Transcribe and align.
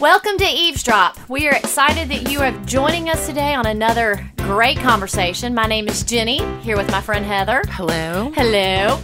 Welcome 0.00 0.36
to 0.38 0.44
Eve's 0.44 0.82
Drop. 0.82 1.16
We 1.30 1.46
are 1.48 1.54
excited 1.54 2.08
that 2.08 2.30
you 2.30 2.40
are 2.40 2.50
joining 2.66 3.08
us 3.08 3.26
today 3.26 3.54
on 3.54 3.64
another 3.64 4.28
great 4.38 4.76
conversation. 4.78 5.54
My 5.54 5.66
name 5.66 5.88
is 5.88 6.02
Jenni, 6.02 6.60
here 6.62 6.76
with 6.76 6.90
my 6.90 7.00
friend 7.00 7.24
Heather. 7.24 7.62
Hello. 7.68 8.32
Hello. 8.34 9.00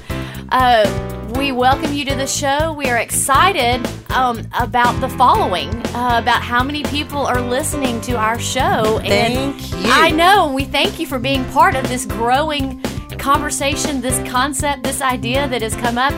Uh, 0.50 1.32
we 1.36 1.52
welcome 1.52 1.92
you 1.94 2.04
to 2.06 2.14
the 2.16 2.26
show. 2.26 2.72
We 2.72 2.86
are 2.86 2.98
excited 2.98 3.88
um, 4.10 4.46
about 4.58 5.00
the 5.00 5.08
following, 5.10 5.68
uh, 5.94 6.18
about 6.20 6.42
how 6.42 6.64
many 6.64 6.82
people 6.84 7.24
are 7.24 7.40
listening 7.40 8.00
to 8.02 8.16
our 8.16 8.38
show. 8.38 8.98
And 8.98 9.58
Thank 9.58 9.84
you. 9.84 9.90
I 9.90 10.10
know, 10.10 10.52
we 10.52 10.64
thank 10.64 10.98
you 10.98 11.06
for 11.06 11.18
being 11.20 11.44
part 11.52 11.76
of 11.76 11.88
this 11.88 12.04
growing 12.04 12.82
conversation, 13.18 14.00
this 14.00 14.18
concept, 14.28 14.82
this 14.82 15.00
idea 15.00 15.46
that 15.48 15.62
has 15.62 15.76
come 15.76 15.98
up. 15.98 16.14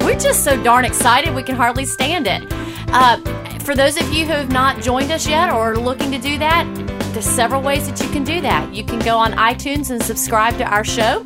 We're 0.00 0.18
just 0.18 0.44
so 0.44 0.62
darn 0.62 0.84
excited 0.84 1.34
we 1.34 1.42
can 1.42 1.56
hardly 1.56 1.84
stand 1.84 2.28
it. 2.28 2.42
Uh, 2.88 3.20
for 3.66 3.74
those 3.74 4.00
of 4.00 4.10
you 4.12 4.24
who 4.24 4.32
have 4.32 4.52
not 4.52 4.80
joined 4.80 5.10
us 5.10 5.26
yet 5.26 5.50
or 5.50 5.72
are 5.72 5.76
looking 5.76 6.12
to 6.12 6.18
do 6.18 6.38
that, 6.38 6.64
there's 7.12 7.26
several 7.26 7.60
ways 7.60 7.90
that 7.90 8.00
you 8.00 8.08
can 8.10 8.22
do 8.22 8.40
that. 8.40 8.72
You 8.72 8.84
can 8.84 9.00
go 9.00 9.18
on 9.18 9.32
iTunes 9.32 9.90
and 9.90 10.00
subscribe 10.00 10.56
to 10.58 10.64
our 10.64 10.84
show, 10.84 11.20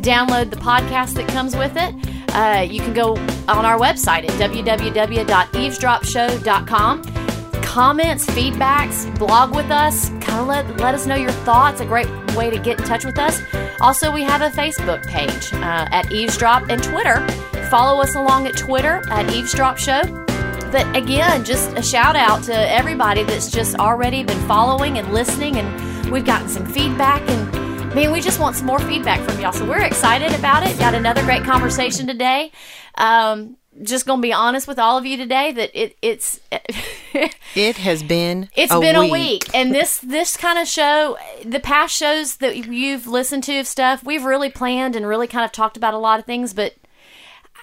download 0.00 0.50
the 0.50 0.56
podcast 0.56 1.14
that 1.14 1.28
comes 1.28 1.54
with 1.54 1.76
it. 1.76 1.94
Uh, 2.34 2.66
you 2.68 2.80
can 2.80 2.94
go 2.94 3.12
on 3.46 3.64
our 3.64 3.78
website 3.78 4.28
at 4.28 4.50
www.eavesdropshow.com. 4.50 7.02
Comments, 7.62 8.26
feedbacks, 8.26 9.18
blog 9.18 9.54
with 9.54 9.70
us. 9.70 10.08
Kind 10.20 10.40
of 10.40 10.48
let, 10.48 10.76
let 10.78 10.96
us 10.96 11.06
know 11.06 11.14
your 11.14 11.30
thoughts. 11.30 11.80
A 11.80 11.86
great 11.86 12.08
way 12.34 12.50
to 12.50 12.58
get 12.58 12.80
in 12.80 12.86
touch 12.86 13.04
with 13.04 13.20
us. 13.20 13.40
Also, 13.80 14.10
we 14.10 14.24
have 14.24 14.42
a 14.42 14.50
Facebook 14.50 15.06
page 15.06 15.54
uh, 15.54 15.86
at 15.92 16.10
Eavesdrop 16.10 16.68
and 16.68 16.82
Twitter. 16.82 17.24
Follow 17.70 18.02
us 18.02 18.16
along 18.16 18.48
at 18.48 18.56
Twitter 18.56 19.00
at 19.10 19.32
Eavesdrop 19.32 19.78
Show. 19.78 20.23
But 20.74 20.96
again, 20.96 21.44
just 21.44 21.70
a 21.78 21.82
shout 21.82 22.16
out 22.16 22.42
to 22.46 22.52
everybody 22.52 23.22
that's 23.22 23.48
just 23.48 23.76
already 23.76 24.24
been 24.24 24.40
following 24.48 24.98
and 24.98 25.14
listening, 25.14 25.56
and 25.56 26.10
we've 26.10 26.24
gotten 26.24 26.48
some 26.48 26.66
feedback. 26.66 27.22
And 27.30 27.94
man, 27.94 28.10
we 28.10 28.20
just 28.20 28.40
want 28.40 28.56
some 28.56 28.66
more 28.66 28.80
feedback 28.80 29.20
from 29.20 29.40
y'all. 29.40 29.52
So 29.52 29.64
we're 29.64 29.82
excited 29.82 30.32
about 30.34 30.66
it. 30.66 30.76
Got 30.80 30.96
another 30.96 31.22
great 31.22 31.44
conversation 31.44 32.08
today. 32.08 32.50
Um, 32.96 33.56
just 33.84 34.04
gonna 34.04 34.20
be 34.20 34.32
honest 34.32 34.66
with 34.66 34.80
all 34.80 34.98
of 34.98 35.06
you 35.06 35.16
today 35.16 35.52
that 35.52 35.70
it, 35.80 35.96
it's 36.02 36.40
It 37.54 37.76
has 37.76 38.02
been 38.02 38.48
it's 38.56 38.72
a 38.72 38.80
been 38.80 38.98
week. 38.98 39.10
a 39.10 39.12
week, 39.12 39.54
and 39.54 39.72
this 39.72 39.98
this 39.98 40.36
kind 40.36 40.58
of 40.58 40.66
show, 40.66 41.16
the 41.44 41.60
past 41.60 41.96
shows 41.96 42.38
that 42.38 42.66
you've 42.66 43.06
listened 43.06 43.44
to 43.44 43.60
of 43.60 43.68
stuff, 43.68 44.02
we've 44.02 44.24
really 44.24 44.50
planned 44.50 44.96
and 44.96 45.06
really 45.06 45.28
kind 45.28 45.44
of 45.44 45.52
talked 45.52 45.76
about 45.76 45.94
a 45.94 45.98
lot 45.98 46.18
of 46.18 46.26
things. 46.26 46.52
But 46.52 46.74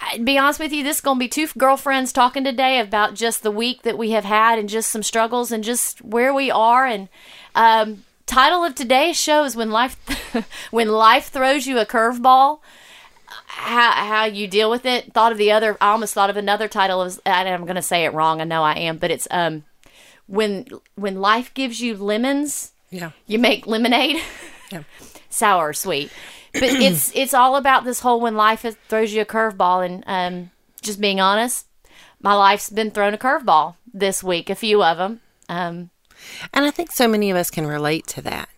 I- 0.01 0.17
to 0.17 0.23
be 0.23 0.37
honest 0.37 0.59
with 0.59 0.73
you, 0.73 0.83
this 0.83 0.97
is 0.97 1.01
going 1.01 1.17
to 1.17 1.23
be 1.23 1.27
two 1.27 1.47
girlfriends 1.57 2.11
talking 2.11 2.43
today 2.43 2.79
about 2.79 3.13
just 3.13 3.43
the 3.43 3.51
week 3.51 3.83
that 3.83 3.97
we 3.97 4.11
have 4.11 4.25
had 4.25 4.57
and 4.59 4.67
just 4.67 4.89
some 4.91 5.03
struggles 5.03 5.51
and 5.51 5.63
just 5.63 6.01
where 6.01 6.33
we 6.33 6.49
are. 6.51 6.85
And 6.87 7.07
um, 7.55 8.03
title 8.25 8.63
of 8.63 8.75
today's 8.75 9.19
show 9.19 9.43
is 9.43 9.55
when 9.55 9.69
life 9.71 9.95
when 10.71 10.89
life 10.89 11.27
throws 11.27 11.67
you 11.67 11.77
a 11.79 11.85
curveball 11.85 12.59
how 13.45 13.91
how 13.91 14.25
you 14.25 14.47
deal 14.47 14.69
with 14.69 14.85
it. 14.85 15.13
Thought 15.13 15.31
of 15.31 15.37
the 15.37 15.51
other. 15.51 15.77
I 15.79 15.91
almost 15.91 16.13
thought 16.13 16.29
of 16.29 16.35
another 16.37 16.67
title. 16.67 17.01
Is 17.03 17.19
and 17.25 17.47
I'm 17.47 17.63
going 17.63 17.75
to 17.75 17.81
say 17.81 18.03
it 18.05 18.13
wrong. 18.13 18.41
I 18.41 18.43
know 18.43 18.63
I 18.63 18.73
am, 18.73 18.97
but 18.97 19.11
it's 19.11 19.27
um 19.31 19.63
when 20.27 20.65
when 20.95 21.21
life 21.21 21.53
gives 21.53 21.79
you 21.81 21.95
lemons, 21.95 22.71
Yeah. 22.89 23.11
you 23.27 23.39
make 23.39 23.67
lemonade, 23.67 24.21
Yeah. 24.71 24.83
sour 25.29 25.69
or 25.69 25.73
sweet. 25.73 26.11
But 26.53 26.63
it's 26.63 27.11
it's 27.15 27.33
all 27.33 27.55
about 27.55 27.83
this 27.85 27.99
whole 28.01 28.19
when 28.19 28.35
life 28.35 28.65
throws 28.87 29.13
you 29.13 29.21
a 29.21 29.25
curveball, 29.25 29.85
and 29.85 30.03
um 30.07 30.51
just 30.81 30.99
being 30.99 31.19
honest, 31.19 31.67
my 32.21 32.33
life's 32.33 32.69
been 32.69 32.91
thrown 32.91 33.13
a 33.13 33.17
curveball 33.17 33.75
this 33.93 34.23
week. 34.23 34.49
A 34.49 34.55
few 34.55 34.83
of 34.83 34.97
them. 34.97 35.21
Um, 35.49 35.89
And 36.53 36.65
I 36.65 36.71
think 36.71 36.91
so 36.91 37.07
many 37.07 37.29
of 37.31 37.37
us 37.37 37.49
can 37.51 37.67
relate 37.67 38.07
to 38.07 38.21
that. 38.23 38.49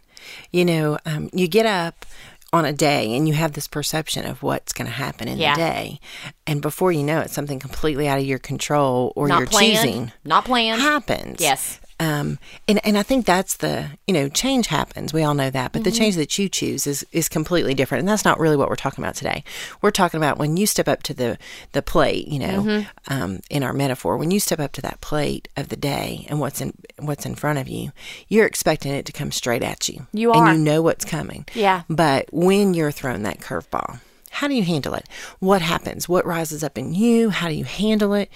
You 0.52 0.64
know, 0.66 0.98
um, 1.06 1.30
you 1.34 1.48
get 1.48 1.66
up 1.66 2.06
on 2.54 2.66
a 2.66 2.72
day 2.74 3.16
and 3.16 3.28
you 3.28 3.34
have 3.34 3.54
this 3.54 3.68
perception 3.68 4.26
of 4.26 4.44
what's 4.44 4.74
going 4.74 4.86
to 4.86 4.94
happen 4.94 5.28
in 5.28 5.38
Yeah. 5.40 5.56
the 5.56 5.62
day. 5.62 6.00
And 6.46 6.62
before 6.62 6.92
you 6.92 7.02
know 7.04 7.20
it, 7.22 7.32
something 7.32 7.60
completely 7.60 8.08
out 8.08 8.20
of 8.20 8.26
your 8.26 8.38
control 8.40 9.12
or 9.16 9.28
not 9.28 9.40
your 9.40 9.48
planned. 9.48 9.74
choosing 9.76 10.12
Not 10.24 10.46
planned. 10.46 10.80
happens. 10.82 11.42
Yes. 11.42 11.80
Um, 12.00 12.40
and, 12.68 12.80
and 12.86 12.98
I 12.98 13.04
think 13.04 13.26
that's 13.26 13.58
the, 13.58 13.88
you 14.08 14.14
know, 14.14 14.28
change 14.30 14.68
happens. 14.68 15.14
We 15.14 15.24
all 15.24 15.34
know 15.34 15.50
that. 15.50 15.72
But 15.72 15.84
the 15.84 15.90
Mm-hmm. 15.92 15.98
change 16.00 16.16
that 16.16 16.38
you 16.40 16.50
choose 16.50 16.88
is, 16.88 17.06
is 17.12 17.30
completely 17.30 17.74
different. 17.74 18.00
And 18.00 18.10
that's 18.10 18.26
not 18.26 18.40
really 18.40 18.58
what 18.58 18.68
we're 18.70 18.76
talking 18.76 19.04
about 19.04 19.16
today. 19.16 19.44
We're 19.82 19.92
talking 19.92 20.18
about 20.18 20.38
when 20.38 20.58
you 20.58 20.66
step 20.66 20.88
up 20.88 21.04
to 21.04 21.14
the, 21.14 21.38
the 21.72 21.82
plate, 21.82 22.28
you 22.28 22.40
know, 22.40 22.64
Mm-hmm. 22.64 23.14
um, 23.14 23.40
in 23.50 23.64
our 23.64 23.74
metaphor, 23.74 24.18
when 24.18 24.32
you 24.32 24.40
step 24.40 24.60
up 24.60 24.72
to 24.74 24.82
that 24.82 25.02
plate 25.02 25.48
of 25.56 25.70
the 25.70 25.76
day 25.76 26.26
and 26.30 26.40
what's 26.40 26.62
in, 26.62 26.74
what's 27.00 27.26
in 27.26 27.36
front 27.36 27.60
of 27.60 27.68
you, 27.68 27.92
you're 28.28 28.46
expecting 28.48 28.92
it 28.94 29.06
to 29.06 29.12
come 29.12 29.32
straight 29.32 29.64
at 29.64 29.88
you. 29.88 30.08
You 30.14 30.32
are, 30.32 30.48
And 30.48 30.58
you 30.58 30.64
know 30.64 30.82
what's 30.82 31.06
coming. 31.06 31.46
Yeah. 31.54 31.84
But 31.90 32.28
when 32.32 32.74
you're 32.74 32.92
thrown 32.92 33.24
that 33.24 33.40
curveball, 33.40 34.00
how 34.32 34.48
do 34.48 34.56
you 34.56 34.64
handle 34.64 34.96
it? 34.96 35.08
What 35.40 35.62
happens? 35.62 36.10
What 36.10 36.26
rises 36.26 36.64
up 36.64 36.76
in 36.78 36.94
you? 36.96 37.30
How 37.30 37.50
do 37.50 37.54
you 37.54 37.66
handle 37.66 38.14
it? 38.16 38.30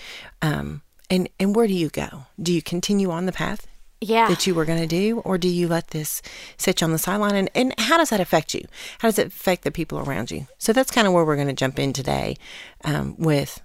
Um, 0.43 0.83
and, 1.09 1.29
and 1.39 1.55
where 1.55 1.67
do 1.67 1.73
you 1.73 1.89
go? 1.89 2.25
Do 2.41 2.53
you 2.53 2.61
continue 2.61 3.09
on 3.11 3.25
the 3.25 3.31
path 3.31 3.65
Yeah. 4.01 4.27
that 4.29 4.45
you 4.47 4.53
were 4.55 4.65
going 4.65 4.79
to 4.81 4.87
do, 4.87 5.19
or 5.19 5.37
do 5.37 5.47
you 5.47 5.67
let 5.67 5.89
this 5.89 6.21
sit 6.57 6.81
you 6.81 6.85
on 6.85 6.91
the 6.91 6.97
sideline? 6.97 7.35
And, 7.35 7.49
and 7.55 7.73
how 7.79 7.97
does 7.97 8.09
that 8.09 8.19
affect 8.19 8.53
you? 8.53 8.65
How 8.99 9.07
does 9.07 9.17
it 9.19 9.27
affect 9.27 9.63
the 9.63 9.71
people 9.71 9.99
around 9.99 10.31
you? 10.31 10.47
So 10.57 10.73
that's 10.73 10.91
kind 10.91 11.07
of 11.07 11.13
where 11.13 11.23
we're 11.25 11.35
going 11.35 11.47
to 11.47 11.53
jump 11.53 11.79
in 11.79 11.93
today 11.93 12.35
um, 12.83 13.15
with 13.17 13.61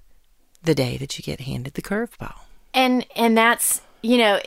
the 0.62 0.74
day 0.74 0.96
that 0.98 1.18
you 1.18 1.22
get 1.24 1.40
handed 1.40 1.74
the 1.74 1.82
curveball. 1.82 2.34
and 2.72 3.04
and 3.16 3.36
that's 3.36 3.80
you 4.02 4.16
know 4.16 4.40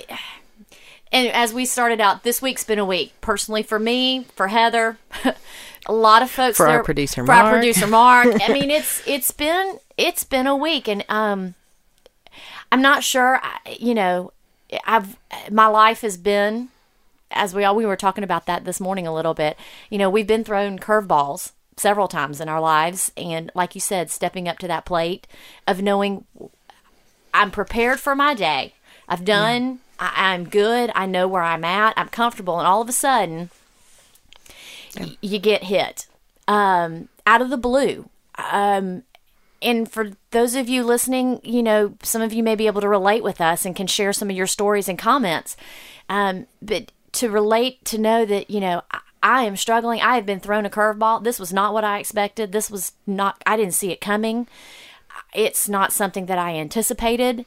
and 1.12 1.28
as 1.30 1.54
we 1.54 1.66
started 1.66 2.00
out 2.02 2.24
this 2.24 2.42
week's 2.42 2.64
been 2.64 2.80
a 2.80 2.86
week 2.86 3.14
personally 3.22 3.62
for 3.64 3.78
me 3.78 4.26
for 4.36 4.48
heather 4.48 4.98
a 5.86 5.94
lot 5.94 6.22
of 6.22 6.32
folks 6.32 6.56
For 6.58 6.68
our 6.68 6.84
producer, 6.84 7.26
for 7.26 7.34
our 7.34 7.52
producer 7.52 7.86
mark 7.88 8.28
i 8.42 8.48
mean 8.54 8.72
it's 8.72 9.06
it's 9.06 9.32
been 9.32 9.78
it's 9.98 10.24
been 10.24 10.48
a 10.48 10.56
week 10.56 10.88
and 10.88 11.04
um 11.10 11.54
i'm 12.76 12.82
not 12.82 13.04
sure 13.04 13.40
I- 13.42 13.78
you 13.80 13.94
know 13.94 14.34
i've 14.86 15.16
my 15.50 15.68
life 15.68 16.02
has 16.02 16.18
been 16.18 16.68
as 17.32 17.56
we 17.56 17.64
all 17.64 17.74
we 17.76 17.86
were 17.86 17.96
talking 17.96 18.24
about 18.24 18.46
that 18.48 18.66
this 18.66 18.82
morning 18.82 19.08
a 19.08 19.14
little 19.14 19.34
bit 19.34 19.58
you 19.90 19.98
know 19.98 20.10
we've 20.10 20.28
been 20.28 20.44
thrown 20.44 20.78
curveballs 20.78 21.54
several 21.78 22.08
times 22.10 22.42
in 22.42 22.50
our 22.50 22.60
lives 22.60 23.12
and 23.16 23.50
like 23.56 23.76
you 23.76 23.82
said 23.82 24.10
stepping 24.12 24.48
up 24.50 24.58
to 24.60 24.68
that 24.68 24.84
plate 24.86 25.26
of 25.66 25.82
knowing 25.82 26.26
I'm 27.34 27.52
prepared 27.52 28.00
for 28.00 28.16
my 28.16 28.34
day. 28.34 28.76
I've 29.10 29.26
done. 29.26 29.80
I, 30.00 30.32
I'm 30.32 30.48
good. 30.48 30.90
I 30.96 31.06
know 31.06 31.28
where 31.28 31.42
I'm 31.44 31.66
at. 31.66 31.94
I'm 31.98 32.08
comfortable, 32.08 32.60
and 32.60 32.66
all 32.66 32.82
of 32.82 32.88
a 32.88 32.94
sudden, 32.94 33.50
y- 34.98 35.18
you 35.22 35.38
get 35.40 35.64
hit 35.66 36.08
um, 36.48 37.10
out 37.28 37.42
of 37.42 37.50
the 37.50 37.58
blue. 37.58 38.10
Um, 38.38 39.04
and 39.66 39.92
for 39.92 40.12
those 40.30 40.54
of 40.54 40.70
you 40.70 40.84
listening, 40.84 41.42
you 41.44 41.64
know, 41.64 41.96
some 42.04 42.22
of 42.22 42.32
you 42.32 42.44
may 42.44 42.56
be 42.56 42.68
able 42.68 42.82
to 42.82 42.88
relate 42.88 43.24
with 43.24 43.42
us 43.42 43.66
and 43.66 43.76
can 43.76 43.88
share 43.88 44.14
some 44.14 44.30
of 44.30 44.36
your 44.36 44.46
stories 44.46 44.88
and 44.88 44.98
comments. 44.98 45.58
Um, 46.08 46.46
but 46.62 46.92
to 47.14 47.32
relate, 47.32 47.84
to 47.86 47.98
know 47.98 48.26
that, 48.26 48.52
you 48.52 48.60
know, 48.60 48.84
I, 48.92 49.00
I 49.24 49.44
am 49.44 49.58
struggling. 49.58 50.02
I 50.02 50.16
have 50.16 50.26
been 50.26 50.40
thrown 50.40 50.68
a 50.68 50.70
curveball. 50.70 51.24
This 51.24 51.40
was 51.40 51.52
not 51.52 51.74
what 51.74 51.84
I 51.84 51.98
expected. 51.98 52.52
This 52.52 52.70
was 52.70 52.92
not, 53.08 53.42
I 53.48 53.58
didn't 53.58 53.74
see 53.74 53.92
it 53.92 54.00
coming. 54.00 54.48
It's 55.34 55.68
not 55.68 55.92
something 55.92 56.28
that 56.28 56.38
I 56.38 56.56
anticipated. 56.56 57.46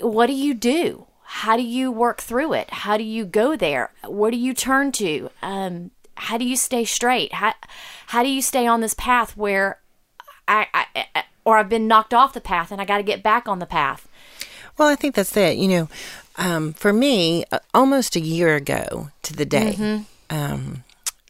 What 0.00 0.28
do 0.28 0.32
you 0.32 0.54
do? 0.54 1.06
How 1.24 1.56
do 1.56 1.62
you 1.64 1.90
work 1.90 2.20
through 2.20 2.52
it? 2.52 2.70
How 2.70 2.96
do 2.96 3.02
you 3.02 3.24
go 3.24 3.56
there? 3.56 3.90
Where 4.06 4.30
do 4.30 4.36
you 4.36 4.54
turn 4.54 4.92
to? 4.92 5.30
Um, 5.42 5.90
how 6.14 6.38
do 6.38 6.44
you 6.44 6.54
stay 6.54 6.84
straight? 6.84 7.32
How, 7.32 7.54
how 8.08 8.22
do 8.22 8.28
you 8.28 8.40
stay 8.40 8.64
on 8.68 8.80
this 8.80 8.94
path 8.94 9.36
where 9.36 9.80
I, 10.48 10.66
I, 10.74 11.06
I 11.14 11.24
or 11.44 11.58
I've 11.58 11.68
been 11.68 11.86
knocked 11.86 12.12
off 12.14 12.32
the 12.32 12.40
path 12.40 12.72
and 12.72 12.80
I 12.80 12.84
got 12.84 12.96
to 12.98 13.02
get 13.02 13.22
back 13.22 13.46
on 13.48 13.58
the 13.60 13.66
path? 13.66 14.08
Well, 14.78 14.88
I 14.88 14.94
think 14.96 15.14
that's 15.14 15.36
it. 15.36 15.56
You 15.56 15.68
know, 15.68 15.88
um, 16.36 16.72
for 16.74 16.92
me, 16.92 17.44
uh, 17.52 17.60
almost 17.72 18.16
a 18.16 18.20
year 18.20 18.56
ago 18.56 19.10
to 19.22 19.32
the 19.32 19.46
day, 19.46 19.74
Mm-hmm. 19.78 20.36
um, 20.36 20.84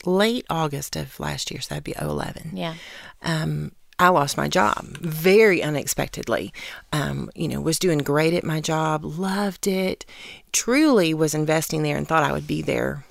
late 0.04 0.44
August 0.50 0.96
of 0.96 1.18
last 1.20 1.50
year, 1.50 1.60
so 1.60 1.68
that'd 1.70 1.84
be 1.84 1.94
11. 2.00 2.52
Yeah. 2.54 2.74
um, 3.22 3.72
I 3.98 4.08
lost 4.10 4.36
my 4.36 4.46
job 4.46 4.84
very 4.98 5.62
unexpectedly. 5.62 6.52
Um, 6.92 7.30
you 7.34 7.48
know, 7.48 7.62
was 7.62 7.78
doing 7.78 7.96
great 7.98 8.34
at 8.34 8.44
my 8.44 8.60
job, 8.60 9.04
loved 9.06 9.66
it, 9.66 10.04
truly 10.52 11.14
was 11.14 11.34
investing 11.34 11.82
there 11.82 11.96
and 11.96 12.06
thought 12.06 12.22
I 12.22 12.32
would 12.32 12.46
be 12.46 12.60
there. 12.60 13.05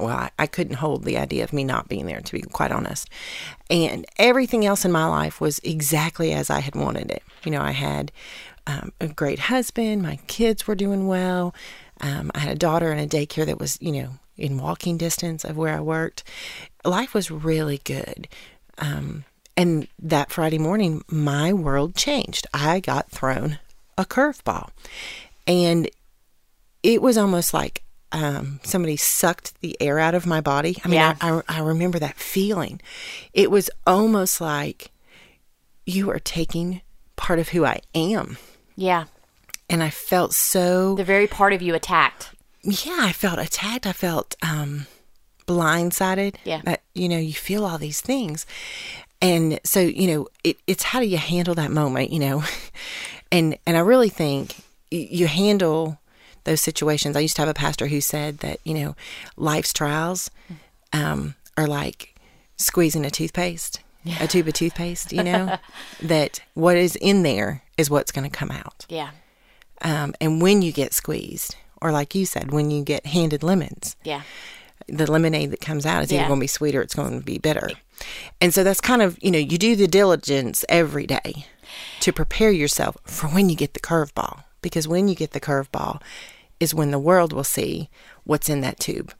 Well, 0.00 0.16
I, 0.16 0.30
I 0.38 0.46
couldn't 0.46 0.76
hold 0.76 1.04
the 1.04 1.18
idea 1.18 1.44
of 1.44 1.52
me 1.52 1.64
not 1.64 1.88
being 1.88 2.06
there, 2.06 2.20
to 2.20 2.32
be 2.32 2.42
quite 2.42 2.72
honest. 2.72 3.08
And 3.70 4.06
everything 4.18 4.64
else 4.64 4.84
in 4.84 4.92
my 4.92 5.06
life 5.06 5.40
was 5.40 5.58
exactly 5.60 6.32
as 6.32 6.50
I 6.50 6.60
had 6.60 6.74
wanted 6.74 7.10
it. 7.10 7.22
You 7.44 7.52
know, 7.52 7.62
I 7.62 7.72
had 7.72 8.12
um, 8.66 8.92
a 9.00 9.08
great 9.08 9.38
husband, 9.38 10.02
my 10.02 10.18
kids 10.26 10.66
were 10.66 10.74
doing 10.74 11.06
well. 11.06 11.54
Um, 12.00 12.30
I 12.34 12.40
had 12.40 12.52
a 12.52 12.58
daughter 12.58 12.92
in 12.92 12.98
a 12.98 13.06
daycare 13.06 13.46
that 13.46 13.58
was, 13.58 13.78
you 13.80 13.92
know, 13.92 14.10
in 14.36 14.58
walking 14.58 14.98
distance 14.98 15.44
of 15.44 15.56
where 15.56 15.74
I 15.74 15.80
worked. 15.80 16.24
Life 16.84 17.14
was 17.14 17.30
really 17.30 17.78
good. 17.84 18.28
Um, 18.78 19.24
and 19.56 19.88
that 19.98 20.30
Friday 20.30 20.58
morning, 20.58 21.02
my 21.08 21.52
world 21.52 21.94
changed. 21.94 22.46
I 22.52 22.80
got 22.80 23.10
thrown 23.10 23.58
a 23.96 24.04
curveball. 24.04 24.68
And 25.46 25.88
it 26.82 27.00
was 27.00 27.16
almost 27.16 27.54
like 27.54 27.82
um, 28.16 28.58
somebody 28.64 28.96
sucked 28.96 29.60
the 29.60 29.76
air 29.80 29.98
out 29.98 30.14
of 30.14 30.24
my 30.26 30.40
body. 30.40 30.76
I 30.84 30.88
mean, 30.88 30.94
Yeah. 30.96 31.14
I, 31.20 31.30
I, 31.30 31.42
I 31.48 31.60
remember 31.60 31.98
that 31.98 32.16
feeling. 32.16 32.80
It 33.32 33.50
was 33.50 33.68
almost 33.86 34.40
like 34.40 34.90
you 35.84 36.10
are 36.10 36.18
taking 36.18 36.80
part 37.16 37.38
of 37.38 37.50
who 37.50 37.64
I 37.64 37.80
am. 37.94 38.38
Yeah. 38.74 39.04
And 39.68 39.82
I 39.82 39.90
felt 39.90 40.32
so 40.32 40.94
The 40.94 41.04
very 41.04 41.26
part 41.26 41.52
of 41.52 41.60
you 41.62 41.74
attacked. 41.74 42.30
yeah, 42.62 42.98
I 43.00 43.12
felt 43.12 43.38
attacked. 43.38 43.86
I 43.86 43.92
felt 43.92 44.34
um, 44.42 44.86
blindsided. 45.46 46.36
Yeah. 46.44 46.62
That, 46.64 46.82
you 46.94 47.08
know, 47.08 47.18
you 47.18 47.34
feel 47.34 47.64
all 47.64 47.78
these 47.78 48.00
things. 48.00 48.46
And 49.22 49.58
so, 49.64 49.80
you 49.80 50.06
know, 50.08 50.28
it, 50.44 50.56
it's 50.66 50.82
how 50.84 51.00
do 51.00 51.06
you 51.06 51.16
handle 51.18 51.54
that 51.54 51.70
moment, 51.70 52.10
you 52.12 52.18
know? 52.18 52.44
and 53.32 53.56
and 53.66 53.76
I 53.76 53.80
really 53.80 54.08
think 54.10 54.54
you 54.90 55.26
handle 55.26 55.98
those 56.46 56.62
situations. 56.62 57.14
I 57.16 57.20
used 57.20 57.36
to 57.36 57.42
have 57.42 57.48
a 57.48 57.54
pastor 57.54 57.86
who 57.88 58.00
said 58.00 58.38
that, 58.38 58.58
you 58.64 58.72
know, 58.74 58.96
life's 59.36 59.72
trials 59.74 60.30
um, 60.94 61.34
are 61.56 61.66
like 61.66 62.14
squeezing 62.56 63.04
a 63.04 63.10
toothpaste, 63.10 63.80
a 64.20 64.26
tube 64.26 64.48
of 64.48 64.54
toothpaste, 64.54 65.12
you 65.12 65.22
know, 65.22 65.58
that 66.02 66.40
what 66.54 66.76
is 66.76 66.96
in 66.96 67.22
there 67.22 67.62
is 67.76 67.90
what's 67.90 68.10
going 68.12 68.28
to 68.28 68.34
come 68.34 68.50
out. 68.50 68.86
Yeah. 68.88 69.10
Um, 69.82 70.14
and 70.20 70.40
when 70.40 70.62
you 70.62 70.72
get 70.72 70.94
squeezed, 70.94 71.56
or 71.82 71.92
like 71.92 72.14
you 72.14 72.24
said, 72.24 72.50
when 72.50 72.70
you 72.70 72.82
get 72.82 73.04
handed 73.06 73.42
lemons, 73.42 73.94
Yeah. 74.04 74.22
the 74.88 75.10
lemonade 75.10 75.50
that 75.50 75.60
comes 75.60 75.84
out 75.84 76.02
is 76.04 76.10
Yeah. 76.12 76.20
either 76.20 76.28
going 76.28 76.40
to 76.40 76.44
be 76.44 76.46
sweeter, 76.46 76.80
it's 76.80 76.94
going 76.94 77.18
to 77.18 77.24
be 77.24 77.36
bitter. 77.38 77.68
And 78.40 78.54
so 78.54 78.64
that's 78.64 78.80
kind 78.80 79.02
of, 79.02 79.18
you 79.20 79.30
know, 79.30 79.38
you 79.38 79.58
do 79.58 79.76
the 79.76 79.86
diligence 79.88 80.64
every 80.68 81.06
day 81.06 81.46
to 82.00 82.12
prepare 82.12 82.50
yourself 82.50 82.96
for 83.04 83.26
when 83.28 83.48
you 83.50 83.56
get 83.56 83.74
the 83.74 83.80
curveball. 83.80 84.44
Because 84.62 84.88
when 84.88 85.06
you 85.08 85.14
get 85.14 85.32
the 85.32 85.40
curveball 85.40 86.00
is 86.60 86.74
when 86.74 86.90
the 86.90 86.98
world 86.98 87.32
will 87.32 87.44
see 87.44 87.88
what's 88.24 88.48
in 88.48 88.60
that 88.62 88.78
tube, 88.80 89.12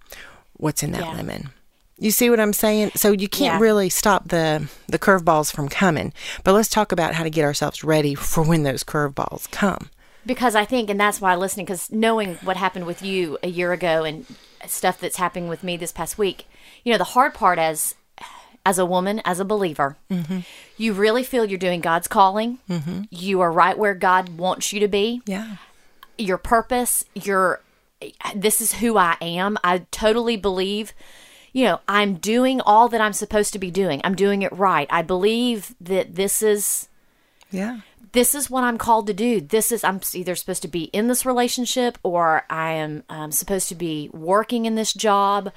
what's 0.55 0.83
in 0.83 0.93
that 0.93 1.03
Yeah. 1.03 1.13
lemon. 1.13 1.51
You 1.99 2.11
see 2.11 2.29
what 2.29 2.41
I'm 2.41 2.53
saying? 2.53 2.93
So 2.95 3.13
you 3.13 3.29
can't 3.29 3.55
Yeah. 3.55 3.59
really 3.61 3.89
stop 3.89 4.29
the 4.29 4.69
the 4.89 4.99
curveballs 4.99 5.51
from 5.53 5.69
coming. 5.69 6.13
But 6.45 6.53
let's 6.53 6.69
talk 6.69 6.93
about 6.93 7.15
how 7.15 7.25
to 7.25 7.31
get 7.31 7.45
ourselves 7.45 7.83
ready 7.85 8.15
for 8.15 8.43
when 8.43 8.63
those 8.65 8.85
curveballs 8.85 9.51
come. 9.51 9.91
because 10.27 10.57
I 10.57 10.65
think, 10.65 10.91
and 10.91 10.99
that's 10.99 11.21
why 11.21 11.37
listening, 11.37 11.67
because 11.67 11.93
knowing 11.93 12.35
what 12.43 12.57
happened 12.57 12.85
with 12.85 13.01
you 13.01 13.39
a 13.45 13.49
year 13.49 13.73
ago 13.73 14.03
and 14.03 14.27
stuff 14.67 14.99
that's 14.99 15.19
happening 15.19 15.49
with 15.49 15.63
me 15.63 15.77
this 15.77 15.93
past 15.93 16.19
week, 16.19 16.49
you 16.83 16.91
know, 16.93 16.99
the 16.99 17.05
hard 17.15 17.33
part 17.33 17.61
as 17.61 17.95
as 18.67 18.77
a 18.81 18.85
woman, 18.85 19.23
as 19.25 19.39
a 19.39 19.45
believer, 19.45 19.97
you 20.77 20.93
really 20.93 21.23
feel 21.23 21.45
you're 21.45 21.57
doing 21.59 21.81
God's 21.81 22.09
calling. 22.09 22.59
Mm-hmm. 22.69 23.03
You 23.11 23.41
are 23.41 23.53
right 23.53 23.79
where 23.79 23.95
God 23.95 24.31
wants 24.37 24.73
you 24.73 24.81
to 24.81 24.89
be. 24.89 25.23
Yeah. 25.27 25.59
Your 26.19 26.39
purpose, 26.39 27.05
your 27.15 27.61
this 28.35 28.61
is 28.61 28.75
who 28.75 28.97
I 28.97 29.17
am. 29.21 29.57
I 29.65 29.79
totally 29.91 30.37
believe. 30.37 30.93
You 31.53 31.65
know, 31.65 31.81
I'm 31.89 32.17
doing 32.17 32.61
all 32.61 32.89
that 32.91 33.01
I'm 33.01 33.15
supposed 33.15 33.53
to 33.55 33.59
be 33.59 33.71
doing. 33.71 34.01
I'm 34.05 34.15
doing 34.15 34.43
it 34.43 34.53
right. 34.53 34.87
I 34.91 35.01
believe 35.03 35.75
that 35.81 36.15
this 36.15 36.43
is 36.43 36.89
Yeah. 37.51 37.81
this 38.13 38.35
is 38.35 38.51
what 38.51 38.65
I'm 38.65 38.77
called 38.77 39.07
to 39.07 39.15
do. 39.15 39.41
This 39.41 39.73
is 39.73 39.83
I'm 39.83 40.01
either 40.13 40.35
supposed 40.35 40.63
to 40.63 40.69
be 40.69 40.85
in 40.85 41.09
this 41.09 41.25
relationship 41.25 41.97
or 42.03 42.45
I 42.51 42.73
am 42.73 43.05
um, 43.09 43.33
supposed 43.33 43.69
to 43.69 43.75
be 43.75 44.11
working 44.13 44.67
in 44.67 44.75
this 44.75 44.93
job. 44.93 45.51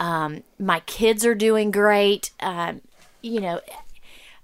Um, 0.00 0.42
my 0.58 0.80
kids 0.80 1.24
are 1.24 1.36
doing 1.36 1.70
great. 1.70 2.30
Um, 2.40 2.80
you 3.22 3.40
know, 3.40 3.60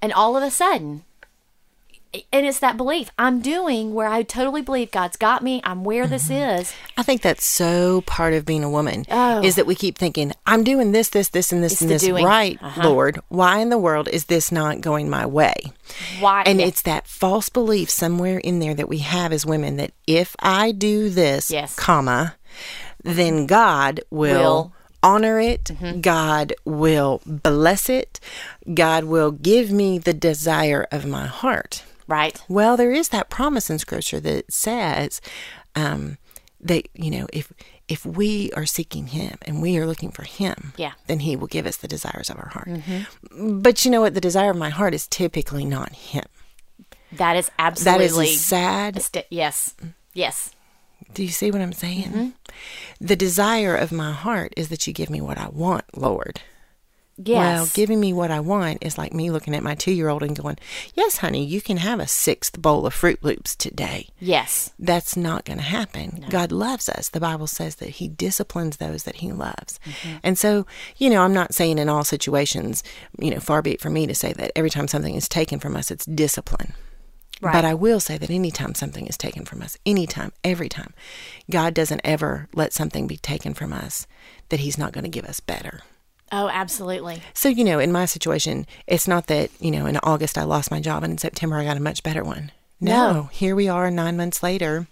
and 0.00 0.12
all 0.12 0.36
of 0.36 0.44
a 0.44 0.50
sudden, 0.50 1.02
and 2.32 2.44
it's 2.46 2.58
that 2.58 2.76
belief 2.76 3.10
I'm 3.18 3.40
doing 3.40 3.94
where 3.94 4.08
I 4.08 4.22
totally 4.22 4.62
believe 4.62 4.90
God's 4.90 5.16
got 5.16 5.42
me. 5.42 5.60
I'm 5.64 5.84
where 5.84 6.06
this 6.06 6.28
is. 6.30 6.72
I 6.96 7.02
think 7.02 7.22
that's 7.22 7.44
so 7.44 8.00
part 8.02 8.32
of 8.34 8.44
being 8.44 8.64
a 8.64 8.70
woman 8.70 9.04
Oh. 9.10 9.42
is 9.44 9.54
that 9.56 9.66
we 9.66 9.74
keep 9.74 9.96
thinking, 9.96 10.32
I'm 10.46 10.64
doing 10.64 10.92
this, 10.92 11.08
this, 11.10 11.28
this, 11.28 11.52
and 11.52 11.62
this, 11.62 11.72
It's 11.74 11.82
and 11.82 11.90
this 11.90 12.02
doing. 12.02 12.24
right, 12.24 12.58
Uh-huh. 12.62 12.88
Lord. 12.88 13.20
Why 13.28 13.58
in 13.58 13.68
the 13.70 13.78
world 13.78 14.08
is 14.08 14.24
this 14.24 14.50
not 14.50 14.80
going 14.80 15.08
my 15.08 15.24
way? 15.24 15.54
Why? 16.18 16.42
And 16.46 16.60
it's 16.60 16.82
that 16.82 17.06
false 17.06 17.48
belief 17.48 17.90
somewhere 17.90 18.38
in 18.38 18.58
there 18.58 18.74
that 18.74 18.88
we 18.88 18.98
have 18.98 19.32
as 19.32 19.46
women 19.46 19.76
that 19.76 19.92
if 20.06 20.34
I 20.40 20.72
do 20.72 21.10
this, 21.10 21.50
Yes. 21.50 21.74
comma, 21.76 22.34
then 23.04 23.46
God 23.46 24.00
will, 24.10 24.30
Will. 24.30 24.64
Mm-hmm. 24.64 24.74
honor 25.02 25.40
it. 25.40 25.70
God 26.02 26.52
will 26.64 27.22
bless 27.24 27.88
it. 27.88 28.20
God 28.74 29.04
will 29.04 29.30
give 29.30 29.70
me 29.70 29.98
the 29.98 30.12
desire 30.12 30.86
of 30.92 31.06
my 31.06 31.26
heart. 31.26 31.84
Right. 32.10 32.38
Well, 32.48 32.76
there 32.76 32.92
is 32.92 33.08
that 33.10 33.30
promise 33.30 33.70
in 33.70 33.78
Scripture 33.78 34.20
that 34.20 34.52
says 34.52 35.20
um, 35.74 36.18
that 36.60 36.88
you 36.94 37.10
know 37.10 37.26
if 37.32 37.52
if 37.88 38.04
we 38.06 38.50
are 38.52 38.66
seeking 38.66 39.08
Him 39.08 39.36
and 39.42 39.60
we 39.62 39.76
are 39.78 39.86
looking 39.86 40.10
for 40.10 40.22
Him, 40.24 40.72
Yeah. 40.76 40.92
then 41.06 41.20
He 41.20 41.34
will 41.36 41.46
give 41.48 41.66
us 41.66 41.76
the 41.78 41.88
desires 41.88 42.30
of 42.30 42.36
our 42.38 42.48
heart. 42.48 42.68
But 43.36 43.84
you 43.84 43.90
know 43.90 44.00
what? 44.02 44.14
The 44.14 44.20
desire 44.20 44.50
of 44.50 44.56
my 44.56 44.70
heart 44.70 44.94
is 44.94 45.06
typically 45.08 45.64
not 45.64 45.92
Him. 45.92 46.24
That 47.12 47.36
is 47.36 47.50
absolutely 47.58 48.26
is 48.28 48.36
a 48.36 48.38
sad. 48.38 49.02
st- 49.02 49.26
yes. 49.30 49.74
Yes. 50.14 50.50
Do 51.14 51.22
you 51.24 51.30
see 51.30 51.50
what 51.50 51.60
I'm 51.60 51.72
saying? 51.72 52.34
The 53.00 53.16
desire 53.16 53.74
of 53.74 53.90
my 53.90 54.12
heart 54.12 54.52
is 54.56 54.68
that 54.68 54.86
you 54.86 54.92
give 54.92 55.10
me 55.10 55.20
what 55.20 55.38
I 55.38 55.48
want, 55.48 55.84
Lord. 55.96 56.40
Yes. 57.22 57.36
Well, 57.36 57.68
giving 57.74 58.00
me 58.00 58.12
what 58.12 58.30
I 58.30 58.40
want 58.40 58.78
is 58.80 58.96
like 58.96 59.12
me 59.12 59.30
looking 59.30 59.54
at 59.54 59.62
my 59.62 59.74
two 59.74 59.92
year 59.92 60.08
old 60.08 60.22
and 60.22 60.34
going, 60.34 60.56
Yes, 60.94 61.18
honey, 61.18 61.44
you 61.44 61.60
can 61.60 61.76
have 61.76 62.00
a 62.00 62.06
sixth 62.06 62.60
bowl 62.60 62.86
of 62.86 62.94
Fruit 62.94 63.22
Loops 63.22 63.54
today. 63.54 64.08
yes. 64.20 64.72
That's 64.78 65.16
not 65.16 65.44
going 65.44 65.58
to 65.58 65.64
happen. 65.64 66.24
God 66.30 66.50
loves 66.50 66.88
us. 66.88 67.10
The 67.10 67.20
Bible 67.20 67.46
says 67.46 67.76
that 67.76 67.90
He 67.90 68.08
disciplines 68.08 68.78
those 68.78 69.02
that 69.04 69.16
He 69.16 69.32
loves. 69.32 69.78
Mm-hmm. 69.84 70.16
And 70.22 70.38
so, 70.38 70.66
you 70.96 71.10
know, 71.10 71.22
I'm 71.22 71.34
not 71.34 71.54
saying 71.54 71.78
in 71.78 71.88
all 71.88 72.04
situations, 72.04 72.82
you 73.18 73.30
know, 73.30 73.40
far 73.40 73.60
be 73.60 73.72
it 73.72 73.80
from 73.80 73.92
me 73.92 74.06
to 74.06 74.14
say 74.14 74.32
that 74.34 74.52
every 74.56 74.70
time 74.70 74.88
something 74.88 75.14
is 75.14 75.28
taken 75.28 75.58
from 75.60 75.76
us, 75.76 75.90
it's 75.90 76.06
discipline. 76.06 76.72
Right. 77.42 77.52
But 77.52 77.64
I 77.64 77.74
will 77.74 78.00
say 78.00 78.18
that 78.18 78.30
anytime 78.30 78.74
something 78.74 79.06
is 79.06 79.16
taken 79.16 79.44
from 79.44 79.62
us, 79.62 79.78
anytime, 79.86 80.32
every 80.44 80.68
time, 80.68 80.92
God 81.50 81.72
doesn't 81.72 82.02
ever 82.04 82.48
let 82.54 82.72
something 82.72 83.06
be 83.06 83.16
taken 83.16 83.54
from 83.54 83.72
us 83.72 84.06
that 84.50 84.60
He's 84.60 84.76
not 84.78 84.92
going 84.92 85.04
to 85.04 85.10
give 85.10 85.24
us 85.24 85.40
better. 85.40 85.80
Oh, 86.32 86.48
absolutely. 86.48 87.22
So, 87.34 87.48
you 87.48 87.64
know, 87.64 87.78
in 87.78 87.90
my 87.92 88.04
situation, 88.04 88.66
it's 88.86 89.08
not 89.08 89.26
that, 89.26 89.50
you 89.60 89.70
know, 89.70 89.86
in 89.86 89.96
August 90.02 90.38
I 90.38 90.44
lost 90.44 90.70
my 90.70 90.80
job 90.80 91.02
and 91.02 91.12
in 91.12 91.18
September 91.18 91.56
I 91.56 91.64
got 91.64 91.76
a 91.76 91.80
much 91.80 92.02
better 92.02 92.22
one. 92.22 92.52
No, 92.80 93.12
No. 93.12 93.22
here 93.32 93.56
we 93.56 93.68
are 93.68 93.90
nine 93.90 94.16
months 94.16 94.42
later. 94.42 94.86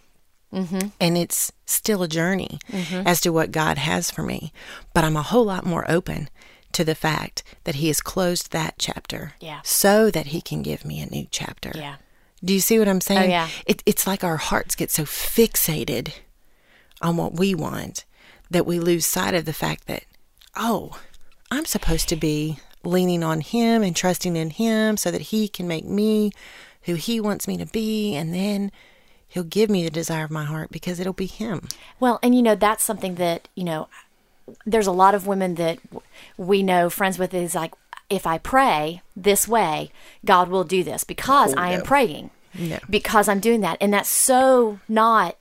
Mm-hmm. 0.53 0.89
And 0.99 1.17
it's 1.19 1.53
still 1.67 2.03
a 2.03 2.09
journey 2.09 2.59
mm-hmm. 2.71 3.07
as 3.07 3.21
to 3.21 3.31
what 3.31 3.53
God 3.53 3.77
has 3.79 4.11
for 4.11 4.23
me. 4.23 4.53
But 4.95 5.05
I'm 5.05 5.17
a 5.17 5.23
whole 5.23 5.45
lot 5.45 5.67
more 5.67 5.89
open 5.91 6.29
to 6.73 6.85
the 6.85 6.95
fact 6.95 7.43
that 7.65 7.77
He 7.77 7.89
has 7.89 8.01
closed 8.01 8.51
that 8.53 8.75
chapter 8.79 9.35
Yeah. 9.41 9.61
so 9.63 10.11
that 10.11 10.27
He 10.29 10.41
can 10.41 10.63
give 10.63 10.85
me 10.85 11.01
a 11.01 11.07
new 11.07 11.27
chapter. 11.31 11.73
Yeah. 11.75 11.97
Do 12.43 12.55
you 12.55 12.61
see 12.61 12.79
what 12.79 12.89
I'm 12.89 13.01
saying? 13.01 13.31
Oh, 13.31 13.35
yeah. 13.35 13.49
It, 13.67 13.83
it's 13.85 14.07
like 14.07 14.25
our 14.25 14.37
hearts 14.39 14.75
get 14.75 14.91
so 14.91 15.05
fixated 15.05 16.13
on 17.03 17.17
what 17.17 17.35
we 17.35 17.55
want 17.55 18.05
that 18.51 18.67
we 18.67 18.79
lose 18.81 19.05
sight 19.07 19.35
of 19.35 19.45
the 19.45 19.53
fact 19.53 19.87
that, 19.87 20.05
oh, 20.57 20.99
I'm 21.51 21.65
supposed 21.65 22.09
to 22.11 22.17
be 22.17 22.59
leaning 22.85 23.23
on 23.23 23.41
Him 23.41 23.83
and 23.83 23.95
trusting 23.95 24.37
in 24.37 24.51
Him 24.51 24.97
so 24.97 25.11
that 25.11 25.23
He 25.23 25.49
can 25.49 25.67
make 25.69 25.85
me 25.85 26.33
who 26.83 26.95
He 26.95 27.21
wants 27.21 27.49
me 27.49 27.57
to 27.57 27.67
be. 27.67 28.15
And 28.15 28.35
then 28.35 28.73
He'll 29.29 29.45
give 29.45 29.69
me 29.69 29.85
the 29.85 29.91
desire 29.91 30.25
of 30.25 30.31
my 30.31 30.45
heart 30.45 30.71
because 30.71 31.01
it'll 31.01 31.13
be 31.13 31.27
Him. 31.27 31.69
Well, 32.01 32.19
and 32.23 32.35
you 32.35 32.43
know, 32.43 32.55
that's 32.55 32.83
something 32.85 33.17
that, 33.17 33.49
you 33.55 33.65
know, 33.65 33.89
there's 34.65 34.87
a 34.87 34.93
lot 34.93 35.15
of 35.15 35.27
women 35.27 35.57
that 35.57 35.79
we 36.37 36.63
know, 36.63 36.89
friends 36.89 37.19
with, 37.19 37.35
is 37.35 37.55
like, 37.55 37.75
if 38.09 38.27
I 38.27 38.39
pray 38.39 39.03
this 39.15 39.47
way, 39.47 39.91
God 40.25 40.49
will 40.49 40.65
do 40.65 40.83
this 40.83 41.05
because 41.05 41.53
oh, 41.53 41.59
I 41.59 41.73
am 41.73 41.81
no. 41.81 41.85
praying. 41.85 42.31
No. 42.59 42.79
Because 42.89 43.29
I'm 43.29 43.41
doing 43.41 43.61
that. 43.61 43.77
And 43.81 43.93
that's 43.93 44.09
so 44.09 44.81
not, 44.89 45.37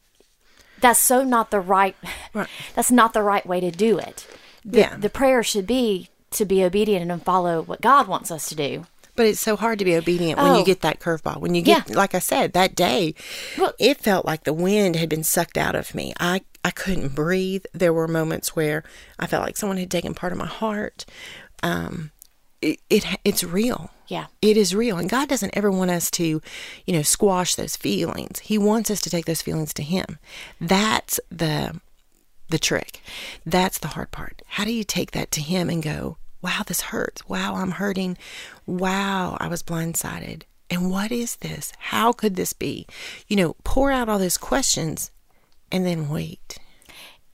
that's 0.82 1.00
so 1.00 1.24
not 1.24 1.50
the 1.50 1.62
right, 1.62 1.96
Right. 2.34 2.50
that's 2.76 2.92
not 2.92 3.14
the 3.14 3.24
right 3.24 3.46
way 3.46 3.62
to 3.62 3.72
do 3.72 3.98
it. 3.98 4.28
The, 4.68 4.80
Yeah. 4.80 4.98
The 4.98 5.10
prayer 5.10 5.42
should 5.44 5.66
be 5.66 6.10
to 6.32 6.46
be 6.46 6.64
obedient 6.64 7.10
and 7.10 7.24
follow 7.24 7.62
what 7.62 7.82
God 7.82 8.08
wants 8.08 8.30
us 8.32 8.50
to 8.50 8.56
do. 8.56 8.86
But 9.16 9.26
it's 9.26 9.40
so 9.40 9.56
hard 9.56 9.80
to 9.80 9.86
be 9.86 9.96
obedient 9.96 10.38
when 10.40 10.52
Oh. 10.52 10.60
you 10.60 10.66
get 10.66 10.82
that 10.82 11.00
curveball. 11.00 11.40
When 11.40 11.56
you 11.56 11.62
get, 11.64 11.90
Yeah. 11.90 11.96
like 11.96 12.14
I 12.14 12.20
said, 12.20 12.54
that 12.54 12.76
day, 12.76 13.16
Well- 13.58 13.74
it 13.80 14.00
felt 14.00 14.26
like 14.26 14.44
the 14.44 14.54
wind 14.54 14.96
had 14.98 15.10
been 15.10 15.24
sucked 15.24 15.58
out 15.58 15.74
of 15.74 15.96
me. 15.96 16.14
I, 16.20 16.42
I 16.64 16.70
couldn't 16.70 17.16
breathe. 17.16 17.64
There 17.74 17.94
were 17.94 18.08
moments 18.08 18.56
where 18.56 18.84
I 19.18 19.26
felt 19.26 19.44
like 19.44 19.58
someone 19.58 19.78
had 19.78 19.90
taken 19.90 20.14
part 20.14 20.34
of 20.34 20.38
my 20.38 20.46
heart. 20.46 21.06
Um, 21.64 22.12
it, 22.62 22.80
it 22.90 23.06
it's 23.24 23.44
real. 23.44 23.90
Yeah. 24.08 24.26
It 24.42 24.56
is 24.58 24.76
real. 24.76 24.98
And 24.98 25.10
God 25.10 25.30
doesn't 25.30 25.56
ever 25.58 25.72
want 25.72 25.92
us 25.92 26.12
to, 26.12 26.42
you 26.86 26.94
know, 26.94 27.02
squash 27.02 27.56
those 27.56 27.76
feelings. 27.76 28.40
He 28.40 28.58
wants 28.58 28.92
us 28.92 29.02
to 29.02 29.10
take 29.10 29.26
those 29.26 29.42
feelings 29.42 29.74
to 29.76 29.84
Him. 29.84 30.20
That's 30.62 31.20
the 31.32 31.80
the 32.50 32.60
trick. 32.60 33.02
That's 33.46 33.78
the 33.78 33.90
hard 33.90 34.12
part. 34.12 34.42
How 34.48 34.66
do 34.66 34.72
you 34.72 34.84
take 34.84 35.12
that 35.12 35.32
to 35.32 35.42
him 35.42 35.70
and 35.70 35.84
go, 35.84 36.18
wow, 36.42 36.62
this 36.66 36.82
hurts. 36.82 37.28
Wow, 37.28 37.56
I'm 37.56 37.72
hurting. 37.72 38.18
Wow, 38.66 39.38
I 39.40 39.48
was 39.48 39.64
blindsided. 39.64 40.44
And 40.70 40.92
what 40.92 41.12
is 41.12 41.38
this? 41.38 41.74
How 41.78 42.12
could 42.12 42.36
this 42.36 42.54
be? 42.54 42.88
You 43.28 43.38
know, 43.38 43.56
pour 43.64 43.92
out 43.92 44.10
all 44.10 44.20
those 44.20 44.38
questions 44.38 45.12
and 45.72 45.86
then 45.86 46.10
wait. 46.10 46.58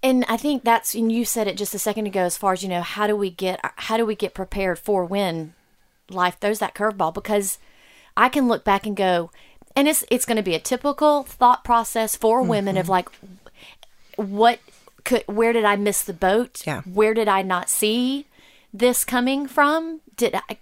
and 0.02 0.26
I 0.28 0.38
think 0.38 0.64
that's 0.64 0.94
and 0.94 1.12
you 1.12 1.24
said 1.26 1.48
it 1.48 1.58
just 1.58 1.74
a 1.74 1.80
second 1.80 2.08
ago 2.08 2.22
as 2.22 2.38
far 2.38 2.54
as 2.54 2.62
you 2.62 2.70
know 2.70 2.82
how 2.82 3.08
do 3.08 3.16
we 3.16 3.30
get 3.30 3.60
how 3.78 3.96
do 3.98 4.06
we 4.06 4.16
get 4.16 4.34
prepared 4.34 4.78
for 4.78 5.06
when 5.06 5.54
life 6.10 6.38
throws 6.40 6.60
that 6.60 6.76
curveball 6.76 7.14
because 7.14 7.58
I 8.18 8.30
can 8.30 8.48
look 8.48 8.64
back 8.64 8.86
and 8.86 8.96
go 8.96 9.32
and 9.76 9.88
it's 9.88 10.04
it's 10.12 10.26
going 10.26 10.38
to 10.38 10.44
be 10.44 10.56
a 10.56 10.60
typical 10.60 11.24
thought 11.24 11.64
process 11.64 12.16
for 12.16 12.42
women 12.42 12.78
of 12.78 12.84
mm-hmm. 12.84 12.92
like 12.92 13.10
what 14.16 14.60
could 15.04 15.24
where 15.28 15.54
did 15.54 15.66
I 15.66 15.76
miss 15.76 16.04
the 16.04 16.14
boat? 16.14 16.64
Yeah. 16.66 16.82
where 16.82 17.14
did 17.14 17.28
I 17.28 17.42
not 17.42 17.70
see 17.70 18.26
this 18.74 19.04
coming 19.06 19.48
from? 19.48 20.02
Did 20.16 20.36
I 20.36 20.58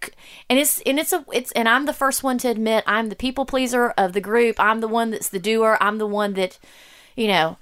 and 0.49 0.59
it's 0.59 0.81
and 0.81 0.99
it's 0.99 1.13
a 1.13 1.25
it's 1.33 1.51
and 1.53 1.67
I'm 1.69 1.85
the 1.85 1.93
first 1.93 2.23
one 2.23 2.37
to 2.39 2.47
admit 2.49 2.83
I'm 2.87 3.09
the 3.09 3.15
people 3.15 3.45
pleaser 3.45 3.91
of 3.91 4.13
the 4.13 4.21
group. 4.21 4.55
I'm 4.59 4.79
the 4.81 4.87
one 4.87 5.11
that's 5.11 5.29
the 5.29 5.39
doer. 5.39 5.77
I'm 5.81 5.97
the 5.97 6.07
one 6.07 6.33
that 6.33 6.57
you 7.15 7.27
know 7.27 7.57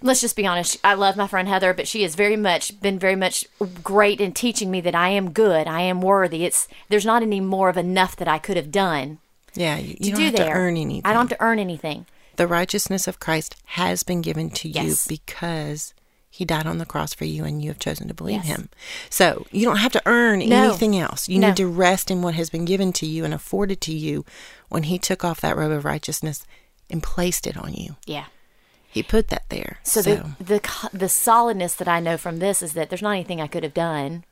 let's 0.00 0.20
just 0.20 0.36
be 0.36 0.46
honest. 0.46 0.78
I 0.84 0.94
love 0.94 1.16
my 1.16 1.26
friend 1.26 1.48
Heather 1.48 1.74
but 1.74 1.88
she 1.88 2.02
has 2.02 2.14
very 2.14 2.36
much 2.36 2.80
been 2.80 2.98
very 2.98 3.16
much 3.16 3.44
great 3.82 4.20
in 4.20 4.32
teaching 4.32 4.70
me 4.70 4.80
that 4.82 4.94
I 4.94 5.08
am 5.10 5.30
good. 5.32 5.66
I 5.66 5.80
am 5.82 6.00
worthy. 6.00 6.44
It's 6.44 6.68
there's 6.88 7.06
not 7.06 7.22
any 7.22 7.40
more 7.40 7.68
of 7.68 7.76
enough 7.76 8.14
that 8.16 8.28
I 8.28 8.38
could 8.38 8.56
have 8.56 8.70
done 8.70 9.18
Yeah, 9.54 9.76
you, 9.78 9.94
to 9.96 10.04
you 10.04 10.10
don't 10.12 10.18
do 10.20 10.24
have 10.26 10.36
there. 10.36 10.46
to 10.46 10.52
earn 10.52 10.76
anything. 10.76 11.02
I 11.04 11.12
don't 11.12 11.28
have 11.28 11.38
to 11.38 11.44
earn 11.44 11.58
anything. 11.58 12.06
The 12.36 12.46
righteousness 12.46 13.08
of 13.08 13.18
Christ 13.18 13.56
has 13.64 14.04
been 14.04 14.20
given 14.22 14.50
to 14.50 14.68
you 14.68 14.94
because 15.08 15.92
he 16.30 16.44
died 16.44 16.66
on 16.66 16.78
the 16.78 16.86
cross 16.86 17.14
for 17.14 17.24
you 17.24 17.44
and 17.44 17.62
you 17.62 17.70
have 17.70 17.78
chosen 17.78 18.06
to 18.08 18.14
believe 18.14 18.44
Yes. 18.44 18.56
him. 18.56 18.68
So 19.10 19.46
you 19.50 19.64
don't 19.64 19.78
have 19.78 19.92
to 19.92 20.02
earn 20.06 20.40
No. 20.40 20.64
anything 20.68 20.96
else. 20.98 21.28
You 21.28 21.38
No. 21.38 21.48
need 21.48 21.56
to 21.56 21.66
rest 21.66 22.10
in 22.10 22.22
what 22.22 22.34
has 22.34 22.50
been 22.50 22.64
given 22.64 22.92
to 22.94 23.06
you 23.06 23.24
and 23.24 23.32
afforded 23.34 23.80
to 23.82 23.92
you 23.92 24.24
when 24.68 24.84
he 24.84 24.98
took 24.98 25.24
off 25.24 25.40
that 25.40 25.56
robe 25.56 25.72
of 25.72 25.84
righteousness 25.84 26.44
and 26.90 27.02
placed 27.02 27.46
it 27.46 27.56
on 27.56 27.74
you. 27.74 27.96
yeah 28.06 28.26
He 28.90 29.02
put 29.02 29.28
that 29.28 29.44
there. 29.48 29.78
So, 29.82 30.00
the, 30.02 30.30
the 30.40 30.60
the 30.92 31.08
solidness 31.08 31.74
that 31.74 31.88
I 31.88 32.00
know 32.00 32.16
from 32.16 32.38
this 32.38 32.62
is 32.62 32.72
that 32.72 32.88
there's 32.90 33.02
not 33.02 33.10
anything 33.12 33.40
I 33.40 33.46
could 33.46 33.62
have 33.62 33.74
done, 33.74 34.24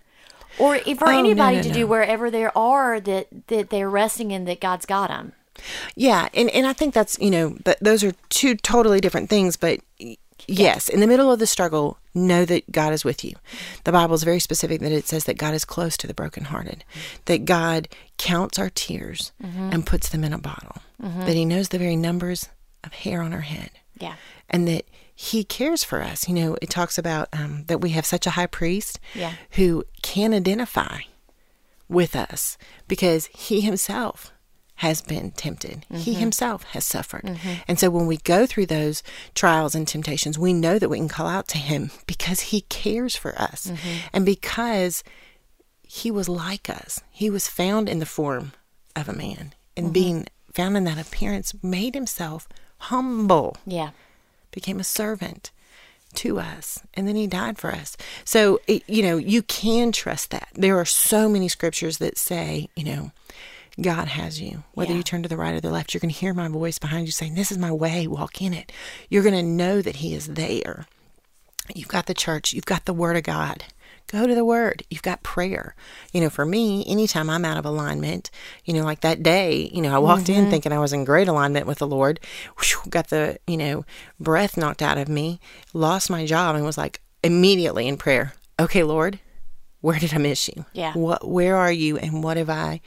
or 0.58 0.78
for 0.78 1.08
Oh, 1.08 1.18
anybody 1.18 1.56
no, 1.56 1.62
to 1.62 1.68
no. 1.68 1.74
do 1.74 1.86
wherever 1.86 2.30
they 2.30 2.44
are 2.46 2.98
that 3.00 3.26
that 3.48 3.68
they're 3.70 3.90
resting 3.90 4.30
in 4.30 4.44
that 4.46 4.60
God's 4.60 4.86
got 4.86 5.08
them. 5.08 5.32
Yeah, 5.94 6.28
and, 6.34 6.48
and 6.50 6.66
I 6.66 6.72
think 6.72 6.94
that's 6.94 7.18
you 7.18 7.30
know, 7.30 7.56
but 7.64 7.78
those 7.80 8.02
are 8.04 8.12
two 8.30 8.54
totally 8.56 9.00
different 9.00 9.28
things. 9.30 9.56
But 9.56 9.80
yes, 10.48 10.88
in 10.88 11.00
the 11.00 11.06
middle 11.06 11.30
of 11.32 11.38
the 11.38 11.46
struggle, 11.46 11.98
know 12.14 12.44
that 12.44 12.70
God 12.72 12.92
is 12.92 13.04
with 13.04 13.24
you. 13.24 13.34
The 13.84 13.92
Bible 13.92 14.14
is 14.14 14.22
very 14.22 14.40
specific 14.40 14.80
that 14.80 14.92
it 14.92 15.06
says 15.06 15.24
that 15.24 15.36
God 15.38 15.54
is 15.54 15.64
close 15.64 15.96
to 15.98 16.06
the 16.06 16.14
brokenhearted, 16.14 16.84
that 17.26 17.44
God 17.44 17.88
counts 18.18 18.58
our 18.58 18.70
tears 18.70 19.32
and 19.40 19.86
puts 19.86 20.08
them 20.08 20.24
in 20.24 20.32
a 20.32 20.38
bottle, 20.38 20.76
that 21.00 21.34
He 21.34 21.44
knows 21.44 21.68
the 21.68 21.78
very 21.78 21.96
numbers 21.96 22.48
of 22.84 22.92
hair 22.92 23.20
on 23.22 23.32
our 23.32 23.40
head, 23.40 23.70
Yeah, 23.98 24.14
and 24.48 24.66
that 24.68 24.84
He 25.14 25.44
cares 25.44 25.82
for 25.84 26.02
us. 26.02 26.28
You 26.28 26.34
know, 26.34 26.56
it 26.62 26.70
talks 26.70 26.96
about 26.98 27.28
um, 27.32 27.64
that 27.66 27.80
we 27.80 27.90
have 27.90 28.06
such 28.06 28.26
a 28.26 28.30
high 28.30 28.46
priest 28.46 28.98
Yeah. 29.14 29.32
who 29.52 29.84
can 30.02 30.32
identify 30.34 31.00
with 31.88 32.16
us 32.16 32.58
because 32.88 33.26
he 33.26 33.60
himself 33.60 34.32
has 34.76 35.00
been 35.00 35.30
tempted. 35.32 35.86
He 35.90 36.12
mm-hmm. 36.12 36.20
himself 36.20 36.64
has 36.64 36.84
suffered. 36.84 37.24
Mm-hmm. 37.24 37.52
And 37.66 37.78
so 37.78 37.90
when 37.90 38.06
we 38.06 38.18
go 38.18 38.46
through 38.46 38.66
those 38.66 39.02
trials 39.34 39.74
and 39.74 39.88
temptations, 39.88 40.38
we 40.38 40.52
know 40.52 40.78
that 40.78 40.88
we 40.88 40.98
can 40.98 41.08
call 41.08 41.26
out 41.26 41.48
to 41.48 41.58
him 41.58 41.90
because 42.06 42.40
he 42.40 42.62
cares 42.62 43.16
for 43.16 43.38
us. 43.40 43.68
Mm-hmm. 43.68 44.08
And 44.12 44.26
because 44.26 45.02
he 45.86 46.10
was 46.10 46.28
like 46.28 46.68
us. 46.68 47.00
He 47.10 47.30
was 47.30 47.48
found 47.48 47.88
in 47.88 48.00
the 48.00 48.06
form 48.06 48.52
of 48.94 49.08
a 49.08 49.12
man. 49.14 49.54
And 49.76 49.92
being 49.92 50.26
found 50.52 50.76
in 50.76 50.84
that 50.84 50.98
appearance 50.98 51.54
made 51.62 51.94
himself 51.94 52.48
humble. 52.78 53.56
Yeah, 53.66 53.90
became 54.50 54.80
a 54.80 54.84
servant 54.84 55.50
to 56.14 56.40
us. 56.40 56.82
And 56.94 57.06
then 57.06 57.14
he 57.14 57.26
died 57.26 57.58
for 57.58 57.72
us. 57.72 57.96
So 58.24 58.60
it, 58.66 58.82
you 58.88 59.02
know 59.02 59.16
you 59.16 59.42
can 59.42 59.92
trust 59.92 60.30
that. 60.30 60.48
There 60.54 60.78
are 60.78 60.86
so 60.86 61.28
many 61.28 61.48
scriptures 61.48 61.98
that 61.98 62.18
say 62.18 62.68
you 62.74 62.84
know 62.84 63.10
god 63.80 64.08
has 64.08 64.40
you. 64.40 64.64
Whether 64.74 64.92
Yeah. 64.92 64.98
you 64.98 65.02
turn 65.02 65.22
to 65.22 65.28
the 65.28 65.36
right 65.36 65.54
or 65.54 65.60
the 65.60 65.70
left 65.70 65.92
you're 65.92 66.00
going 66.00 66.12
to 66.12 66.18
hear 66.18 66.32
my 66.34 66.48
voice 66.48 66.78
behind 66.78 67.06
you 67.06 67.12
saying 67.12 67.34
this 67.34 67.52
is 67.52 67.58
my 67.58 67.72
way. 67.72 68.06
Walk 68.06 68.40
in 68.40 68.54
it. 68.54 68.72
You're 69.10 69.22
going 69.22 69.34
to 69.34 69.42
know 69.42 69.82
that 69.82 69.96
he 69.96 70.14
is 70.14 70.28
there. 70.28 70.86
You've 71.74 71.88
got 71.88 72.06
the 72.06 72.14
church. 72.14 72.52
You've 72.52 72.64
got 72.64 72.84
the 72.84 72.94
word 72.94 73.16
of 73.16 73.24
god. 73.24 73.64
Go 74.08 74.26
to 74.26 74.34
the 74.36 74.44
word. 74.44 74.84
You've 74.88 75.02
got 75.02 75.24
prayer. 75.24 75.74
You 76.12 76.20
know 76.20 76.30
for 76.30 76.46
me 76.46 76.84
anytime 76.86 77.28
i'm 77.28 77.44
out 77.44 77.58
of 77.58 77.66
alignment 77.66 78.30
you 78.64 78.72
know 78.72 78.84
like 78.84 79.00
that 79.00 79.22
day 79.22 79.68
you 79.72 79.82
know 79.82 79.94
i 79.94 79.98
walked 79.98 80.28
in 80.28 80.42
mm-hmm. 80.42 80.50
thinking 80.50 80.72
i 80.72 80.78
was 80.78 80.92
in 80.92 81.04
great 81.04 81.28
alignment 81.28 81.66
with 81.66 81.78
the 81.78 81.86
lord 81.86 82.20
whew, 82.58 82.88
got 82.88 83.08
the 83.08 83.38
you 83.46 83.56
know 83.56 83.84
breath 84.18 84.56
knocked 84.56 84.80
out 84.80 84.96
of 84.96 85.08
me 85.08 85.40
lost 85.74 86.08
my 86.08 86.24
job 86.24 86.54
and 86.56 86.64
was 86.64 86.78
like 86.78 87.00
immediately 87.22 87.86
in 87.88 87.96
prayer. 87.96 88.32
Okay 88.58 88.82
lord 88.82 89.18
where 89.80 89.98
did 89.98 90.12
i 90.14 90.18
miss 90.18 90.48
you 90.48 90.64
Yeah. 90.72 90.92
what 90.94 91.26
where 91.28 91.56
are 91.56 91.72
you 91.72 91.96
and 91.98 92.22
what 92.24 92.36
have 92.36 92.50
i 92.50 92.80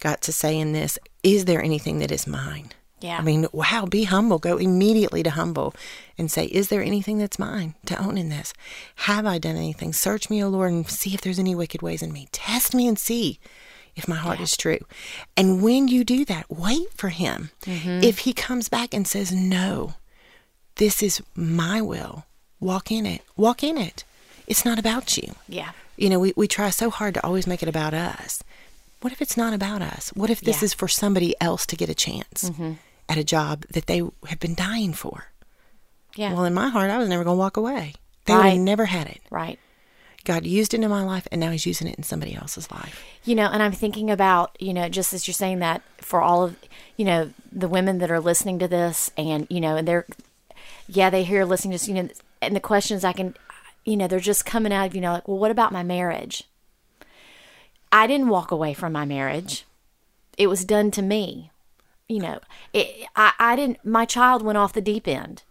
got 0.00 0.20
to 0.22 0.32
say 0.32 0.58
in 0.58 0.72
this 0.72 0.98
is 1.22 1.44
there 1.44 1.62
anything 1.62 1.98
that 2.00 2.10
is 2.10 2.26
mine 2.26 2.70
Yeah. 3.02 3.16
I 3.18 3.22
mean, 3.22 3.46
wow, 3.52 3.86
be 3.88 4.04
humble. 4.04 4.38
Go 4.38 4.58
immediately 4.58 5.22
to 5.22 5.30
humble 5.30 5.72
and 6.18 6.30
say, 6.30 6.44
Is 6.60 6.68
there 6.68 6.82
anything 6.84 7.16
that's 7.18 7.38
mine 7.38 7.72
to 7.86 7.96
own 7.96 8.18
in 8.18 8.28
this? 8.28 8.52
Have 9.08 9.24
I 9.24 9.38
done 9.38 9.56
anything? 9.56 9.94
Search 9.94 10.28
me, 10.28 10.44
O 10.44 10.50
Lord, 10.50 10.70
and 10.72 10.84
see 10.86 11.14
if 11.14 11.22
there's 11.22 11.38
any 11.38 11.54
wicked 11.54 11.80
ways 11.80 12.02
in 12.02 12.12
me. 12.12 12.28
Test 12.30 12.74
me 12.74 12.86
and 12.86 12.98
see 12.98 13.38
if 13.96 14.06
my 14.06 14.16
heart 14.16 14.38
is 14.38 14.54
true. 14.54 14.80
And 15.34 15.62
when 15.62 15.88
you 15.88 16.04
do 16.04 16.26
that, 16.26 16.44
wait 16.50 16.92
for 16.94 17.08
him. 17.08 17.48
Mm-hmm. 17.64 18.04
If 18.04 18.18
he 18.28 18.34
comes 18.34 18.68
back 18.68 18.92
and 18.92 19.08
says, 19.08 19.32
No, 19.32 19.94
this 20.76 21.02
is 21.02 21.22
my 21.34 21.80
will, 21.80 22.24
walk 22.60 22.92
in 22.92 23.06
it. 23.06 23.22
Walk 23.34 23.62
in 23.64 23.78
it. 23.78 24.04
It's 24.50 24.64
not 24.64 24.78
about 24.78 25.16
you. 25.16 25.28
yeah, 25.48 25.70
You 25.96 26.08
know, 26.10 26.18
we, 26.18 26.32
we 26.36 26.46
try 26.48 26.70
so 26.70 26.90
hard 26.90 27.14
to 27.14 27.24
always 27.24 27.46
make 27.46 27.62
it 27.62 27.68
about 27.68 27.94
us. 27.94 28.42
What 29.00 29.12
if 29.12 29.22
it's 29.22 29.36
not 29.36 29.54
about 29.54 29.80
us? 29.80 30.10
What 30.14 30.28
if 30.28 30.40
this 30.40 30.60
Yeah. 30.60 30.66
is 30.66 30.74
for 30.74 30.88
somebody 30.88 31.34
else 31.40 31.64
to 31.66 31.76
get 31.76 31.88
a 31.88 31.94
chance 31.94 32.50
mm-hmm. 32.50 32.72
at 33.08 33.16
a 33.16 33.24
job 33.24 33.64
that 33.70 33.86
they 33.86 34.02
have 34.26 34.40
been 34.40 34.54
dying 34.56 34.92
for? 34.92 35.26
yeah. 36.16 36.32
Well, 36.34 36.44
in 36.44 36.52
my 36.54 36.68
heart, 36.68 36.90
I 36.90 36.98
was 36.98 37.08
never 37.08 37.22
going 37.24 37.36
to 37.36 37.38
walk 37.38 37.56
away. 37.56 37.94
They 38.24 38.34
would 38.34 38.40
Right. 38.40 38.50
have 38.54 38.60
never 38.72 38.86
had 38.86 39.06
it. 39.06 39.20
right. 39.30 39.58
God 40.24 40.44
used 40.44 40.74
it 40.74 40.82
in 40.82 40.90
my 40.90 41.02
life, 41.02 41.26
and 41.32 41.40
now 41.40 41.50
He's 41.50 41.64
using 41.64 41.86
it 41.88 41.94
in 41.96 42.02
somebody 42.02 42.34
else's 42.34 42.70
life. 42.70 43.02
You 43.24 43.34
know, 43.34 43.46
and 43.50 43.62
I'm 43.62 43.72
thinking 43.72 44.10
about, 44.10 44.54
you 44.60 44.74
know, 44.74 44.86
just 44.90 45.14
as 45.14 45.26
you're 45.26 45.32
saying 45.44 45.60
that 45.60 45.80
for 45.98 46.20
all 46.20 46.44
of, 46.44 46.56
you 46.98 47.06
know, 47.06 47.30
the 47.50 47.68
women 47.68 47.98
that 47.98 48.10
are 48.10 48.20
listening 48.20 48.58
to 48.58 48.68
this 48.68 49.10
and, 49.16 49.46
you 49.48 49.62
know, 49.62 49.76
and 49.76 49.88
they're, 49.88 50.04
yeah, 50.88 51.08
they 51.08 51.24
hear 51.24 51.46
listening 51.46 51.78
to 51.78 51.86
you 51.90 52.02
know, 52.02 52.08
and 52.42 52.54
the 52.54 52.60
questions 52.60 53.02
I 53.02 53.14
can, 53.14 53.34
you 53.84 53.96
know, 53.96 54.06
they're 54.06 54.20
just 54.20 54.46
coming 54.46 54.72
out 54.72 54.86
of, 54.88 54.94
you 54.94 55.00
know, 55.00 55.12
like, 55.12 55.28
well, 55.28 55.38
what 55.38 55.50
about 55.50 55.72
my 55.72 55.82
marriage? 55.82 56.44
I 57.92 58.06
didn't 58.06 58.28
walk 58.28 58.50
away 58.50 58.74
from 58.74 58.92
my 58.92 59.04
marriage. 59.04 59.64
It 60.38 60.46
was 60.46 60.64
done 60.64 60.90
to 60.92 61.02
me. 61.02 61.50
You 62.08 62.20
know, 62.20 62.40
it, 62.72 63.06
I, 63.16 63.32
I 63.38 63.56
didn't, 63.56 63.84
my 63.84 64.04
child 64.04 64.42
went 64.42 64.58
off 64.58 64.72
the 64.72 64.80
deep 64.80 65.06
end. 65.06 65.42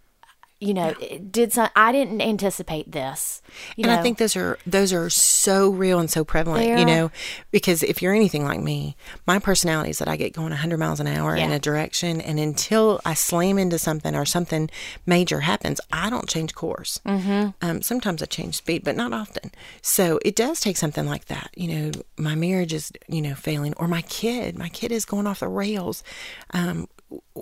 You 0.60 0.74
know, 0.74 0.94
it 1.00 1.32
did 1.32 1.54
some, 1.54 1.70
I 1.74 1.90
didn't 1.90 2.20
anticipate 2.20 2.92
this. 2.92 3.40
You 3.76 3.84
and 3.84 3.92
know, 3.92 3.98
I 3.98 4.02
think 4.02 4.18
those 4.18 4.36
are 4.36 4.58
those 4.66 4.92
are 4.92 5.08
so 5.08 5.70
real 5.70 5.98
and 5.98 6.10
so 6.10 6.22
prevalent, 6.22 6.64
They 6.66 6.78
you 6.78 6.84
know, 6.84 7.10
because 7.50 7.82
if 7.82 8.02
you're 8.02 8.12
anything 8.12 8.44
like 8.44 8.60
me, 8.60 8.94
my 9.26 9.38
personality 9.38 9.88
is 9.88 9.98
that 10.00 10.08
I 10.08 10.16
get 10.16 10.34
going 10.34 10.50
100 10.50 10.76
miles 10.76 11.00
an 11.00 11.06
hour 11.06 11.34
in 11.34 11.50
a 11.50 11.58
direction, 11.58 12.20
and 12.20 12.38
until 12.38 13.00
I 13.06 13.14
slam 13.14 13.56
into 13.56 13.78
something 13.78 14.14
or 14.14 14.26
something 14.26 14.68
major 15.06 15.40
happens, 15.40 15.80
I 15.90 16.10
don't 16.10 16.28
change 16.28 16.54
course. 16.54 17.00
Mm-hmm. 17.06 17.50
Um, 17.62 17.80
sometimes 17.80 18.22
I 18.22 18.26
change 18.26 18.56
speed, 18.56 18.84
but 18.84 18.96
not 18.96 19.14
often. 19.14 19.52
So 19.80 20.20
it 20.26 20.36
does 20.36 20.60
take 20.60 20.76
something 20.76 21.06
like 21.06 21.24
that. 21.26 21.50
You 21.56 21.68
know, 21.68 21.90
my 22.18 22.34
marriage 22.34 22.74
is 22.74 22.92
you 23.08 23.22
know 23.22 23.34
failing, 23.34 23.72
or 23.78 23.88
my 23.88 24.02
kid, 24.02 24.58
my 24.58 24.68
kid 24.68 24.92
is 24.92 25.06
going 25.06 25.26
off 25.26 25.40
the 25.40 25.48
rails. 25.48 26.04
Um, 26.52 26.86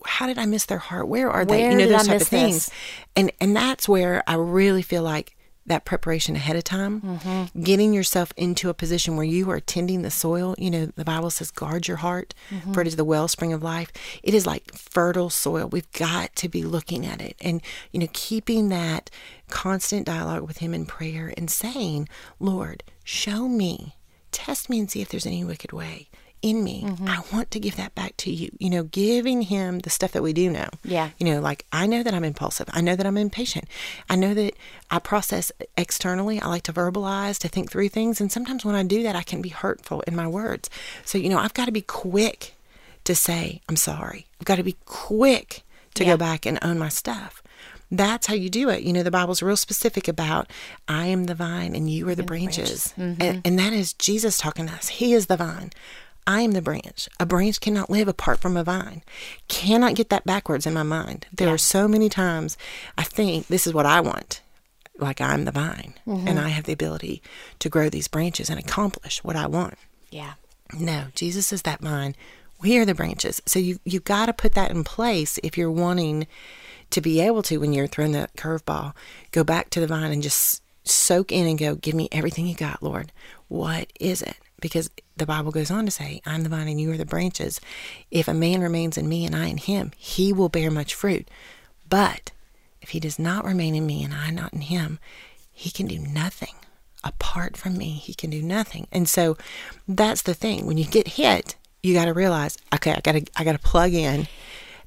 how 0.06 0.26
did 0.26 0.38
I 0.38 0.46
miss 0.46 0.66
their 0.66 0.78
heart? 0.78 1.08
Where 1.08 1.30
are 1.30 1.44
they? 1.44 1.62
Where 1.62 1.70
You 1.72 1.76
know 1.78 1.86
those 1.86 2.08
I 2.08 2.12
type 2.12 2.20
of 2.22 2.28
things 2.28 2.66
this? 2.66 2.74
and 3.16 3.32
and 3.40 3.54
that's 3.56 3.88
where 3.88 4.22
I 4.26 4.34
really 4.34 4.82
feel 4.82 5.02
like 5.02 5.34
that 5.66 5.84
preparation 5.84 6.34
ahead 6.34 6.56
of 6.56 6.64
time, 6.64 7.02
Mm-hmm. 7.02 7.62
getting 7.62 7.92
yourself 7.92 8.32
into 8.38 8.70
a 8.70 8.74
position 8.74 9.16
where 9.16 9.26
you 9.26 9.50
are 9.50 9.60
tending 9.60 10.00
the 10.00 10.10
soil. 10.10 10.54
You 10.56 10.70
know, 10.70 10.86
the 10.86 11.04
Bible 11.04 11.28
says, 11.28 11.50
guard 11.50 11.86
your 11.86 11.98
heart, 11.98 12.32
Mm-hmm. 12.50 12.72
for 12.72 12.80
it 12.80 12.86
is 12.86 12.96
the 12.96 13.04
wellspring 13.04 13.52
of 13.52 13.62
life. 13.62 13.92
It 14.22 14.32
is 14.32 14.46
like 14.46 14.72
fertile 14.74 15.28
soil. 15.28 15.68
We've 15.68 15.90
got 15.92 16.34
to 16.36 16.48
be 16.48 16.62
looking 16.62 17.04
at 17.04 17.20
it 17.20 17.36
and, 17.42 17.60
you 17.92 18.00
know, 18.00 18.06
keeping 18.14 18.70
that 18.70 19.10
constant 19.50 20.06
dialogue 20.06 20.46
with 20.46 20.58
Him 20.58 20.72
in 20.72 20.86
prayer 20.86 21.34
and 21.36 21.50
saying, 21.50 22.08
Lord, 22.40 22.82
show 23.04 23.46
me, 23.46 23.94
test 24.32 24.70
me 24.70 24.78
and 24.80 24.90
see 24.90 25.02
if 25.02 25.10
there's 25.10 25.26
any 25.26 25.44
wicked 25.44 25.72
way 25.72 26.08
in 26.42 26.62
me. 26.64 26.82
Mm-hmm. 26.84 27.08
I 27.08 27.22
want 27.32 27.50
to 27.52 27.60
give 27.60 27.76
that 27.76 27.94
back 27.94 28.16
to 28.18 28.30
you. 28.30 28.50
You 28.58 28.70
know, 28.70 28.84
giving 28.84 29.42
Him 29.42 29.80
the 29.80 29.90
stuff 29.90 30.12
that 30.12 30.22
we 30.22 30.32
do 30.32 30.50
know. 30.50 30.68
Yeah. 30.84 31.10
You 31.18 31.26
know, 31.26 31.40
like 31.40 31.64
I 31.72 31.86
know 31.86 32.02
that 32.02 32.14
I'm 32.14 32.24
impulsive. 32.24 32.68
I 32.72 32.80
know 32.80 32.96
that 32.96 33.06
I'm 33.06 33.16
impatient. 33.16 33.66
I 34.08 34.16
know 34.16 34.34
that 34.34 34.54
I 34.90 34.98
process 34.98 35.50
externally. 35.76 36.40
I 36.40 36.48
like 36.48 36.62
to 36.64 36.72
verbalize, 36.72 37.38
to 37.38 37.48
think 37.48 37.70
through 37.70 37.88
things. 37.90 38.20
And 38.20 38.30
sometimes 38.30 38.64
when 38.64 38.74
I 38.74 38.82
do 38.82 39.02
that, 39.02 39.16
I 39.16 39.22
can 39.22 39.42
be 39.42 39.48
hurtful 39.50 40.02
in 40.02 40.14
my 40.16 40.26
words. 40.28 40.70
So, 41.04 41.18
you 41.18 41.28
know, 41.28 41.38
I've 41.38 41.54
got 41.54 41.66
to 41.66 41.72
be 41.72 41.82
quick 41.82 42.54
to 43.04 43.14
say, 43.14 43.60
I'm 43.68 43.76
sorry. 43.76 44.26
I've 44.40 44.46
got 44.46 44.56
to 44.56 44.62
be 44.62 44.76
quick 44.84 45.62
to 45.94 46.04
Yeah. 46.04 46.12
go 46.12 46.16
back 46.18 46.46
and 46.46 46.58
own 46.62 46.78
my 46.78 46.88
stuff. 46.88 47.42
That's 47.90 48.26
how 48.26 48.34
you 48.34 48.50
do 48.50 48.68
it. 48.68 48.82
You 48.82 48.92
know, 48.92 49.02
the 49.02 49.10
Bible's 49.10 49.42
real 49.42 49.56
specific 49.56 50.08
about 50.08 50.50
I 50.86 51.06
am 51.06 51.24
the 51.24 51.34
vine 51.34 51.74
and 51.74 51.88
you 51.88 52.06
are 52.10 52.14
the 52.14 52.22
branches. 52.22 52.92
And, 52.98 53.40
and 53.46 53.58
that 53.58 53.72
is 53.72 53.94
Jesus 53.94 54.36
talking 54.36 54.66
to 54.66 54.74
us. 54.74 54.88
He 54.88 55.14
is 55.14 55.26
the 55.26 55.38
vine. 55.38 55.70
I 56.28 56.42
am 56.42 56.52
the 56.52 56.60
branch. 56.60 57.08
A 57.18 57.24
branch 57.24 57.58
cannot 57.58 57.88
live 57.88 58.06
apart 58.06 58.38
from 58.38 58.54
a 58.58 58.62
vine. 58.62 59.02
Cannot 59.48 59.94
get 59.94 60.10
that 60.10 60.26
backwards 60.26 60.66
in 60.66 60.74
my 60.74 60.82
mind. 60.82 61.26
There 61.32 61.48
Yeah. 61.48 61.54
are 61.54 61.58
so 61.58 61.88
many 61.88 62.10
times 62.10 62.58
I 62.98 63.02
think 63.02 63.46
this 63.46 63.66
is 63.66 63.72
what 63.72 63.86
I 63.86 64.02
want. 64.02 64.42
Like 64.98 65.22
I'm 65.22 65.46
the 65.46 65.52
vine 65.52 65.94
and 66.04 66.18
mm-hmm. 66.28 66.38
I 66.38 66.50
have 66.50 66.64
the 66.64 66.72
ability 66.74 67.22
to 67.60 67.68
grow 67.70 67.88
these 67.88 68.08
branches 68.08 68.50
and 68.50 68.58
accomplish 68.60 69.24
what 69.24 69.36
I 69.36 69.46
want. 69.46 69.78
Yeah. 70.10 70.34
No, 70.78 71.06
Jesus 71.14 71.50
is 71.50 71.62
that 71.62 71.80
vine. 71.80 72.14
We 72.60 72.76
are 72.78 72.84
the 72.84 72.94
branches. 72.94 73.40
So 73.46 73.58
you 73.58 73.78
you 73.84 73.98
got 74.00 74.26
to 74.26 74.32
put 74.34 74.52
that 74.52 74.70
in 74.70 74.84
place 74.84 75.38
if 75.42 75.56
you're 75.56 75.70
wanting 75.70 76.26
to 76.90 77.00
be 77.00 77.20
able 77.20 77.42
to 77.44 77.56
when 77.58 77.72
you're 77.72 77.86
throwing 77.86 78.12
the 78.12 78.28
curveball, 78.36 78.92
go 79.32 79.44
back 79.44 79.70
to 79.70 79.80
the 79.80 79.86
vine 79.86 80.12
and 80.12 80.22
just 80.22 80.62
soak 80.84 81.32
in 81.32 81.46
and 81.46 81.58
go, 81.58 81.74
give 81.74 81.94
me 81.94 82.08
everything 82.12 82.46
you 82.46 82.54
got, 82.54 82.82
Lord. 82.82 83.12
What 83.48 83.90
is 83.98 84.20
it? 84.20 84.36
Because 84.60 84.90
the 85.16 85.26
Bible 85.26 85.52
goes 85.52 85.70
on 85.70 85.84
to 85.84 85.90
say, 85.90 86.20
I'm 86.26 86.42
the 86.42 86.48
vine 86.48 86.68
and 86.68 86.80
you 86.80 86.90
are 86.92 86.96
the 86.96 87.06
branches. 87.06 87.60
If 88.10 88.28
a 88.28 88.34
man 88.34 88.60
remains 88.60 88.98
in 88.98 89.08
me 89.08 89.24
and 89.24 89.34
I 89.34 89.46
in 89.46 89.58
him, 89.58 89.92
he 89.96 90.32
will 90.32 90.48
bear 90.48 90.70
much 90.70 90.94
fruit. 90.94 91.28
But 91.88 92.32
if 92.80 92.90
he 92.90 93.00
does 93.00 93.18
not 93.18 93.44
remain 93.44 93.74
in 93.74 93.86
me 93.86 94.02
and 94.02 94.12
I 94.12 94.30
not 94.30 94.52
in 94.52 94.62
him, 94.62 94.98
he 95.52 95.70
can 95.70 95.86
do 95.86 95.98
nothing. 95.98 96.54
Apart 97.04 97.56
from 97.56 97.78
me, 97.78 97.90
he 97.90 98.14
can 98.14 98.30
do 98.30 98.42
nothing. 98.42 98.88
And 98.90 99.08
so 99.08 99.36
that's 99.86 100.22
the 100.22 100.34
thing. 100.34 100.66
When 100.66 100.78
you 100.78 100.84
get 100.84 101.08
hit, 101.08 101.54
you 101.82 101.94
got 101.94 102.06
to 102.06 102.14
realize, 102.14 102.58
okay, 102.74 102.92
I 102.92 103.00
got 103.00 103.12
to 103.12 103.24
I 103.36 103.44
got 103.44 103.52
to 103.52 103.58
plug 103.58 103.92
in 103.92 104.26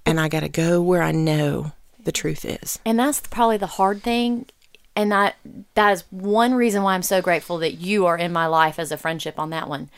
and 0.06 0.20
I 0.20 0.28
got 0.28 0.42
to 0.42 0.50
go 0.50 0.82
where 0.82 1.02
I 1.02 1.12
know 1.12 1.72
the 2.04 2.12
truth 2.12 2.46
is. 2.46 2.80
And 2.86 3.00
that's 3.00 3.22
probably 3.22 3.58
the 3.58 3.68
hard 3.68 4.04
thing. 4.04 4.48
And 4.96 5.12
that 5.12 5.36
that 5.76 5.92
is 5.92 6.04
one 6.10 6.54
reason 6.54 6.84
why 6.84 6.94
I'm 6.94 7.04
so 7.04 7.22
grateful 7.22 7.58
that 7.60 7.76
you 7.76 8.06
are 8.06 8.18
in 8.18 8.34
my 8.34 8.46
life 8.46 8.78
as 8.78 8.92
a 8.92 8.98
friendship 8.98 9.40
on 9.40 9.50
that 9.52 9.70
one. 9.70 9.90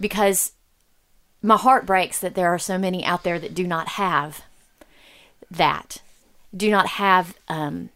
Because 0.00 0.52
my 1.42 1.56
heart 1.56 1.86
breaks 1.86 2.18
that 2.18 2.34
there 2.34 2.48
are 2.48 2.58
so 2.58 2.78
many 2.78 3.04
out 3.04 3.22
there 3.22 3.38
that 3.38 3.54
do 3.54 3.66
not 3.66 3.90
have 3.90 4.42
that. 5.50 6.02
Do 6.56 6.70
not 6.70 6.86
have 6.86 7.36
um 7.48 7.90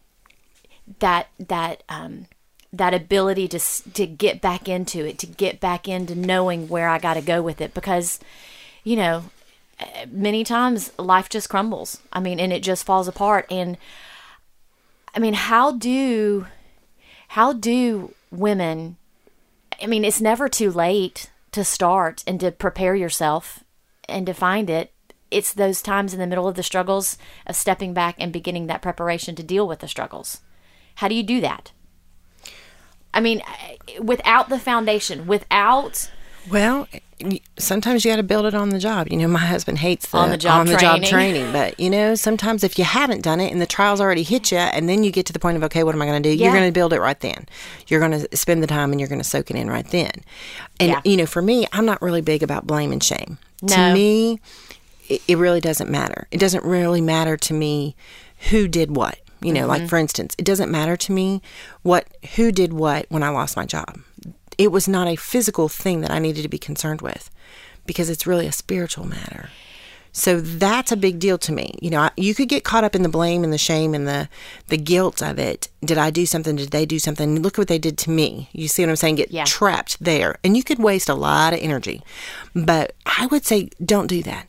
that 0.99 1.27
that 1.37 1.83
um 1.89 2.27
that 2.71 2.93
ability 2.93 3.47
to 3.49 3.59
to 3.93 4.05
get 4.05 4.41
back 4.41 4.69
into 4.69 5.05
it, 5.05 5.17
to 5.19 5.27
get 5.27 5.59
back 5.59 5.87
into 5.87 6.15
knowing 6.15 6.69
where 6.69 6.87
I 6.87 6.97
got 6.97 7.15
to 7.15 7.21
go 7.21 7.41
with 7.41 7.59
it 7.59 7.73
because 7.73 8.19
you 8.83 8.95
know, 8.95 9.25
many 10.09 10.45
times 10.45 10.91
life 10.97 11.27
just 11.27 11.49
crumbles. 11.49 11.99
I 12.13 12.21
mean, 12.21 12.39
and 12.39 12.53
it 12.53 12.63
just 12.63 12.85
falls 12.85 13.07
apart 13.09 13.45
and 13.51 13.77
I 15.17 15.19
mean, 15.19 15.33
how 15.33 15.71
do 15.71 16.45
how 17.29 17.51
do 17.51 18.13
women 18.29 18.97
I 19.81 19.87
mean, 19.87 20.05
it's 20.05 20.21
never 20.21 20.47
too 20.47 20.71
late 20.71 21.31
to 21.53 21.63
start 21.63 22.23
and 22.27 22.39
to 22.39 22.51
prepare 22.51 22.95
yourself 22.95 23.63
and 24.07 24.27
to 24.27 24.33
find 24.33 24.69
it. 24.69 24.91
It's 25.31 25.53
those 25.53 25.81
times 25.81 26.13
in 26.13 26.19
the 26.19 26.27
middle 26.27 26.47
of 26.47 26.55
the 26.55 26.61
struggles 26.61 27.17
of 27.47 27.55
stepping 27.55 27.95
back 27.95 28.15
and 28.19 28.31
beginning 28.31 28.67
that 28.67 28.83
preparation 28.83 29.35
to 29.35 29.43
deal 29.43 29.67
with 29.67 29.79
the 29.79 29.87
struggles. 29.87 30.41
How 30.95 31.07
do 31.07 31.15
you 31.15 31.23
do 31.23 31.41
that? 31.41 31.71
I 33.11 33.19
mean, 33.19 33.41
without 33.99 34.49
the 34.49 34.59
foundation, 34.59 35.25
without 35.25 36.11
Well, 36.49 36.87
sometimes 37.57 38.05
you 38.05 38.11
got 38.11 38.17
to 38.17 38.23
build 38.23 38.45
it 38.45 38.53
on 38.53 38.69
the 38.69 38.79
job. 38.79 39.07
You 39.09 39.17
know, 39.17 39.27
my 39.27 39.39
husband 39.39 39.79
hates 39.79 40.07
the 40.09 40.17
On-the-job 40.17 40.59
on-the-job 40.61 41.01
training. 41.03 41.09
training, 41.09 41.51
but 41.51 41.79
you 41.79 41.89
know, 41.89 42.15
sometimes 42.15 42.63
if 42.63 42.77
you 42.77 42.85
haven't 42.85 43.21
done 43.23 43.39
it 43.39 43.51
and 43.51 43.59
the 43.61 43.65
trials 43.65 43.99
already 43.99 44.23
hit 44.23 44.51
you, 44.51 44.57
and 44.59 44.87
then 44.87 45.03
you 45.03 45.11
get 45.11 45.25
to 45.25 45.33
the 45.33 45.39
point 45.39 45.57
of 45.57 45.63
okay, 45.63 45.83
what 45.83 45.95
am 45.95 46.01
I 46.01 46.05
going 46.05 46.21
to 46.21 46.29
do? 46.29 46.35
You're 46.35 46.53
going 46.53 46.67
to 46.67 46.71
build 46.71 46.93
it 46.93 46.99
right 47.01 47.19
then. 47.19 47.47
You're 47.87 47.99
going 47.99 48.11
to 48.27 48.37
spend 48.37 48.61
the 48.63 48.67
time 48.67 48.91
and 48.91 48.99
you're 48.99 49.09
going 49.09 49.19
to 49.21 49.27
soak 49.27 49.49
it 49.49 49.55
in 49.57 49.69
right 49.69 49.87
then. 49.87 50.11
And 50.79 50.89
Yeah. 50.91 51.01
you 51.03 51.17
know, 51.17 51.25
for 51.25 51.41
me, 51.41 51.65
I'm 51.73 51.85
not 51.85 52.01
really 52.01 52.21
big 52.21 52.43
about 52.43 52.67
blame 52.67 52.91
and 52.91 53.03
shame. 53.03 53.39
No. 53.63 53.75
To 53.75 53.93
me, 53.93 54.39
it, 55.09 55.21
it 55.27 55.37
really 55.37 55.59
doesn't 55.61 55.89
matter. 55.89 56.27
It 56.31 56.39
doesn't 56.39 56.63
really 56.63 57.01
matter 57.01 57.35
to 57.37 57.53
me 57.53 57.95
who 58.51 58.67
did 58.67 58.95
what. 58.95 59.17
You 59.41 59.53
know, 59.53 59.61
Mm-hmm. 59.61 59.69
like 59.69 59.87
for 59.89 59.97
instance, 59.97 60.35
it 60.37 60.45
doesn't 60.45 60.71
matter 60.71 60.95
to 60.97 61.11
me 61.11 61.41
what 61.83 62.07
who 62.35 62.51
did 62.51 62.73
what 62.73 63.05
when 63.09 63.21
I 63.23 63.29
lost 63.29 63.55
my 63.55 63.65
job. 63.65 63.99
It 64.57 64.71
was 64.71 64.87
not 64.87 65.07
a 65.07 65.15
physical 65.15 65.69
thing 65.69 66.01
that 66.01 66.11
I 66.11 66.19
needed 66.19 66.41
to 66.43 66.49
be 66.49 66.57
concerned 66.57 67.01
with 67.01 67.29
because 67.85 68.09
it's 68.09 68.27
really 68.27 68.47
a 68.47 68.51
spiritual 68.51 69.05
matter. 69.05 69.49
So 70.11 70.41
that's 70.41 70.91
a 70.91 70.97
big 70.97 71.19
deal 71.19 71.37
to 71.37 71.51
me. 71.51 71.77
You 71.79 71.91
know, 71.91 71.99
I, 72.01 72.11
you 72.17 72.33
could 72.33 72.49
get 72.49 72.63
caught 72.63 72.83
up 72.83 72.95
in 72.95 73.03
the 73.03 73.09
blame 73.09 73.43
and 73.43 73.53
the 73.53 73.57
shame 73.59 73.93
and 73.93 74.07
the 74.07 74.29
the 74.67 74.77
guilt 74.77 75.21
of 75.21 75.37
it. 75.37 75.67
Did 75.85 75.99
I 75.99 76.09
do 76.09 76.25
something? 76.25 76.55
Did 76.55 76.71
they 76.71 76.87
do 76.87 76.97
something? 76.97 77.39
Look 77.43 77.53
at 77.55 77.57
what 77.59 77.67
they 77.67 77.77
did 77.77 77.99
to 77.99 78.09
me. 78.09 78.49
You 78.51 78.67
see 78.67 78.81
what 78.81 78.89
I'm 78.89 78.95
saying? 78.95 79.15
Get 79.15 79.31
Yeah. 79.31 79.43
trapped 79.45 80.03
there, 80.03 80.37
and 80.43 80.57
you 80.57 80.63
could 80.63 80.79
waste 80.79 81.07
a 81.07 81.13
lot 81.13 81.53
of 81.53 81.59
energy. 81.61 82.01
But 82.55 82.93
I 83.05 83.27
would 83.27 83.45
say 83.45 83.69
don't 83.83 84.07
do 84.07 84.23
that. 84.23 84.47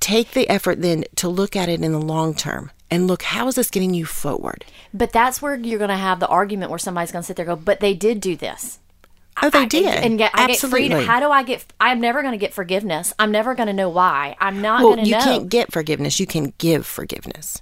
Take 0.00 0.32
the 0.32 0.48
effort 0.48 0.82
then 0.82 1.04
to 1.16 1.28
look 1.28 1.54
at 1.54 1.68
it 1.68 1.80
in 1.82 1.92
the 1.92 2.00
long 2.00 2.34
term 2.34 2.72
and 2.90 3.06
look 3.06 3.22
how 3.22 3.46
is 3.46 3.54
this 3.54 3.70
getting 3.70 3.94
you 3.94 4.06
forward. 4.06 4.64
But 4.92 5.12
that's 5.12 5.40
where 5.40 5.54
you're 5.54 5.78
going 5.78 5.88
to 5.90 5.96
have 5.96 6.18
the 6.20 6.28
argument 6.28 6.70
where 6.70 6.78
somebody's 6.80 7.12
going 7.12 7.22
to 7.22 7.26
sit 7.26 7.36
there 7.36 7.48
and 7.48 7.58
go, 7.58 7.64
but 7.64 7.78
they 7.80 7.94
did 7.94 8.20
do 8.20 8.34
this. 8.36 8.80
Oh, 9.42 9.50
they 9.50 9.60
I- 9.60 9.64
did, 9.66 9.86
And 9.86 10.18
get, 10.18 10.30
I 10.34 10.46
get 10.46 10.50
absolutely. 10.54 10.88
freedom. 10.88 11.04
How 11.04 11.20
do 11.20 11.30
I 11.30 11.42
get, 11.42 11.64
I'm 11.80 12.00
never 12.00 12.22
going 12.22 12.32
to 12.32 12.38
get 12.38 12.54
forgiveness. 12.54 13.12
I'm 13.18 13.30
never 13.30 13.54
going 13.54 13.66
to 13.66 13.72
know 13.72 13.88
why. 13.90 14.36
I'm 14.40 14.62
not 14.62 14.80
well, 14.80 14.94
going 14.94 15.04
to 15.04 15.10
know 15.10 15.18
you 15.18 15.24
know. 15.24 15.30
can't 15.38 15.48
get 15.50 15.72
forgiveness. 15.72 16.18
You 16.20 16.26
can 16.26 16.54
give 16.58 16.86
forgiveness. 16.86 17.60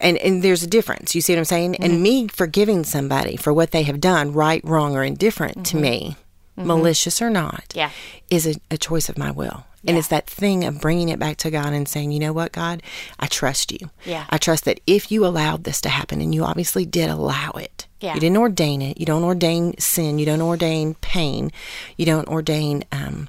And 0.00 0.16
and 0.18 0.42
there's 0.44 0.62
a 0.62 0.68
difference. 0.68 1.14
You 1.16 1.20
see 1.20 1.32
what 1.32 1.38
I'm 1.40 1.44
saying? 1.44 1.72
Mm-hmm. 1.74 1.82
And 1.82 2.02
me 2.02 2.28
forgiving 2.28 2.84
somebody 2.84 3.36
for 3.36 3.52
what 3.52 3.72
they 3.72 3.82
have 3.82 4.00
done, 4.00 4.32
right, 4.32 4.62
wrong, 4.64 4.94
or 4.96 5.02
indifferent 5.02 5.66
to 5.66 5.76
me, 5.76 6.16
malicious 6.56 7.20
or 7.20 7.28
not, 7.28 7.64
Mm-hmm. 7.70 7.78
Yeah. 7.78 7.90
is 8.30 8.46
a, 8.46 8.54
a 8.70 8.78
choice 8.78 9.08
of 9.08 9.18
my 9.18 9.30
will. 9.32 9.64
And 9.86 9.96
it's 9.96 10.08
that 10.08 10.26
thing 10.28 10.64
of 10.64 10.80
bringing 10.80 11.08
it 11.08 11.18
back 11.18 11.38
to 11.38 11.50
God 11.50 11.72
and 11.72 11.88
saying, 11.88 12.12
you 12.12 12.18
know 12.20 12.34
what, 12.34 12.52
God, 12.52 12.82
I 13.18 13.26
trust 13.26 13.72
you. 13.72 13.88
Yeah. 14.04 14.26
I 14.28 14.36
trust 14.36 14.64
that 14.66 14.80
if 14.86 15.10
you 15.10 15.24
allowed 15.24 15.64
this 15.64 15.80
to 15.80 15.88
happen, 15.88 16.20
and 16.20 16.34
you 16.34 16.44
obviously 16.44 16.84
did 16.84 17.08
allow 17.08 17.52
it, 17.52 17.86
Yeah. 18.00 18.12
you 18.14 18.20
didn't 18.20 18.36
ordain 18.36 18.82
it. 18.82 19.00
You 19.00 19.06
don't 19.06 19.24
ordain 19.24 19.78
sin. 19.78 20.18
You 20.18 20.26
don't 20.26 20.42
ordain 20.42 20.94
pain. 21.00 21.50
You 21.96 22.04
don't 22.04 22.28
ordain 22.28 22.84
um, 22.92 23.28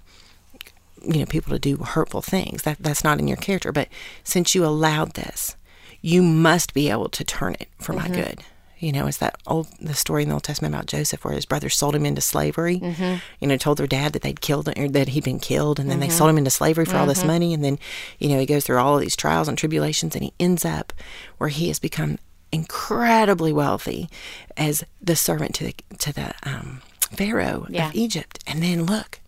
you 1.03 1.19
know 1.19 1.25
people 1.25 1.51
to 1.53 1.59
do 1.59 1.77
hurtful 1.77 2.21
things 2.21 2.63
that 2.63 2.77
that's 2.79 3.03
not 3.03 3.17
in 3.17 3.27
your 3.27 3.37
character 3.37 3.71
but 3.71 3.87
since 4.23 4.53
you 4.53 4.63
allowed 4.63 5.13
this 5.13 5.55
you 5.99 6.21
must 6.21 6.75
be 6.75 6.91
able 6.91 7.09
to 7.09 7.23
turn 7.23 7.55
it 7.59 7.67
for 7.79 7.93
my 7.93 8.07
good 8.07 8.39
you 8.81 8.91
know 8.91 9.07
it's 9.07 9.17
that 9.17 9.35
old 9.47 9.67
the 9.79 9.93
story 9.93 10.23
in 10.23 10.29
the 10.29 10.33
old 10.33 10.43
testament 10.43 10.73
about 10.73 10.87
joseph 10.87 11.23
where 11.23 11.33
his 11.33 11.45
brothers 11.45 11.75
sold 11.75 11.95
him 11.95 12.05
into 12.05 12.21
slavery 12.21 12.79
mm-hmm. 12.79 13.15
you 13.39 13.47
know 13.47 13.57
told 13.57 13.77
their 13.77 13.87
dad 13.87 14.11
that 14.13 14.21
they'd 14.21 14.41
killed 14.41 14.67
or 14.77 14.89
that 14.89 15.09
he'd 15.09 15.23
been 15.23 15.39
killed 15.39 15.79
and 15.79 15.89
then 15.89 15.99
they 15.99 16.07
mm-hmm. 16.07 16.17
sold 16.17 16.29
him 16.29 16.37
into 16.37 16.49
slavery 16.49 16.85
for 16.85 16.97
all 16.97 17.05
this 17.05 17.19
mm-hmm. 17.19 17.27
money 17.27 17.53
and 17.53 17.63
then 17.63 17.79
you 18.19 18.27
know 18.27 18.39
he 18.39 18.45
goes 18.45 18.65
through 18.65 18.77
all 18.77 18.95
of 18.95 19.01
these 19.01 19.15
trials 19.15 19.47
and 19.47 19.57
tribulations 19.57 20.15
and 20.15 20.23
he 20.23 20.33
ends 20.39 20.65
up 20.65 20.91
where 21.37 21.49
he 21.49 21.67
has 21.67 21.79
become 21.79 22.17
incredibly 22.51 23.53
wealthy 23.53 24.09
as 24.57 24.83
the 25.01 25.15
servant 25.15 25.55
to 25.55 25.63
the 25.63 25.75
to 25.97 26.13
the 26.13 26.33
um, 26.43 26.81
pharaoh 27.11 27.65
Yeah. 27.69 27.89
of 27.89 27.95
egypt. 27.95 28.39
And 28.45 28.61
then 28.61 28.85
look 28.85 29.20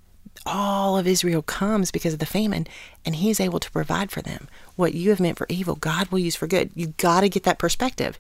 all 0.46 0.98
of 0.98 1.08
Israel 1.08 1.42
comes 1.42 1.92
because 1.92 2.14
of 2.14 2.20
the 2.20 2.26
famine, 2.26 2.68
and 3.06 3.16
He's 3.16 3.40
able 3.40 3.60
to 3.60 3.72
provide 3.72 4.12
for 4.12 4.22
them. 4.22 4.48
What 4.76 4.94
you 4.94 5.10
have 5.12 5.20
meant 5.20 5.38
for 5.38 5.46
evil, 5.50 5.76
God 5.76 6.08
will 6.10 6.20
use 6.20 6.36
for 6.36 6.48
good. 6.48 6.72
You 6.76 6.88
got 6.98 7.22
to 7.22 7.30
get 7.30 7.44
that 7.44 7.60
perspective. 7.60 8.20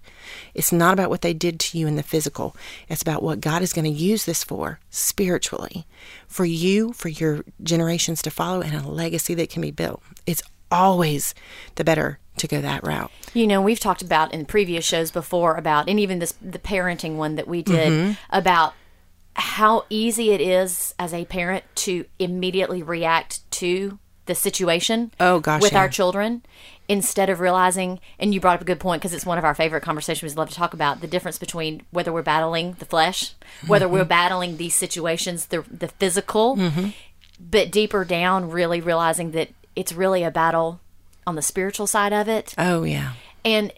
It's 0.54 0.72
not 0.72 0.94
about 0.94 1.10
what 1.10 1.22
they 1.22 1.34
did 1.34 1.60
to 1.62 1.78
you 1.78 1.88
in 1.88 1.96
the 1.96 2.04
physical, 2.04 2.56
it's 2.88 3.02
about 3.02 3.24
what 3.24 3.42
God 3.42 3.62
is 3.62 3.74
going 3.74 3.86
to 3.86 3.92
use 3.92 4.26
this 4.26 4.44
for 4.44 4.80
spiritually, 4.90 5.86
for 6.28 6.46
you, 6.46 6.94
for 6.94 7.10
your 7.10 7.44
generations 7.62 8.22
to 8.24 8.32
follow, 8.32 8.62
and 8.62 8.76
a 8.76 8.88
legacy 8.88 9.34
that 9.36 9.50
can 9.50 9.62
be 9.62 9.72
built. 9.72 10.02
It's 10.26 10.44
always 10.72 11.36
the 11.76 11.84
better 11.84 12.20
to 12.38 12.48
go 12.48 12.62
that 12.62 12.84
route. 12.84 13.12
You 13.34 13.46
know, 13.46 13.62
we've 13.62 13.80
talked 13.80 14.02
about 14.02 14.34
in 14.34 14.46
previous 14.46 14.84
shows 14.84 15.12
before 15.12 15.56
about, 15.56 15.88
and 15.88 16.00
even 16.00 16.20
this 16.20 16.34
the 16.42 16.60
parenting 16.60 17.16
one 17.16 17.36
that 17.36 17.48
we 17.48 17.62
did 17.62 17.92
Mm-hmm. 17.92 18.14
about 18.36 18.74
how 19.36 19.86
easy 19.90 20.32
it 20.32 20.42
is 20.42 20.94
as 21.00 21.14
a 21.14 21.26
parent 21.26 21.64
to 21.76 22.06
immediately 22.20 22.84
react 22.84 23.50
to 23.52 23.98
the 24.26 24.36
situation. 24.36 25.12
Oh, 25.20 25.40
gosh, 25.40 25.62
with 25.62 25.74
yeah. 25.74 25.80
our 25.80 25.90
children 25.90 26.44
instead 26.88 27.30
of 27.30 27.40
realizing. 27.40 28.00
And 28.20 28.34
you 28.34 28.40
brought 28.40 28.56
up 28.56 28.62
a 28.62 28.66
good 28.66 28.80
point 28.80 29.02
because 29.02 29.14
it's 29.14 29.26
one 29.26 29.38
of 29.38 29.44
our 29.44 29.54
favorite 29.56 29.82
conversations 29.82 30.34
we 30.34 30.38
love 30.38 30.50
to 30.50 30.56
talk 30.56 30.74
about 30.74 31.02
the 31.02 31.08
difference 31.08 31.38
between 31.40 31.82
whether 31.92 32.12
we're 32.14 32.22
battling 32.22 32.74
the 32.80 32.86
flesh, 32.86 33.34
whether 33.68 33.86
Mm-hmm. 33.86 33.94
we're 33.96 34.06
battling 34.06 34.58
these 34.58 34.76
situations, 34.76 35.48
the 35.48 35.64
the 35.70 35.88
physical, 35.88 36.58
but 37.40 37.72
deeper 37.72 38.06
down, 38.06 38.50
really 38.50 38.80
realizing 38.82 39.32
that 39.32 39.50
it's 39.76 39.92
really 39.94 40.24
a 40.24 40.32
battle 40.32 40.80
on 41.26 41.36
the 41.36 41.42
spiritual 41.42 41.88
side 41.88 42.14
of 42.14 42.28
it 42.28 42.54
Oh, 42.58 42.84
yeah. 42.84 43.14
and 43.44 43.72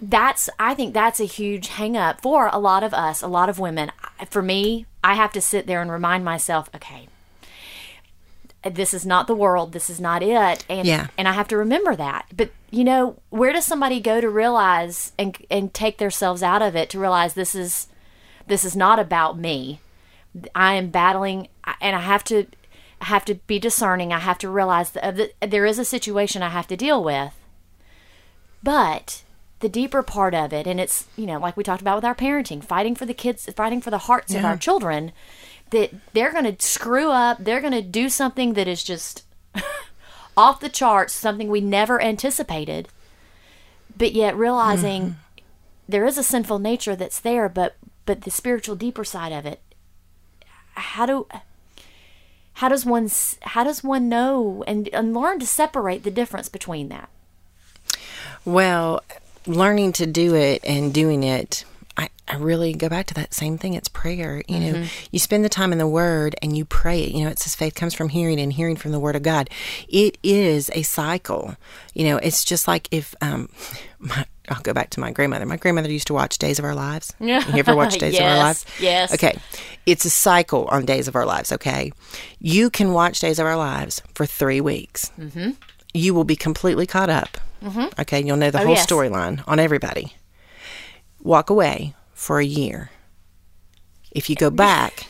that's 0.00 0.48
i 0.58 0.74
think 0.74 0.94
that's 0.94 1.20
a 1.20 1.24
huge 1.24 1.68
hang 1.68 1.96
up 1.96 2.20
for 2.20 2.48
a 2.52 2.58
lot 2.58 2.82
of 2.82 2.92
us 2.94 3.22
a 3.22 3.28
lot 3.28 3.48
of 3.48 3.58
women 3.58 3.90
for 4.30 4.42
me 4.42 4.86
i 5.04 5.14
have 5.14 5.32
to 5.32 5.40
sit 5.40 5.66
there 5.66 5.80
and 5.82 5.90
remind 5.90 6.24
myself 6.24 6.68
okay 6.74 7.08
this 8.62 8.92
is 8.92 9.06
not 9.06 9.26
the 9.26 9.34
world. 9.34 9.72
This 9.72 9.88
is 9.88 10.00
not 10.00 10.22
it. 10.22 10.64
And 10.68 10.86
Yeah. 10.86 11.06
and 11.16 11.26
I 11.26 11.32
have 11.32 11.48
to 11.48 11.56
remember 11.56 11.96
that. 11.96 12.26
But 12.36 12.50
you 12.70 12.84
know, 12.84 13.16
where 13.30 13.52
does 13.52 13.64
somebody 13.64 14.00
go 14.00 14.20
to 14.20 14.28
realize 14.28 15.12
and 15.18 15.36
and 15.50 15.72
take 15.72 15.98
themselves 15.98 16.42
out 16.42 16.62
of 16.62 16.76
it 16.76 16.90
to 16.90 17.00
realize 17.00 17.34
this 17.34 17.54
is 17.54 17.86
this 18.46 18.64
is 18.64 18.76
not 18.76 18.98
about 18.98 19.38
me. 19.38 19.80
I 20.54 20.74
am 20.74 20.90
battling, 20.90 21.48
and 21.80 21.96
I 21.96 22.00
have 22.00 22.22
to 22.24 22.46
I 23.00 23.06
have 23.06 23.24
to 23.26 23.36
be 23.46 23.58
discerning. 23.58 24.12
I 24.12 24.18
have 24.18 24.36
to 24.38 24.50
realize 24.50 24.90
that, 24.90 25.04
uh, 25.04 25.10
that 25.12 25.50
there 25.50 25.64
is 25.64 25.78
a 25.78 25.84
situation 25.84 26.42
I 26.42 26.50
have 26.50 26.66
to 26.66 26.76
deal 26.76 27.02
with. 27.02 27.32
But 28.62 29.22
the 29.60 29.68
deeper 29.68 30.02
part 30.02 30.34
of 30.34 30.52
it, 30.52 30.66
and 30.66 30.80
it's 30.80 31.06
you 31.16 31.26
know 31.26 31.38
like 31.38 31.56
we 31.56 31.64
talked 31.64 31.82
about 31.82 31.96
with 31.96 32.04
our 32.04 32.14
parenting, 32.14 32.62
fighting 32.64 32.94
for 32.94 33.06
the 33.06 33.14
kids, 33.14 33.48
fighting 33.54 33.80
for 33.80 33.90
the 33.90 33.98
hearts 33.98 34.34
of 34.34 34.44
our 34.44 34.56
children, 34.56 35.12
that 35.70 35.92
they're 36.12 36.32
going 36.32 36.44
to 36.56 36.64
screw 36.64 37.10
up. 37.10 37.38
They're 37.40 37.60
going 37.60 37.72
to 37.72 37.82
do 37.82 38.08
something 38.08 38.54
that 38.54 38.68
is 38.68 38.82
just 38.82 39.24
off 40.36 40.60
the 40.60 40.68
charts, 40.68 41.12
something 41.12 41.48
we 41.48 41.60
never 41.60 42.00
anticipated. 42.00 42.88
But 43.96 44.12
yet 44.12 44.36
realizing 44.36 45.02
mm-hmm. 45.02 45.44
there 45.88 46.06
is 46.06 46.16
a 46.16 46.22
sinful 46.22 46.58
nature 46.58 46.96
that's 46.96 47.20
there, 47.20 47.48
but 47.48 47.76
but 48.06 48.22
the 48.22 48.30
spiritual 48.30 48.76
deeper 48.76 49.04
side 49.04 49.32
of 49.32 49.46
it. 49.46 49.60
How 50.74 51.06
do 51.06 51.26
how 52.54 52.68
does 52.68 52.84
one 52.84 53.10
how 53.42 53.64
does 53.64 53.84
one 53.84 54.08
know 54.08 54.64
and, 54.66 54.88
and 54.88 55.14
learn 55.14 55.38
to 55.40 55.46
separate 55.46 56.02
the 56.02 56.10
difference 56.10 56.48
between 56.48 56.88
that? 56.88 57.08
Well, 58.44 59.02
learning 59.46 59.92
to 59.94 60.06
do 60.06 60.34
it 60.34 60.62
and 60.64 60.92
doing 60.92 61.22
it, 61.22 61.64
I, 61.96 62.08
I 62.28 62.36
really 62.36 62.72
go 62.72 62.88
back 62.88 63.06
to 63.06 63.14
that 63.14 63.34
same 63.34 63.58
thing. 63.58 63.74
It's 63.74 63.88
prayer. 63.88 64.42
You 64.48 64.60
know, 64.60 64.84
you 65.10 65.18
spend 65.18 65.44
the 65.44 65.48
time 65.48 65.72
in 65.72 65.78
the 65.78 65.86
Word 65.88 66.34
and 66.40 66.56
you 66.56 66.64
pray 66.64 67.02
it. 67.02 67.10
You 67.12 67.24
know, 67.24 67.30
it 67.30 67.38
says 67.38 67.54
faith 67.54 67.74
comes 67.74 67.94
from 67.94 68.08
hearing 68.08 68.40
and 68.40 68.52
hearing 68.52 68.76
from 68.76 68.92
the 68.92 69.00
Word 69.00 69.16
of 69.16 69.22
God. 69.22 69.50
It 69.88 70.16
is 70.22 70.70
a 70.74 70.82
cycle. 70.82 71.56
You 71.92 72.04
know, 72.04 72.16
it's 72.18 72.44
just 72.44 72.66
like 72.68 72.88
if, 72.90 73.14
um, 73.20 73.48
my, 73.98 74.24
I'll 74.48 74.62
go 74.62 74.72
back 74.72 74.90
to 74.90 75.00
my 75.00 75.10
grandmother. 75.12 75.46
My 75.46 75.56
grandmother 75.56 75.90
used 75.90 76.06
to 76.08 76.14
watch 76.14 76.38
Days 76.38 76.58
of 76.58 76.64
Our 76.64 76.74
Lives. 76.74 77.14
Yeah. 77.20 77.44
You 77.52 77.58
ever 77.58 77.76
watch 77.76 77.98
Days 77.98 78.18
of 78.18 78.24
Our 78.24 78.36
Lives? 78.36 78.64
yes. 78.80 79.12
Okay. 79.14 79.36
It's 79.86 80.04
a 80.04 80.10
cycle 80.10 80.66
on 80.66 80.84
Days 80.86 81.06
of 81.08 81.16
Our 81.16 81.26
Lives, 81.26 81.52
okay? 81.52 81.92
You 82.38 82.70
can 82.70 82.92
watch 82.92 83.20
Days 83.20 83.38
of 83.38 83.46
Our 83.46 83.56
Lives 83.56 84.02
for 84.14 84.26
three 84.26 84.60
weeks. 84.60 85.12
Mm-hmm. 85.18 85.50
You 85.94 86.14
will 86.14 86.24
be 86.24 86.36
completely 86.36 86.86
caught 86.86 87.10
up. 87.10 87.38
Mm-hmm. 87.62 88.00
Okay. 88.00 88.22
You'll 88.24 88.36
know 88.36 88.50
the 88.50 88.60
Oh, 88.60 88.66
whole 88.66 88.74
yes. 88.74 88.86
storyline 88.86 89.42
on 89.46 89.58
everybody. 89.58 90.14
Walk 91.22 91.50
away 91.50 91.94
for 92.14 92.38
a 92.40 92.44
year. 92.44 92.90
If 94.10 94.30
you 94.30 94.36
go 94.36 94.50
back 94.66 95.06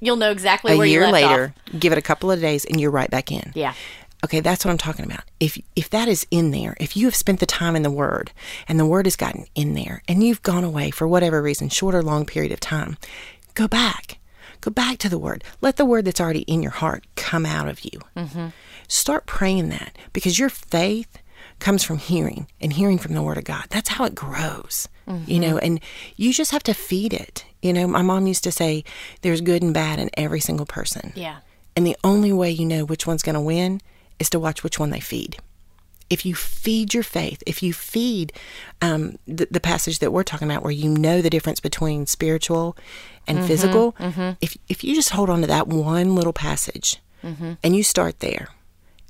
You'll 0.00 0.16
know 0.16 0.32
exactly 0.32 0.72
a 0.72 0.76
where 0.76 0.86
you 0.86 0.94
year 0.94 1.12
later, 1.12 1.54
off. 1.72 1.78
give 1.80 1.92
it 1.92 1.98
a 1.98 2.02
couple 2.02 2.28
of 2.32 2.40
days, 2.40 2.64
and 2.64 2.80
you're 2.80 2.90
right 2.90 3.08
back 3.08 3.30
in. 3.30 3.52
Yeah. 3.54 3.74
Okay, 4.24 4.40
that's 4.40 4.64
what 4.64 4.72
I'm 4.72 4.78
talking 4.78 5.04
about. 5.04 5.22
If 5.38 5.56
if 5.76 5.88
that 5.90 6.08
is 6.08 6.26
in 6.32 6.50
there, 6.50 6.76
if 6.80 6.96
you 6.96 7.06
have 7.06 7.14
spent 7.14 7.38
the 7.38 7.46
time 7.46 7.76
in 7.76 7.82
the 7.84 7.90
Word 7.90 8.32
and 8.66 8.80
the 8.80 8.84
Word 8.86 9.06
has 9.06 9.14
gotten 9.14 9.46
in 9.54 9.74
there, 9.74 10.02
and 10.08 10.24
you've 10.24 10.42
gone 10.42 10.64
away 10.64 10.90
for 10.90 11.06
whatever 11.06 11.40
reason, 11.40 11.68
short 11.68 11.94
or 11.94 12.02
long 12.02 12.26
period 12.26 12.50
of 12.50 12.58
time, 12.58 12.98
go 13.54 13.68
back. 13.68 14.18
Go 14.60 14.72
back 14.72 14.98
to 14.98 15.08
the 15.08 15.18
Word. 15.18 15.44
Let 15.60 15.76
the 15.76 15.84
Word 15.86 16.04
that's 16.04 16.20
already 16.20 16.42
in 16.42 16.62
your 16.64 16.72
heart 16.72 17.04
come 17.14 17.46
out 17.46 17.68
of 17.68 17.84
you. 17.84 18.00
Mm-hmm. 18.16 18.48
Start 18.90 19.24
praying 19.24 19.68
that 19.68 19.96
because 20.12 20.36
your 20.36 20.48
faith 20.48 21.18
comes 21.60 21.84
from 21.84 21.98
hearing 21.98 22.48
and 22.60 22.72
hearing 22.72 22.98
from 22.98 23.14
the 23.14 23.22
Word 23.22 23.38
of 23.38 23.44
God. 23.44 23.66
That's 23.70 23.90
how 23.90 24.04
it 24.04 24.16
grows. 24.16 24.88
You 25.26 25.38
know, 25.40 25.56
mm-hmm. 25.56 25.64
and 25.64 25.80
you 26.16 26.32
just 26.32 26.50
have 26.50 26.64
to 26.64 26.74
feed 26.74 27.12
it. 27.12 27.44
You 27.62 27.72
know, 27.72 27.86
my 27.86 28.02
mom 28.02 28.26
used 28.26 28.44
to 28.44 28.52
say, 28.52 28.84
"There's 29.22 29.40
good 29.40 29.62
and 29.62 29.72
bad 29.72 29.98
in 30.00 30.10
every 30.14 30.40
single 30.40 30.66
person." 30.66 31.12
Yeah. 31.14 31.38
And 31.76 31.86
the 31.86 31.96
only 32.02 32.32
way 32.32 32.50
you 32.50 32.66
know 32.66 32.84
which 32.84 33.06
one's 33.06 33.22
going 33.22 33.34
to 33.34 33.40
win 33.40 33.80
is 34.18 34.28
to 34.30 34.40
watch 34.40 34.64
which 34.64 34.78
one 34.78 34.90
they 34.90 35.00
feed. 35.00 35.36
If 36.08 36.26
you 36.26 36.34
feed 36.34 36.92
your 36.94 37.04
faith, 37.04 37.42
if 37.46 37.62
you 37.62 37.72
feed 37.72 38.32
um, 38.82 39.18
the, 39.26 39.46
the 39.50 39.60
passage 39.60 40.00
that 40.00 40.12
we're 40.12 40.24
talking 40.24 40.50
about, 40.50 40.64
where 40.64 40.72
you 40.72 40.88
know 40.88 41.22
the 41.22 41.30
difference 41.30 41.60
between 41.60 42.06
spiritual 42.06 42.76
and 43.28 43.38
mm-hmm, 43.38 43.46
physical, 43.46 43.92
mm-hmm. 43.92 44.32
if 44.40 44.56
if 44.68 44.82
you 44.82 44.96
just 44.96 45.10
hold 45.10 45.30
on 45.30 45.40
to 45.42 45.46
that 45.46 45.68
one 45.68 46.16
little 46.16 46.32
passage 46.32 46.98
and 47.62 47.76
you 47.76 47.82
start 47.82 48.20
there, 48.20 48.48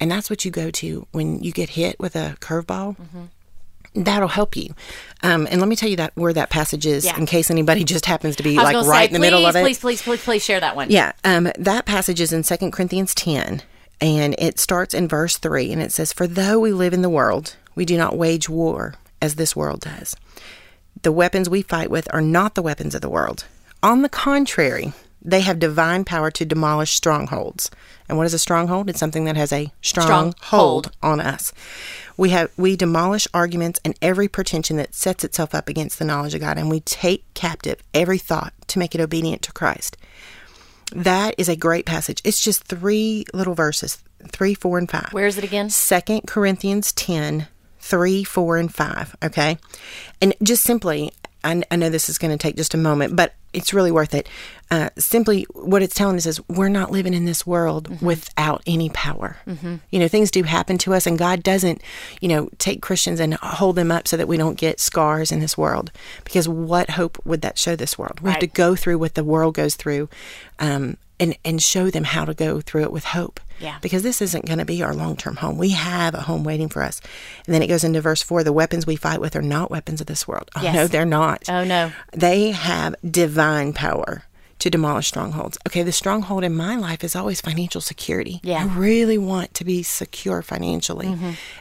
and 0.01 0.11
that's 0.11 0.31
what 0.31 0.45
you 0.45 0.51
go 0.51 0.71
to 0.71 1.07
when 1.13 1.43
you 1.43 1.53
get 1.53 1.71
hit 1.71 1.99
with 2.01 2.17
a 2.17 2.37
curveball, 2.41 2.97
that'll 3.95 4.29
help 4.29 4.57
you. 4.57 4.75
Um, 5.23 5.47
and 5.51 5.61
let 5.61 5.69
me 5.69 5.77
tell 5.77 5.89
you 5.89 5.97
that 5.97 6.13
where 6.15 6.33
that 6.33 6.49
passage 6.51 6.87
is, 6.87 7.05
Yeah. 7.05 7.17
in 7.19 7.27
case 7.27 7.51
anybody 7.51 7.85
just 7.95 8.07
happens 8.07 8.37
to 8.37 8.43
be 8.43 8.57
like 8.57 8.75
right 8.75 8.85
say, 8.85 9.07
in 9.07 9.13
the 9.13 9.19
middle 9.19 9.45
of 9.47 9.57
it. 9.57 9.63
Please, 9.63 9.79
please, 9.79 10.03
please, 10.03 10.23
please 10.25 10.45
share 10.45 10.61
that 10.61 10.77
one. 10.77 10.91
Yeah, 10.91 11.13
um, 11.25 11.51
that 11.59 11.87
passage 11.87 12.21
is 12.21 12.33
in 12.33 12.43
2 12.43 12.71
Corinthians 12.71 13.15
10, 13.15 13.63
and 14.01 14.35
it 14.39 14.59
starts 14.59 14.95
in 14.95 15.09
verse 15.09 15.37
3, 15.39 15.73
and 15.73 15.83
it 15.83 15.93
says, 15.93 16.13
For 16.13 16.27
though 16.27 16.59
we 16.59 16.73
live 16.73 16.93
in 16.95 17.03
the 17.03 17.11
world, 17.11 17.57
we 17.75 17.85
do 17.85 17.97
not 17.97 18.17
wage 18.17 18.49
war 18.49 18.95
as 19.21 19.35
this 19.35 19.55
world 19.55 19.81
does. 19.81 20.17
The 21.03 21.13
weapons 21.13 21.49
we 21.49 21.63
fight 21.63 21.91
with 21.91 22.13
are 22.13 22.21
not 22.23 22.55
the 22.55 22.63
weapons 22.63 22.95
of 22.95 23.01
the 23.01 23.09
world. 23.09 23.45
On 23.83 24.03
the 24.03 24.09
contrary, 24.09 24.93
they 25.23 25.41
have 25.41 25.59
divine 25.59 26.05
power 26.05 26.31
to 26.31 26.45
demolish 26.45 26.93
strongholds. 26.93 27.71
And 28.09 28.17
what 28.17 28.27
is 28.27 28.35
a 28.35 28.39
stronghold? 28.39 28.89
It's 28.89 28.99
something 28.99 29.25
that 29.25 29.37
has 29.37 29.53
a 29.53 29.73
strong, 29.83 30.07
Strong 30.07 30.35
hold 30.43 30.93
on 31.03 31.21
us. 31.21 31.53
We 32.17 32.31
have 32.31 32.51
we 32.57 32.77
demolish 32.77 33.29
arguments 33.33 33.81
and 33.85 33.95
every 34.03 34.29
pretension 34.29 34.77
that 34.77 34.95
sets 34.95 35.25
itself 35.25 35.55
up 35.55 35.69
against 35.69 35.99
the 35.99 36.05
knowledge 36.05 36.35
of 36.35 36.41
God, 36.41 36.59
and 36.59 36.71
we 36.71 36.81
take 36.81 37.33
captive 37.35 37.83
every 37.95 38.19
thought 38.19 38.53
to 38.69 38.79
make 38.79 38.95
it 38.95 39.01
obedient 39.01 39.43
to 39.43 39.53
Christ. 39.53 39.97
That 40.93 41.35
is 41.39 41.49
a 41.49 41.57
great 41.57 41.87
passage. 41.87 42.21
It's 42.25 42.41
just 42.41 42.65
three 42.65 43.25
little 43.33 43.55
verses, 43.55 44.03
three, 44.29 44.55
four, 44.55 44.77
and 44.77 44.91
five. 44.91 45.13
Where 45.13 45.27
is 45.27 45.39
it 45.39 45.45
again? 45.45 45.71
Second 45.71 46.27
Corinthians 46.27 46.93
10, 46.93 47.47
3, 47.79 48.25
4, 48.25 48.57
and 48.57 48.75
5. 48.75 49.17
Okay. 49.25 49.59
And 50.21 50.35
just 50.43 50.65
simply, 50.65 51.13
I, 51.45 51.63
I 51.71 51.77
know 51.77 51.89
this 51.91 52.09
is 52.09 52.19
going 52.19 52.31
to 52.31 52.39
take 52.39 52.57
just 52.57 52.75
a 52.75 52.79
moment, 52.79 53.17
but 53.17 53.35
it's 53.53 53.75
really 53.75 53.91
worth 53.91 54.15
it. 54.15 54.29
Uh, 54.71 54.91
simply, 54.97 55.45
what 55.55 55.83
it's 55.83 55.95
telling 55.95 56.17
us 56.17 56.27
is 56.27 56.41
we're 56.49 56.69
not 56.69 56.93
living 56.93 57.15
in 57.15 57.25
this 57.25 57.45
world 57.47 58.01
without 58.01 58.63
any 58.67 58.89
power. 58.91 59.39
You 59.91 59.99
know, 59.99 60.07
things 60.09 60.31
do 60.31 60.45
happen 60.45 60.79
to 60.79 60.95
us, 60.95 61.07
and 61.07 61.19
God 61.19 61.43
doesn't, 61.43 61.83
you 62.21 62.29
know, 62.29 62.49
take 62.59 62.81
Christians 62.81 63.19
and 63.19 63.35
hold 63.35 63.75
them 63.77 63.91
up 63.91 64.07
so 64.07 64.17
that 64.17 64.29
we 64.29 64.37
don't 64.37 64.57
get 64.59 64.79
scars 64.79 65.33
in 65.33 65.41
this 65.41 65.59
world. 65.59 65.91
Because 66.23 66.49
what 66.49 66.91
hope 66.91 67.19
would 67.25 67.43
that 67.43 67.59
show 67.59 67.75
this 67.75 67.99
world? 67.99 68.21
We 68.21 68.31
have 68.31 68.41
to 68.41 68.47
go 68.47 68.77
through 68.77 68.99
what 68.99 69.15
the 69.15 69.25
world 69.25 69.55
goes 69.55 69.75
through. 69.75 70.09
Um, 70.61 70.97
and, 71.21 71.37
and 71.45 71.63
show 71.63 71.91
them 71.91 72.03
how 72.05 72.25
to 72.25 72.35
go 72.35 72.61
through 72.61 72.83
it 72.83 72.93
with 72.93 73.05
hope 73.05 73.39
Yeah. 73.61 73.79
because 73.83 74.03
this 74.03 74.21
isn't 74.23 74.47
going 74.47 74.59
to 74.59 74.65
be 74.65 74.83
our 74.83 74.95
long 74.95 75.17
term 75.17 75.37
home. 75.37 75.59
We 75.59 75.71
have 75.71 76.15
a 76.15 76.23
home 76.23 76.43
waiting 76.43 76.69
for 76.69 76.83
us. 76.83 77.01
And 77.47 77.55
then 77.55 77.63
it 77.63 77.67
goes 77.69 77.85
into 77.85 78.01
verse 78.01 78.23
4 78.23 78.43
the 78.43 78.53
weapons 78.53 78.87
we 78.87 78.97
fight 78.97 79.21
with 79.21 79.37
are 79.37 79.43
not 79.43 79.71
weapons 79.71 80.01
of 80.01 80.07
this 80.09 80.27
world. 80.27 80.51
Oh, 80.57 80.63
Yes. 80.63 80.75
no, 80.75 80.87
they're 80.89 81.05
not. 81.05 81.49
Oh, 81.49 81.63
no. 81.65 81.93
They 82.13 82.51
have 82.53 82.95
divine 83.09 83.73
power 83.75 84.23
to 84.61 84.71
demolish 84.71 85.09
strongholds. 85.09 85.59
Okay, 85.67 85.83
the 85.83 85.93
stronghold 85.93 86.45
in 86.45 86.55
my 86.55 86.77
life 86.77 87.03
is 87.03 87.17
always 87.17 87.41
financial 87.41 87.81
security. 87.81 88.41
Yeah. 88.43 88.63
I 88.63 88.67
really 88.67 89.19
want 89.19 89.53
to 89.55 89.65
be 89.65 89.83
secure 89.83 90.43
financially. 90.43 91.09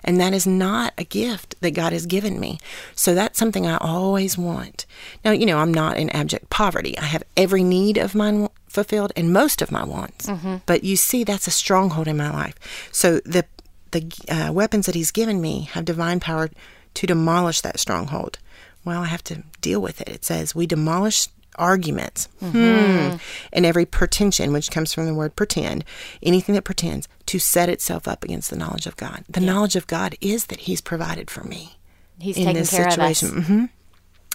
And 0.03 0.19
that 0.21 0.33
is 0.33 0.45
not 0.45 0.93
a 0.97 1.03
gift 1.03 1.55
that 1.61 1.71
God 1.71 1.93
has 1.93 2.05
given 2.05 2.39
me. 2.39 2.59
So 2.95 3.15
that's 3.15 3.39
something 3.39 3.65
I 3.65 3.77
always 3.77 4.37
want. 4.37 4.85
Now, 5.25 5.31
you 5.31 5.45
know, 5.45 5.57
I'm 5.57 5.73
not 5.73 5.97
in 5.97 6.09
abject 6.11 6.49
poverty. 6.49 6.97
I 6.97 7.05
have 7.05 7.23
every 7.35 7.63
need 7.63 7.97
of 7.97 8.13
mine 8.15 8.49
fulfilled 8.67 9.11
and 9.15 9.33
most 9.33 9.61
of 9.61 9.71
my 9.71 9.83
wants. 9.83 10.29
But 10.65 10.83
you 10.83 10.95
see, 10.95 11.23
that's 11.23 11.47
a 11.47 11.51
stronghold 11.51 12.07
in 12.07 12.17
my 12.17 12.29
life. 12.31 12.55
So 12.91 13.19
the 13.25 13.45
the 13.91 14.11
uh, 14.29 14.53
weapons 14.53 14.85
that 14.85 14.93
He's 14.93 15.09
given 15.11 15.41
me 15.41 15.61
have 15.73 15.83
divine 15.83 16.19
power 16.19 16.49
to 16.93 17.07
demolish 17.07 17.61
that 17.61 17.79
stronghold. 17.79 18.37
Well, 18.85 19.01
I 19.01 19.05
have 19.07 19.23
to 19.23 19.43
deal 19.61 19.81
with 19.81 19.99
it. 20.01 20.09
It 20.09 20.23
says 20.25 20.53
we 20.53 20.67
demolish 20.67 21.27
arguments 21.59 22.27
hmm. 22.39 23.15
and 23.53 23.65
every 23.65 23.85
pretension, 23.85 24.53
which 24.53 24.71
comes 24.71 24.93
from 24.93 25.05
the 25.05 25.13
word 25.13 25.35
pretend, 25.35 25.85
anything 26.23 26.55
that 26.55 26.63
pretends 26.63 27.07
to 27.27 27.37
set 27.37 27.69
itself 27.69 28.07
up 28.07 28.23
against 28.23 28.49
the 28.49 28.55
knowledge 28.55 28.87
of 28.87 28.95
God. 28.97 29.23
The 29.29 29.41
knowledge 29.41 29.75
of 29.75 29.85
God 29.85 30.15
is 30.21 30.45
that 30.47 30.61
He's 30.61 30.81
provided 30.81 31.29
for 31.29 31.43
me 31.43 31.77
He's 32.19 32.37
in 32.37 32.53
this 32.53 32.71
care 32.71 32.89
situation. 32.89 33.27
of 33.29 33.37
us. 33.37 33.47
hmm 33.47 33.65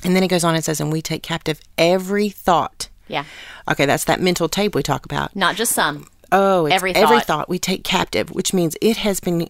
And 0.05 0.15
then 0.15 0.23
it 0.23 0.29
goes 0.29 0.45
on 0.45 0.55
and 0.55 0.65
says, 0.65 0.81
and 0.81 0.93
we 0.93 1.03
take 1.03 1.23
captive 1.23 1.61
every 1.77 2.29
thought. 2.29 2.89
Yeah. 3.09 3.25
Okay, 3.71 3.87
that's 3.87 4.05
that 4.05 4.21
mental 4.21 4.49
tape 4.49 4.75
we 4.75 4.83
talk 4.83 5.05
about. 5.05 5.35
Not 5.35 5.57
just 5.57 5.73
some. 5.73 6.07
Oh, 6.33 6.67
Every 6.67 6.95
every 6.95 7.19
thought. 7.19 7.27
thought 7.27 7.49
we 7.49 7.59
take 7.59 7.85
captive, 7.85 8.31
which 8.31 8.53
means 8.53 8.77
it 8.81 8.97
has 8.99 9.21
been 9.21 9.49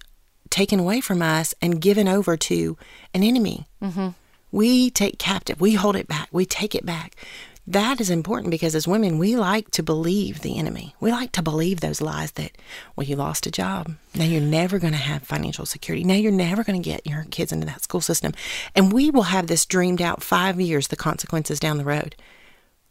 taken 0.51 0.79
away 0.79 1.01
from 1.01 1.23
us 1.23 1.55
and 1.63 1.81
given 1.81 2.09
over 2.09 2.37
to 2.37 2.77
an 3.15 3.23
enemy. 3.23 3.67
Mm-hmm. 3.83 4.09
We 4.53 4.91
take 4.91 5.19
captive. 5.19 5.61
We 5.61 5.75
hold 5.75 5.97
it 5.97 6.07
back. 6.07 6.29
We 6.31 6.47
take 6.47 6.75
it 6.75 6.85
back. 6.87 7.17
That 7.67 7.99
is 7.99 8.11
important 8.11 8.51
because 8.51 8.75
as 8.75 8.87
women, 8.87 9.19
we 9.19 9.37
like 9.37 9.71
to 9.71 9.83
believe 9.83 10.41
the 10.41 10.59
enemy. 10.59 10.95
We 11.01 11.11
like 11.11 11.33
to 11.33 11.43
believe 11.43 11.81
those 11.81 12.03
lies 12.03 12.33
that, 12.33 12.53
well, 12.95 13.07
you 13.07 13.17
lost 13.17 13.47
a 13.47 13.51
job. 13.51 13.97
Now 14.15 14.25
you're 14.25 14.43
never 14.43 14.79
going 14.79 14.93
to 14.93 14.99
have 14.99 15.23
financial 15.23 15.65
security. 15.65 16.05
Now 16.05 16.15
you're 16.15 16.31
never 16.31 16.63
going 16.63 16.81
to 16.81 16.91
get 16.91 17.07
your 17.07 17.25
kids 17.31 17.53
into 17.53 17.67
that 17.67 17.83
school 17.83 18.03
system. 18.03 18.33
And 18.75 18.93
we 18.93 19.11
will 19.11 19.23
have 19.23 19.47
this 19.47 19.65
dreamed 19.65 20.03
out 20.03 20.23
five 20.23 20.61
years, 20.61 20.89
the 20.89 20.97
consequences 20.97 21.59
down 21.59 21.79
the 21.79 21.85
road. 21.85 22.17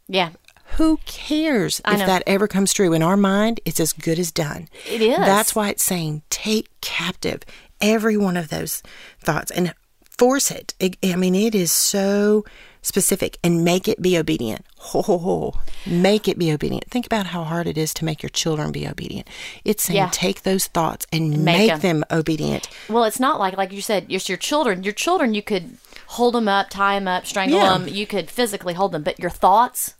Yeah. 0.08 0.30
Who 0.76 0.98
cares 1.06 1.80
if 1.86 1.98
that 1.98 2.24
ever 2.26 2.48
comes 2.48 2.72
true? 2.72 2.92
In 2.94 3.02
our 3.02 3.16
mind, 3.16 3.60
it's 3.64 3.78
as 3.78 3.92
good 3.92 4.18
as 4.18 4.32
done. 4.32 4.68
It 4.90 5.00
is. 5.00 5.18
That's 5.18 5.54
why 5.54 5.68
it's 5.68 5.84
saying 5.84 6.22
take 6.30 6.68
captive 6.80 7.42
every 7.80 8.16
one 8.16 8.36
of 8.36 8.48
those 8.48 8.82
thoughts 9.20 9.52
and 9.52 9.72
force 10.10 10.50
it. 10.50 10.74
it 10.80 10.96
I 11.04 11.14
mean, 11.14 11.34
it 11.34 11.54
is 11.54 11.70
so 11.70 12.44
specific 12.84 13.38
and 13.42 13.64
make 13.64 13.88
it 13.88 14.00
be 14.00 14.16
obedient. 14.16 14.64
Ho, 14.78 15.02
ho, 15.02 15.18
ho. 15.18 15.54
Make 15.86 16.28
it 16.28 16.38
be 16.38 16.52
obedient. 16.52 16.84
Think 16.90 17.06
about 17.06 17.26
how 17.26 17.42
hard 17.44 17.66
it 17.66 17.76
is 17.78 17.92
to 17.94 18.04
make 18.04 18.22
your 18.22 18.30
children 18.30 18.70
be 18.72 18.86
obedient. 18.86 19.26
It's 19.64 19.84
saying 19.84 19.96
Yeah. 19.96 20.08
take 20.12 20.42
those 20.42 20.66
thoughts 20.66 21.06
and 21.12 21.30
Make 21.44 21.58
make, 21.58 21.70
'em. 21.72 21.80
them 21.80 22.04
obedient. 22.10 22.68
Well, 22.88 23.04
it's 23.04 23.18
not 23.18 23.40
like 23.40 23.56
like 23.56 23.72
you 23.72 23.80
said, 23.82 24.06
it's 24.08 24.28
your 24.28 24.38
children. 24.38 24.82
Your 24.84 24.92
children, 24.92 25.34
you 25.34 25.42
could 25.42 25.78
hold 26.08 26.34
them 26.34 26.46
up, 26.48 26.70
tie 26.70 26.94
them 26.98 27.08
up, 27.08 27.26
strangle 27.26 27.58
Yeah. 27.58 27.78
them. 27.78 27.88
You 27.88 28.06
could 28.06 28.30
physically 28.30 28.74
hold 28.74 28.92
them, 28.92 29.02
but 29.02 29.18
your 29.18 29.30
thoughts. 29.30 29.94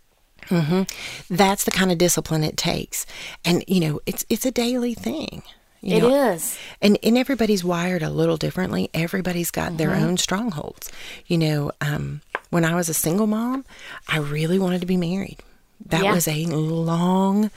That's 1.30 1.64
the 1.64 1.70
kind 1.70 1.90
of 1.90 1.98
discipline 1.98 2.44
it 2.44 2.56
takes. 2.56 3.06
And 3.44 3.64
you 3.66 3.80
know, 3.80 4.00
it's 4.06 4.24
it's 4.28 4.44
a 4.46 4.50
daily 4.50 4.94
thing. 4.94 5.42
You 5.80 6.00
know, 6.00 6.32
is. 6.32 6.56
and 6.80 6.98
and 7.02 7.18
everybody's 7.18 7.62
wired 7.62 8.02
a 8.02 8.08
little 8.08 8.38
differently. 8.38 8.88
Everybody's 8.94 9.50
got 9.50 9.76
their 9.76 9.90
Mm-hmm. 9.90 10.04
own 10.04 10.16
strongholds. 10.16 10.90
You 11.26 11.36
know, 11.38 11.72
um, 11.82 12.22
when 12.54 12.64
I 12.64 12.74
was 12.76 12.88
a 12.88 12.94
single 12.94 13.26
mom, 13.26 13.64
I 14.08 14.18
really 14.18 14.58
wanted 14.60 14.80
to 14.80 14.86
be 14.86 14.96
married. 14.96 15.38
That 15.86 16.04
Yeah. 16.04 16.14
was 16.14 16.28
a 16.28 16.46
long 16.46 17.50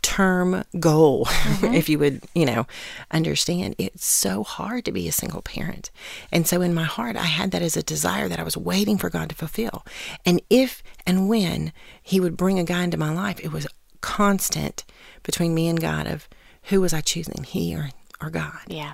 term 0.00 0.64
goal, 0.78 1.24
Mm-hmm. 1.28 1.74
if 1.74 1.88
you 1.88 1.98
would, 1.98 2.22
you 2.34 2.46
know, 2.46 2.66
understand. 3.10 3.74
It's 3.78 4.04
so 4.06 4.44
hard 4.44 4.84
to 4.84 4.92
be 4.92 5.08
a 5.08 5.12
single 5.12 5.42
parent. 5.42 5.90
And 6.30 6.46
so 6.46 6.60
in 6.62 6.72
my 6.74 6.84
heart, 6.84 7.16
I 7.16 7.24
had 7.38 7.50
that 7.50 7.62
as 7.62 7.76
a 7.76 7.82
desire 7.82 8.28
that 8.28 8.38
I 8.38 8.42
was 8.44 8.56
waiting 8.56 8.96
for 8.98 9.10
God 9.10 9.28
to 9.30 9.34
fulfill. 9.34 9.84
And 10.24 10.40
if 10.50 10.82
and 11.06 11.28
when 11.28 11.72
He 12.02 12.20
would 12.20 12.36
bring 12.36 12.58
a 12.58 12.64
guy 12.64 12.82
into 12.84 12.96
my 13.06 13.12
life, 13.12 13.40
it 13.40 13.50
was 13.50 13.66
constant 14.02 14.84
between 15.22 15.52
me 15.54 15.66
and 15.68 15.80
God 15.80 16.06
of 16.06 16.28
who 16.64 16.80
was 16.80 16.92
I 16.94 17.00
choosing, 17.00 17.42
He 17.44 17.74
or, 17.74 17.90
or 18.20 18.30
God 18.30 18.60
Yeah. 18.68 18.92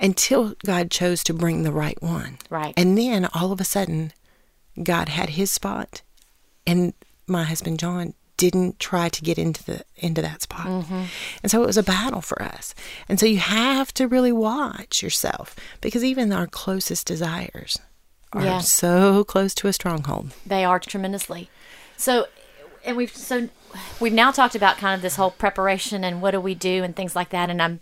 until 0.00 0.54
God 0.64 0.90
chose 0.90 1.22
to 1.24 1.34
bring 1.34 1.64
the 1.64 1.72
right 1.84 2.00
one. 2.02 2.38
Right. 2.48 2.72
And 2.76 2.96
then 2.96 3.26
all 3.34 3.52
of 3.52 3.60
a 3.60 3.64
sudden, 3.64 4.12
God 4.80 5.08
had 5.08 5.30
his 5.30 5.50
spot, 5.50 6.02
and 6.66 6.94
my 7.26 7.44
husband 7.44 7.78
John 7.78 8.14
didn't 8.36 8.80
try 8.80 9.08
to 9.08 9.22
get 9.22 9.38
into 9.38 9.62
the 9.64 9.84
into 9.96 10.20
that 10.22 10.42
spot. 10.42 10.66
Mm-hmm. 10.66 11.02
And 11.42 11.50
so 11.50 11.62
it 11.62 11.66
was 11.66 11.76
a 11.76 11.82
battle 11.82 12.20
for 12.20 12.42
us. 12.42 12.74
And 13.08 13.20
so 13.20 13.26
you 13.26 13.38
have 13.38 13.94
to 13.94 14.08
really 14.08 14.32
watch 14.32 15.02
yourself 15.02 15.54
because 15.80 16.02
even 16.02 16.32
our 16.32 16.46
closest 16.48 17.06
desires 17.06 17.78
are 18.32 18.42
Yeah. 18.44 18.58
so 18.60 19.22
close 19.22 19.54
to 19.56 19.68
a 19.68 19.72
stronghold. 19.72 20.32
They 20.44 20.64
are 20.64 20.80
tremendously. 20.80 21.50
So, 21.96 22.26
and 22.84 22.96
we've 22.96 23.14
so 23.14 23.48
we've 24.00 24.12
now 24.12 24.32
talked 24.32 24.56
about 24.56 24.76
kind 24.78 24.94
of 24.96 25.02
this 25.02 25.16
whole 25.16 25.30
preparation 25.30 26.02
and 26.02 26.20
what 26.20 26.32
do 26.32 26.40
we 26.40 26.54
do 26.56 26.82
and 26.82 26.96
things 26.96 27.14
like 27.14 27.28
that. 27.30 27.48
And 27.48 27.62
I'm, 27.62 27.80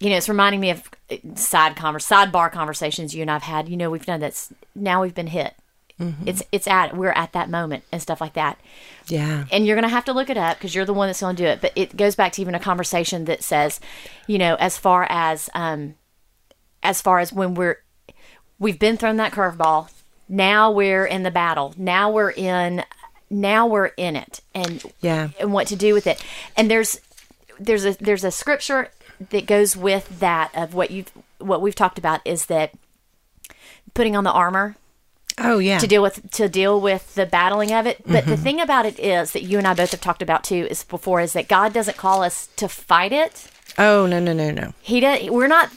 you 0.00 0.10
know, 0.10 0.16
it's 0.16 0.28
reminding 0.28 0.60
me 0.60 0.70
of 0.70 0.90
uh, 1.10 1.16
side 1.36 1.76
converse, 1.76 2.08
sidebar 2.08 2.50
conversations 2.50 3.14
you 3.14 3.22
and 3.22 3.30
I've 3.30 3.42
had. 3.44 3.68
You 3.68 3.76
know, 3.76 3.90
we've 3.90 4.04
done 4.06 4.20
this. 4.20 4.52
Now 4.74 5.02
we've 5.02 5.14
been 5.14 5.28
hit. 5.28 5.54
It's 6.26 6.42
it's 6.52 6.66
at 6.66 6.94
we're 6.94 7.10
at 7.12 7.32
that 7.32 7.48
moment 7.48 7.84
and 7.90 8.02
stuff 8.02 8.20
like 8.20 8.34
that. 8.34 8.58
Yeah. 9.06 9.46
and 9.50 9.66
you're 9.66 9.76
going 9.76 9.88
to 9.88 9.94
have 9.94 10.04
to 10.06 10.12
look 10.12 10.28
it 10.28 10.36
up 10.36 10.58
because 10.58 10.74
you're 10.74 10.84
the 10.84 10.92
one 10.92 11.08
that's 11.08 11.20
going 11.20 11.36
to 11.36 11.42
do 11.42 11.46
it. 11.48 11.60
But 11.62 11.72
it 11.74 11.96
goes 11.96 12.14
back 12.14 12.32
to 12.32 12.42
even 12.42 12.54
a 12.54 12.60
conversation 12.60 13.24
that 13.24 13.42
says, 13.42 13.80
you 14.26 14.36
know, 14.36 14.56
as 14.56 14.76
far 14.76 15.06
as 15.08 15.48
um, 15.54 15.94
as 16.82 17.00
far 17.00 17.18
as 17.20 17.32
when 17.32 17.54
we're 17.54 17.78
we've 18.58 18.78
been 18.78 18.98
thrown 18.98 19.16
that 19.16 19.32
curveball, 19.32 19.90
now 20.28 20.70
we're 20.70 21.06
in 21.06 21.22
the 21.22 21.30
battle. 21.30 21.72
Now 21.78 22.10
we're 22.10 22.30
in 22.30 22.84
now 23.30 23.66
we're 23.66 23.86
in 23.96 24.16
it, 24.16 24.40
and 24.54 24.82
Yeah. 25.00 25.28
and 25.40 25.52
what 25.52 25.66
to 25.68 25.76
do 25.76 25.94
with 25.94 26.06
it. 26.06 26.22
And 26.58 26.70
there's 26.70 27.00
there's 27.58 27.86
a 27.86 27.92
there's 27.94 28.22
a 28.24 28.30
scripture 28.30 28.90
that 29.30 29.46
goes 29.46 29.74
with 29.78 30.20
that 30.20 30.50
of 30.54 30.74
what 30.74 30.90
you 30.90 31.06
what 31.38 31.62
we've 31.62 31.74
talked 31.74 31.98
about 31.98 32.20
is 32.26 32.46
that 32.46 32.72
putting 33.94 34.14
on 34.14 34.24
the 34.24 34.30
armor 34.32 34.76
Oh 35.38 35.58
yeah. 35.58 35.78
to 35.78 35.86
deal 35.86 36.02
with 36.02 36.30
to 36.32 36.48
deal 36.48 36.80
with 36.80 37.14
the 37.14 37.26
battling 37.26 37.72
of 37.72 37.86
it. 37.86 38.00
But 38.06 38.24
the 38.26 38.36
thing 38.36 38.60
about 38.60 38.86
it 38.86 38.98
is 38.98 39.32
that 39.32 39.42
you 39.42 39.58
and 39.58 39.66
I 39.66 39.74
both 39.74 39.90
have 39.90 40.00
talked 40.00 40.22
about 40.22 40.44
too 40.44 40.66
is 40.70 40.82
before 40.84 41.20
is 41.20 41.34
that 41.34 41.46
God 41.48 41.72
doesn't 41.72 41.96
call 41.96 42.22
us 42.22 42.48
to 42.56 42.68
fight 42.68 43.12
it. 43.12 43.48
oh 43.78 44.06
no 44.06 44.18
no 44.18 44.32
no 44.32 44.50
no. 44.50 44.72
He 44.80 45.00
does. 45.00 45.28
We're 45.28 45.46
not. 45.46 45.70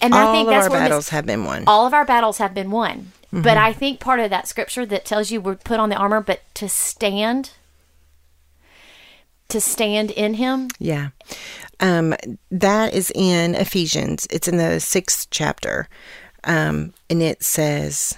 And 0.00 0.14
I 0.14 0.32
think 0.32 0.46
of 0.48 0.52
that's 0.54 0.68
our 0.68 0.70
battles 0.70 1.08
have 1.10 1.26
been 1.26 1.44
won. 1.44 1.64
all 1.66 1.86
of 1.86 1.92
our 1.92 2.04
battles 2.04 2.38
have 2.38 2.54
been 2.54 2.70
won. 2.70 3.12
But 3.32 3.56
I 3.56 3.72
think 3.72 4.00
part 4.00 4.18
of 4.18 4.30
that 4.30 4.48
scripture 4.48 4.84
that 4.86 5.04
tells 5.04 5.30
you 5.30 5.40
we're 5.40 5.54
put 5.54 5.78
on 5.78 5.88
the 5.88 5.94
armor, 5.94 6.20
but 6.20 6.40
to 6.54 6.68
stand, 6.68 7.52
to 9.48 9.60
stand 9.60 10.10
in 10.10 10.34
Him. 10.34 10.68
Yeah. 10.80 11.10
Um, 11.78 12.14
that 12.50 12.92
is 12.92 13.12
in 13.14 13.54
Ephesians. 13.54 14.26
It's 14.30 14.48
in 14.48 14.56
the 14.56 14.80
sixth 14.80 15.28
chapter. 15.30 15.88
Um, 16.42 16.92
and 17.08 17.22
it 17.22 17.42
says, 17.44 18.16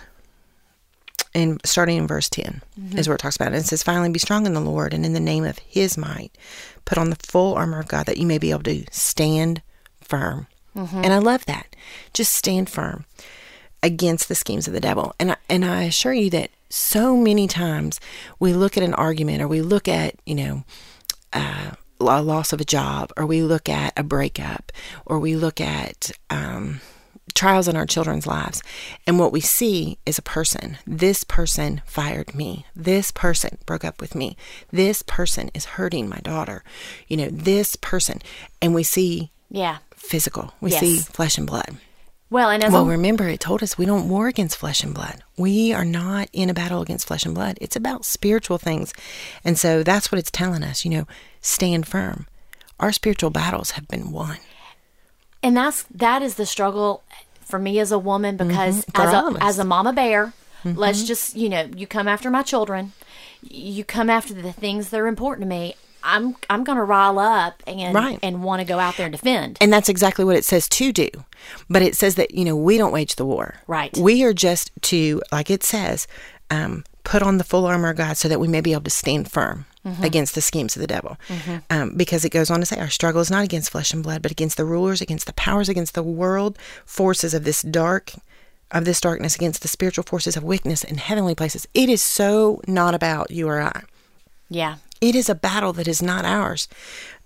in 1.35 1.59
starting 1.65 1.97
in 1.97 2.07
verse 2.07 2.29
10 2.29 2.63
is 2.99 3.09
where 3.09 3.15
it 3.15 3.19
talks 3.19 3.37
about 3.37 3.53
it. 3.53 3.57
It 3.57 3.65
says, 3.65 3.83
Finally, 3.83 4.11
be 4.11 4.19
strong 4.19 4.47
in 4.47 4.55
the 4.55 4.61
Lord 4.61 4.93
and 4.93 5.05
in 5.07 5.13
the 5.15 5.21
name 5.21 5.45
of 5.45 5.59
his 5.61 5.97
might, 5.97 6.37
put 6.85 6.99
on 6.99 7.11
the 7.11 7.17
full 7.17 7.55
armor 7.55 7.81
of 7.81 7.89
God 7.89 8.07
that 8.07 8.19
you 8.19 8.27
may 8.27 8.39
be 8.39 8.51
able 8.51 8.63
to 8.65 8.85
stand 8.91 9.63
firm. 10.01 10.47
And 11.05 11.13
I 11.13 11.19
love 11.19 11.45
that. 11.47 11.75
Just 12.15 12.33
stand 12.35 12.69
firm 12.71 13.05
against 13.83 14.29
the 14.29 14.35
schemes 14.35 14.67
of 14.67 14.73
the 14.75 14.81
devil. 14.81 15.15
And 15.19 15.33
I, 15.33 15.37
and 15.49 15.65
I 15.65 15.83
assure 15.85 16.13
you 16.13 16.31
that 16.31 16.51
so 16.69 17.17
many 17.17 17.47
times 17.47 18.01
we 18.39 18.53
look 18.53 18.77
at 18.77 18.83
an 18.83 18.95
argument 18.95 19.43
or 19.43 19.49
we 19.49 19.61
look 19.61 19.89
at, 19.89 20.15
you 20.25 20.35
know, 20.35 20.65
uh, 21.33 21.73
a 22.01 22.23
loss 22.23 22.53
of 22.53 22.61
a 22.61 22.65
job, 22.65 23.13
or 23.17 23.27
we 23.27 23.43
look 23.43 23.69
at 23.69 23.93
a 23.97 24.03
breakup, 24.03 24.73
or 25.07 25.19
we 25.19 25.37
look 25.37 25.61
at 25.61 26.11
um, 26.31 26.81
trials 27.35 27.69
in 27.69 27.77
our 27.77 27.87
children's 27.87 28.27
lives, 28.27 28.63
and 29.07 29.19
what 29.19 29.33
we 29.33 29.41
see 29.41 29.99
is 30.05 30.19
a 30.19 30.23
person. 30.23 30.79
This 30.87 31.25
person 31.25 31.81
fired 31.87 32.35
me. 32.35 32.67
This 32.77 33.11
person 33.11 33.59
broke 33.65 33.85
up 33.85 34.01
with 34.01 34.15
me. 34.15 34.37
This 34.71 35.03
person 35.03 35.51
is 35.55 35.65
hurting 35.77 36.09
my 36.09 36.19
daughter. 36.19 36.63
You 37.09 37.17
know, 37.17 37.29
this 37.31 37.77
person, 37.77 38.21
and 38.61 38.75
we 38.75 38.83
see 38.83 39.31
Yeah. 39.51 39.79
physical. 39.97 40.53
We 40.61 40.73
Yes. 40.73 40.81
see 40.81 40.99
flesh 40.99 41.39
and 41.39 41.47
blood. 41.47 41.77
Well, 42.29 42.49
and 42.51 42.65
as 42.65 42.73
Well, 42.73 42.85
a, 42.87 42.89
remember, 42.89 43.29
it 43.29 43.41
told 43.41 43.63
us 43.63 43.77
we 43.77 43.85
don't 43.85 44.09
war 44.09 44.27
against 44.27 44.57
flesh 44.57 44.83
and 44.83 44.95
blood. 44.95 45.23
We 45.37 45.75
are 45.75 45.85
not 45.85 46.29
in 46.33 46.49
a 46.49 46.55
battle 46.55 46.81
against 46.81 47.07
flesh 47.07 47.27
and 47.27 47.35
blood. 47.35 47.59
It's 47.61 47.77
about 47.77 48.07
spiritual 48.07 48.57
things. 48.57 48.95
And 49.45 49.59
so 49.59 49.83
that's 49.83 50.11
what 50.11 50.19
it's 50.19 50.31
telling 50.31 50.63
us, 50.63 50.83
you 50.85 50.91
know, 50.91 51.07
stand 51.43 51.87
firm. 51.87 52.27
Our 52.81 52.91
spiritual 52.91 53.29
battles 53.31 53.73
have 53.73 53.87
been 53.87 54.13
won. 54.13 54.39
And 55.43 55.57
that's 55.57 55.85
that 55.95 56.23
is 56.23 56.35
the 56.37 56.47
struggle 56.47 57.03
for 57.41 57.59
me 57.59 57.79
as 57.79 57.93
a 57.93 57.99
woman 57.99 58.37
because 58.37 58.85
For 58.95 59.03
as 59.03 59.13
a 59.13 59.37
as 59.41 59.59
a 59.59 59.65
mama 59.65 59.93
bear 59.93 60.33
let's 60.65 61.03
just 61.05 61.35
you 61.37 61.49
know 61.49 61.69
you 61.77 61.87
come 61.87 62.07
after 62.09 62.31
my 62.31 62.43
children 62.43 62.93
you 63.43 63.85
come 63.85 64.09
after 64.09 64.33
the 64.35 64.53
things 64.53 64.91
that 64.91 65.01
are 65.01 65.09
important 65.09 65.43
to 65.43 65.49
me 65.49 65.75
i'm 66.05 66.37
i'm 66.49 66.63
gonna 66.65 66.85
rile 66.85 67.19
up 67.19 67.63
and 67.67 67.95
Right. 67.95 68.19
and 68.23 68.43
want 68.45 68.61
to 68.61 68.65
go 68.67 68.79
out 68.79 68.97
there 68.97 69.07
and 69.07 69.13
defend 69.13 69.59
And 69.61 69.73
that's 69.73 69.89
exactly 69.89 70.25
what 70.25 70.37
it 70.37 70.45
says 70.45 70.69
to 70.69 70.93
do. 70.93 71.09
But 71.69 71.83
it 71.83 71.97
says 71.97 72.15
that, 72.15 72.33
you 72.35 72.45
know, 72.45 72.57
we 72.57 72.79
don't 72.79 72.93
wage 72.93 73.17
the 73.17 73.25
war. 73.25 73.57
Right. 73.67 73.97
We 73.97 74.23
are 74.25 74.33
just 74.33 74.71
to, 74.83 75.21
like 75.33 75.51
it 75.51 75.63
says, 75.65 76.07
um, 76.51 76.85
put 77.05 77.23
on 77.23 77.39
the 77.39 77.45
full 77.45 77.67
armor 77.67 77.91
of 77.91 77.97
God 77.97 78.17
so 78.17 78.29
that 78.29 78.39
we 78.41 78.47
may 78.49 78.61
be 78.61 78.73
able 78.73 78.83
to 78.85 78.91
stand 78.91 79.31
firm 79.31 79.67
against 80.01 80.35
the 80.35 80.41
schemes 80.41 80.77
of 80.77 80.81
the 80.81 80.87
devil. 80.87 81.17
Um, 81.71 81.95
because 81.97 82.25
it 82.25 82.31
goes 82.31 82.51
on 82.51 82.61
to 82.61 82.67
say, 82.67 82.79
our 82.79 82.89
struggle 82.91 83.21
is 83.21 83.31
not 83.31 83.45
against 83.45 83.71
flesh 83.71 83.93
and 83.93 84.03
blood, 84.03 84.23
but 84.23 84.31
against 84.31 84.57
the 84.57 84.65
rulers, 84.65 85.01
against 85.01 85.27
the 85.27 85.33
powers, 85.33 85.69
against 85.69 85.95
the 85.95 86.03
world 86.03 86.57
forces 86.85 87.35
of 87.35 87.45
this 87.45 87.63
dark. 87.63 88.13
Of 88.71 88.87
this 88.87 89.03
darkness 89.03 89.37
against 89.37 89.61
the 89.61 89.69
spiritual 89.69 90.05
forces 90.05 90.35
of 90.35 90.45
wickedness 90.45 90.83
in 90.83 90.97
heavenly 90.97 91.35
places. 91.35 91.69
It 91.75 91.91
is 91.91 92.03
so 92.03 92.63
not 92.67 92.95
about 92.95 93.31
you 93.31 93.47
or 93.47 93.61
I. 93.61 93.83
yeah 94.49 94.77
It 95.03 95.15
is 95.15 95.29
a 95.29 95.35
battle 95.35 95.75
that 95.75 95.87
is 95.87 96.01
not 96.01 96.25
ours. 96.25 96.69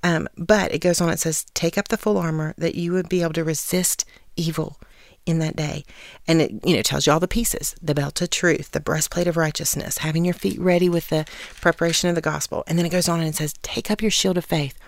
Um, 0.03 0.29
but 0.37 0.75
it 0.75 0.81
goes 0.81 1.01
on, 1.01 1.09
it 1.11 1.21
says, 1.21 1.47
Take 1.55 1.79
up 1.79 1.87
the 1.87 1.97
full 1.97 2.19
armor 2.19 2.53
that 2.59 2.75
you 2.75 2.93
would 2.95 3.09
be 3.09 3.23
able 3.23 3.35
to 3.35 3.45
resist 3.45 4.05
evil 4.35 4.81
in 5.27 5.39
that 5.41 5.57
day. 5.57 5.85
And 6.27 6.41
it, 6.41 6.53
you 6.65 6.77
know, 6.77 6.83
tells 6.83 7.07
you 7.07 7.13
all 7.13 7.21
the 7.21 7.29
pieces 7.29 7.75
the 7.83 7.95
belt 7.95 8.21
of 8.23 8.31
truth, 8.31 8.71
the 8.73 8.81
breastplate 8.81 9.27
of 9.27 9.37
righteousness, 9.37 9.99
having 9.99 10.25
your 10.25 10.35
feet 10.35 10.59
ready 10.59 10.89
with 10.89 11.09
the 11.09 11.27
preparation 11.61 12.09
of 12.09 12.15
the 12.15 12.21
gospel. 12.23 12.65
And 12.67 12.79
then 12.79 12.87
it 12.87 12.91
goes 12.91 13.09
on 13.09 13.21
and 13.21 13.29
it 13.29 13.35
says, 13.35 13.55
Take 13.63 13.91
up 13.91 14.01
your 14.01 14.11
shield 14.11 14.39
of 14.39 14.45
faith. 14.45 14.79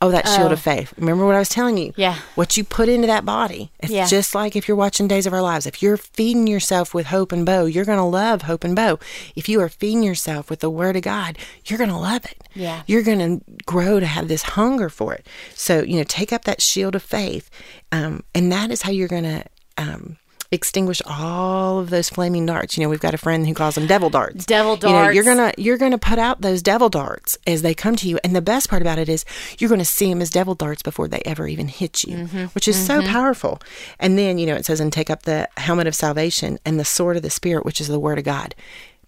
Oh, 0.00 0.10
that 0.10 0.26
shield 0.26 0.50
of 0.50 0.60
faith. 0.60 0.92
Remember 0.98 1.24
what 1.24 1.36
I 1.36 1.38
was 1.38 1.48
telling 1.48 1.78
you? 1.78 1.92
Yeah. 1.96 2.18
What 2.34 2.56
you 2.56 2.64
put 2.64 2.88
into 2.88 3.06
that 3.06 3.24
body. 3.24 3.70
It's 3.78 3.92
Yeah. 3.92 4.06
just 4.08 4.34
like 4.34 4.56
if 4.56 4.66
you're 4.66 4.76
watching 4.76 5.06
Days 5.06 5.26
of 5.28 5.32
Our 5.32 5.40
Lives. 5.42 5.64
If 5.64 5.80
you're 5.80 5.96
feeding 5.96 6.48
yourself 6.48 6.92
with 6.92 7.06
Hope 7.06 7.30
and 7.30 7.46
Bo, 7.46 7.66
you're 7.66 7.84
going 7.84 7.98
to 7.98 8.04
love 8.04 8.42
Hope 8.42 8.64
and 8.64 8.74
Bo. 8.74 8.98
If 9.36 9.48
you 9.48 9.60
are 9.60 9.68
feeding 9.68 10.02
yourself 10.02 10.50
with 10.50 10.58
the 10.58 10.68
Word 10.70 10.96
of 10.96 11.02
God, 11.02 11.38
you're 11.66 11.78
going 11.78 11.88
to 11.90 11.96
love 11.96 12.24
it. 12.24 12.42
Yeah. 12.52 12.82
You're 12.88 13.04
going 13.04 13.20
to 13.38 13.44
grow 13.64 14.00
to 14.00 14.06
have 14.06 14.26
this 14.26 14.42
hunger 14.42 14.88
for 14.88 15.14
it. 15.14 15.24
So, 15.54 15.82
you 15.82 15.98
know, 15.98 16.04
take 16.04 16.32
up 16.32 16.46
that 16.46 16.60
shield 16.60 16.96
of 16.96 17.02
faith. 17.04 17.48
Um, 17.92 18.24
and 18.34 18.50
that 18.50 18.72
is 18.72 18.82
how 18.82 18.90
you're 18.90 19.06
going 19.06 19.22
to 19.22 19.44
um, 19.90 20.16
extinguish 20.50 21.00
all 21.06 21.78
of 21.78 21.88
those 21.90 22.10
flaming 22.10 22.44
darts. 22.44 22.76
You 22.76 22.82
know, 22.84 22.90
we've 22.90 23.00
got 23.00 23.14
a 23.14 23.18
friend 23.18 23.46
who 23.46 23.54
calls 23.54 23.74
them 23.74 23.86
devil 23.86 24.10
darts. 24.10 24.44
Devil 24.44 24.76
darts. 24.76 24.84
You 24.92 24.92
know, 24.98 25.08
you're 25.10 25.24
gonna 25.24 25.52
you're 25.56 25.78
gonna 25.78 25.98
put 25.98 26.18
out 26.18 26.42
those 26.42 26.60
devil 26.62 26.88
darts 26.90 27.38
as 27.46 27.62
they 27.62 27.72
come 27.74 27.96
to 27.96 28.08
you. 28.08 28.18
And 28.22 28.36
the 28.36 28.42
best 28.42 28.68
part 28.68 28.82
about 28.82 28.98
it 28.98 29.08
is 29.08 29.24
you're 29.58 29.70
gonna 29.70 29.84
see 29.84 30.08
them 30.10 30.20
as 30.20 30.30
devil 30.30 30.54
darts 30.54 30.82
before 30.82 31.08
they 31.08 31.22
ever 31.24 31.48
even 31.48 31.68
hit 31.68 32.04
you, 32.04 32.16
Mm-hmm. 32.18 32.44
which 32.54 32.68
is 32.68 32.76
so 32.86 33.00
powerful. 33.02 33.60
And 33.98 34.18
then 34.18 34.36
you 34.38 34.46
know 34.46 34.54
it 34.54 34.66
says, 34.66 34.78
and 34.80 34.92
take 34.92 35.08
up 35.10 35.22
the 35.22 35.48
helmet 35.56 35.86
of 35.86 35.94
salvation 35.94 36.58
and 36.66 36.78
the 36.78 36.84
sword 36.84 37.16
of 37.16 37.22
the 37.22 37.30
spirit, 37.30 37.64
which 37.64 37.80
is 37.80 37.88
the 37.88 37.98
word 38.00 38.18
of 38.18 38.24
God. 38.24 38.54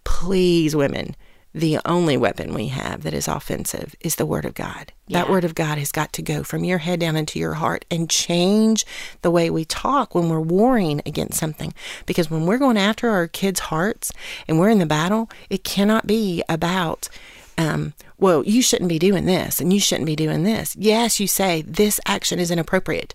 Please, 0.05 0.75
women. 0.77 1.15
The 1.55 1.79
only 1.85 2.17
weapon 2.17 2.53
we 2.53 2.67
have 2.69 3.05
that 3.05 3.15
is 3.15 3.29
offensive 3.29 3.95
is 4.01 4.17
the 4.17 4.27
Word 4.27 4.45
of 4.45 4.55
God. 4.55 4.93
That 5.09 5.31
Word 5.31 5.45
of 5.45 5.55
God 5.55 5.79
has 5.79 5.93
got 5.93 6.13
to 6.15 6.23
go 6.23 6.43
from 6.43 6.65
your 6.65 6.79
head 6.79 6.99
down 6.99 7.15
into 7.15 7.39
your 7.39 7.55
heart 7.55 7.85
and 7.93 8.11
change 8.11 8.85
the 9.23 9.31
way 9.31 9.51
we 9.51 9.65
talk 9.65 10.17
when 10.17 10.29
we're 10.29 10.41
warring 10.41 11.01
against 11.07 11.39
something. 11.39 11.73
Because 12.07 12.29
when 12.29 12.47
we're 12.47 12.59
going 12.59 12.77
after 12.77 13.09
our 13.11 13.29
kids' 13.29 13.61
hearts 13.61 14.13
and 14.49 14.59
we're 14.59 14.71
in 14.71 14.81
the 14.81 14.87
battle, 14.87 15.31
it 15.49 15.63
cannot 15.63 16.09
be 16.09 16.43
about, 16.49 17.09
um, 17.57 17.93
well, 18.19 18.45
you 18.45 18.61
shouldn't 18.61 18.89
be 18.89 18.99
doing 18.99 19.27
this 19.27 19.61
and 19.61 19.73
you 19.73 19.79
shouldn't 19.79 20.07
be 20.07 20.17
doing 20.17 20.43
this. 20.43 20.75
Yes, 20.77 21.21
you 21.21 21.29
say 21.29 21.63
this 21.63 22.01
action 22.05 22.41
is 22.41 22.51
inappropriate, 22.51 23.15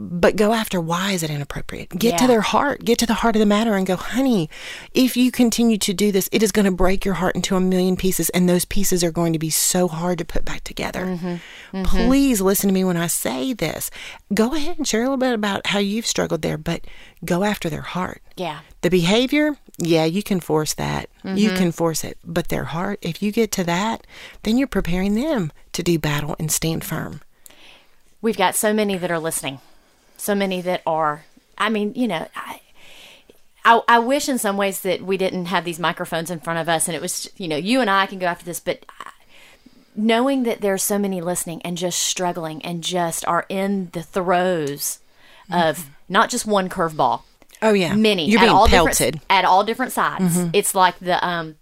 but 0.00 0.36
go 0.36 0.52
after 0.52 0.80
why 0.80 1.10
is 1.10 1.24
it 1.24 1.30
inappropriate? 1.30 1.88
Get 1.90 2.18
to 2.18 2.26
their 2.28 2.40
heart. 2.40 2.84
Get 2.84 2.98
to 3.00 3.06
the 3.06 3.14
heart 3.14 3.34
of 3.34 3.40
the 3.40 3.46
matter 3.46 3.74
and 3.74 3.84
go 3.84 3.96
honey 3.96 4.48
if 4.94 5.16
you 5.16 5.32
continue 5.32 5.76
to 5.78 5.92
do 5.92 6.12
this 6.12 6.28
it 6.30 6.40
is 6.42 6.52
going 6.52 6.66
to 6.66 6.70
break 6.70 7.04
your 7.04 7.14
heart 7.14 7.34
into 7.34 7.56
a 7.56 7.60
million 7.60 7.96
pieces 7.96 8.28
and 8.30 8.48
those 8.48 8.64
pieces 8.64 9.02
are 9.02 9.10
going 9.10 9.32
to 9.32 9.38
be 9.40 9.50
so 9.50 9.88
hard 9.88 10.18
to 10.18 10.24
put 10.24 10.44
back 10.44 10.62
together. 10.62 11.04
Mm-hmm. 11.04 11.82
please 11.82 12.40
listen 12.40 12.68
to 12.68 12.74
me 12.74 12.84
when 12.84 12.96
i 12.96 13.08
say 13.08 13.52
this. 13.52 13.90
Go 14.32 14.54
ahead 14.54 14.78
and 14.78 14.86
share 14.86 15.00
a 15.00 15.04
little 15.04 15.16
bit 15.16 15.34
about 15.34 15.66
how 15.66 15.80
you've 15.80 16.06
struggled 16.06 16.42
there 16.42 16.58
but 16.58 16.86
go 17.24 17.42
after 17.42 17.68
their 17.68 17.82
heart. 17.82 18.22
Yeah. 18.36 18.60
the 18.82 18.90
behavior 18.90 19.56
yeah 19.78 20.04
you 20.04 20.22
can 20.22 20.38
force 20.40 20.74
that. 20.74 21.08
You 21.24 21.48
Mm-hmm. 21.48 21.56
can 21.56 21.72
force 21.72 22.04
it 22.04 22.18
but 22.24 22.48
their 22.48 22.64
heart 22.64 23.00
if 23.02 23.20
you 23.22 23.32
get 23.32 23.50
to 23.52 23.64
that 23.64 24.06
then 24.44 24.56
you're 24.58 24.68
preparing 24.68 25.14
them 25.16 25.50
to 25.72 25.82
do 25.82 25.98
battle 25.98 26.36
and 26.38 26.52
stand 26.52 26.84
firm. 26.84 27.20
We've 28.22 28.36
got 28.36 28.54
so 28.54 28.72
many 28.72 28.96
that 28.96 29.10
are 29.10 29.18
listening. 29.18 29.58
So 30.18 30.34
many 30.34 30.60
that 30.62 30.82
are 30.86 31.24
I 31.56 31.68
mean, 31.70 31.92
you 31.96 32.06
know, 32.08 32.28
I 32.36 32.60
I, 33.64 33.80
I 33.88 33.98
wish 33.98 34.28
in 34.28 34.38
some 34.38 34.56
ways 34.56 34.80
that 34.80 35.02
we 35.02 35.16
didn't 35.16 35.46
have 35.46 35.64
these 35.64 35.78
microphones 35.78 36.30
in 36.30 36.40
front 36.40 36.58
of 36.58 36.68
us 36.68 36.86
and 36.88 36.94
it 36.94 37.02
was, 37.02 37.28
you 37.36 37.48
know, 37.48 37.56
you 37.56 37.80
and 37.80 37.90
I 37.90 38.06
can 38.06 38.18
go 38.18 38.26
after 38.26 38.44
this, 38.44 38.60
but 38.60 38.84
I- 39.00 39.10
knowing 39.94 40.44
that 40.44 40.60
there's 40.60 40.82
so 40.82 40.98
many 40.98 41.20
listening 41.20 41.60
and 41.62 41.76
just 41.76 41.98
struggling 41.98 42.64
and 42.64 42.82
just 42.84 43.26
are 43.26 43.44
in 43.48 43.90
the 43.92 44.02
throes 44.02 45.00
of 45.50 45.90
not 46.08 46.30
just 46.30 46.46
one 46.46 46.68
curveball, 46.68 47.22
oh 47.62 47.72
yeah. 47.72 47.94
Many 47.94 48.30
you're 48.30 48.38
at 48.38 48.44
being 48.44 48.54
all 48.54 48.68
pelted. 48.68 49.14
different, 49.14 49.24
at 49.28 49.44
all 49.44 49.64
different 49.64 49.92
sides. 49.92 50.38
It's 50.52 50.74
like 50.74 50.98
the 51.00 51.24
um, 51.26 51.56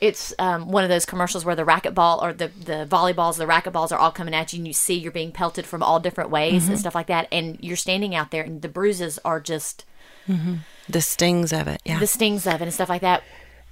it's 0.00 0.32
um, 0.38 0.70
one 0.70 0.84
of 0.84 0.90
those 0.90 1.04
commercials 1.04 1.44
where 1.44 1.56
the 1.56 1.64
racquetball 1.64 2.22
or 2.22 2.32
the 2.32 2.48
the 2.48 2.86
volleyballs, 2.88 3.36
the 3.36 3.46
racquetballs 3.46 3.92
are 3.92 3.98
all 3.98 4.12
coming 4.12 4.34
at 4.34 4.52
you, 4.52 4.58
and 4.58 4.66
you 4.66 4.72
see 4.72 4.94
you're 4.94 5.12
being 5.12 5.32
pelted 5.32 5.66
from 5.66 5.82
all 5.82 6.00
different 6.00 6.30
ways 6.30 6.64
and 6.64 6.74
mm-hmm. 6.74 6.80
stuff 6.80 6.94
like 6.94 7.08
that, 7.08 7.28
and 7.32 7.58
you're 7.60 7.76
standing 7.76 8.14
out 8.14 8.30
there, 8.30 8.44
and 8.44 8.62
the 8.62 8.68
bruises 8.68 9.18
are 9.24 9.40
just 9.40 9.84
mm-hmm. 10.28 10.56
the 10.88 11.00
stings 11.00 11.52
of 11.52 11.66
it 11.66 11.80
yeah 11.84 11.98
the 11.98 12.06
stings 12.06 12.46
of 12.46 12.54
it 12.54 12.62
and 12.62 12.74
stuff 12.74 12.88
like 12.88 13.02
that. 13.02 13.22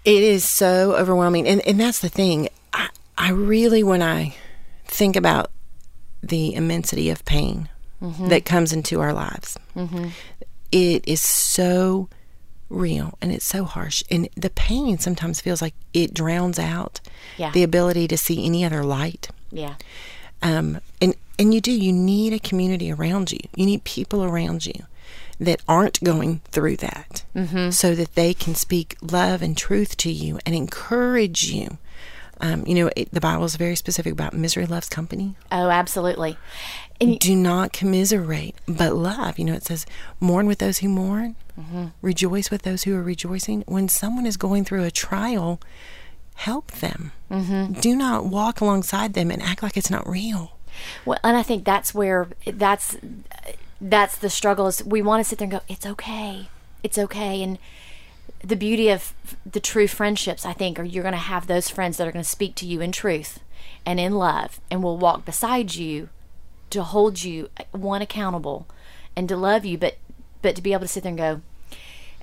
It 0.06 0.22
is 0.22 0.44
so 0.44 0.94
overwhelming. 0.94 1.48
And, 1.48 1.60
and 1.66 1.80
that's 1.80 1.98
the 1.98 2.08
thing. 2.08 2.48
I, 2.72 2.90
I 3.18 3.32
really, 3.32 3.82
when 3.82 4.02
I 4.02 4.36
think 4.84 5.16
about 5.16 5.50
the 6.22 6.54
immensity 6.54 7.10
of 7.10 7.24
pain 7.24 7.68
mm-hmm. 8.00 8.28
that 8.28 8.44
comes 8.44 8.72
into 8.72 9.00
our 9.00 9.12
lives, 9.12 9.58
it 10.70 11.08
is 11.08 11.20
so 11.20 12.08
real 12.68 13.16
and 13.22 13.32
it's 13.32 13.44
so 13.44 13.64
harsh. 13.64 14.02
And 14.10 14.28
the 14.36 14.50
pain 14.50 14.98
sometimes 14.98 15.40
feels 15.40 15.62
like 15.62 15.74
it 15.94 16.12
drowns 16.14 16.58
out 16.58 17.00
Yeah. 17.36 17.50
the 17.52 17.62
ability 17.62 18.08
to 18.08 18.16
see 18.16 18.44
any 18.44 18.64
other 18.64 18.82
light. 18.84 19.28
Yeah, 19.52 19.74
Um, 20.42 20.80
and, 21.00 21.14
and 21.38 21.54
you 21.54 21.60
do, 21.60 21.70
you 21.72 21.92
need 21.92 22.32
a 22.32 22.38
community 22.38 22.90
around 22.90 23.30
you. 23.32 23.40
You 23.54 23.66
need 23.66 23.84
people 23.84 24.24
around 24.24 24.66
you 24.66 24.84
that 25.38 25.60
aren't 25.68 26.02
going 26.02 26.40
through 26.50 26.76
that 26.78 27.24
so 27.70 27.94
that 27.94 28.14
they 28.14 28.32
can 28.34 28.54
speak 28.54 28.96
love 29.02 29.42
and 29.42 29.56
truth 29.56 29.96
to 29.98 30.10
you 30.10 30.38
and 30.46 30.54
encourage 30.54 31.44
you. 31.52 31.78
Um, 32.40 32.66
you 32.66 32.74
know, 32.74 32.90
it, 32.96 33.10
the 33.12 33.20
Bible 33.20 33.44
is 33.44 33.56
very 33.56 33.76
specific 33.76 34.12
about 34.12 34.34
misery 34.34 34.66
loves 34.66 34.88
company. 34.88 35.36
oh, 35.50 35.70
absolutely. 35.70 36.36
And 37.00 37.18
Do 37.18 37.36
not 37.36 37.72
commiserate, 37.72 38.54
but 38.66 38.94
love. 38.94 39.38
You 39.38 39.44
know, 39.44 39.52
it 39.52 39.64
says, 39.64 39.84
mourn 40.18 40.46
with 40.46 40.58
those 40.58 40.78
who 40.78 40.88
mourn, 40.88 41.36
rejoice 42.00 42.50
with 42.50 42.62
those 42.62 42.84
who 42.84 42.94
are 42.96 43.02
rejoicing. 43.02 43.64
When 43.66 43.88
someone 43.88 44.24
is 44.26 44.36
going 44.38 44.64
through 44.64 44.84
a 44.84 44.90
trial, 44.90 45.60
help 46.36 46.70
them. 46.72 47.12
Do 47.28 47.94
not 47.96 48.26
walk 48.26 48.60
alongside 48.62 49.12
them 49.12 49.30
and 49.30 49.42
act 49.42 49.62
like 49.62 49.76
it's 49.76 49.90
not 49.90 50.08
real. 50.08 50.56
Well, 51.04 51.18
and 51.22 51.36
I 51.36 51.42
think 51.42 51.64
that's 51.64 51.94
where 51.94 52.28
that's 52.46 52.96
that's 53.80 54.16
the 54.16 54.30
struggle 54.30 54.66
is 54.66 54.82
we 54.84 55.02
want 55.02 55.20
to 55.20 55.28
sit 55.28 55.38
there 55.38 55.46
and 55.46 55.52
go, 55.52 55.60
it's 55.68 55.84
okay, 55.86 56.48
it's 56.82 56.96
okay, 56.98 57.42
and 57.42 57.58
the 58.46 58.56
beauty 58.56 58.88
of 58.90 59.12
the 59.44 59.60
true 59.60 59.88
friendships, 59.88 60.46
I 60.46 60.52
think, 60.52 60.78
are 60.78 60.84
you're 60.84 61.02
going 61.02 61.12
to 61.12 61.18
have 61.18 61.46
those 61.46 61.68
friends 61.68 61.96
that 61.96 62.06
are 62.06 62.12
going 62.12 62.22
to 62.24 62.30
speak 62.30 62.54
to 62.56 62.66
you 62.66 62.80
in 62.80 62.92
truth 62.92 63.40
and 63.84 63.98
in 63.98 64.14
love, 64.14 64.60
and 64.70 64.82
will 64.82 64.98
walk 64.98 65.24
beside 65.24 65.74
you 65.74 66.08
to 66.70 66.82
hold 66.82 67.22
you 67.22 67.50
uh, 67.58 67.64
one 67.72 68.02
accountable 68.02 68.66
and 69.16 69.28
to 69.28 69.36
love 69.36 69.64
you, 69.64 69.76
but 69.78 69.98
but 70.42 70.54
to 70.54 70.62
be 70.62 70.72
able 70.72 70.82
to 70.82 70.88
sit 70.88 71.02
there 71.02 71.10
and 71.10 71.18
go, 71.18 71.40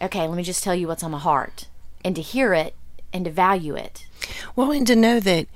okay, 0.02 0.28
let 0.28 0.38
me 0.38 0.44
just 0.44 0.64
tell 0.64 0.76
you 0.76 0.88
what's 0.88 1.04
on 1.04 1.12
my 1.12 1.20
heart, 1.20 1.68
and 2.06 2.16
to 2.16 2.22
hear 2.22 2.54
it 2.54 2.74
and 3.12 3.26
to 3.26 3.32
value 3.32 3.76
it. 3.76 4.06
Well, 4.56 4.72
and 4.72 4.88
to 4.88 4.96
know 4.96 5.20
that 5.20 5.48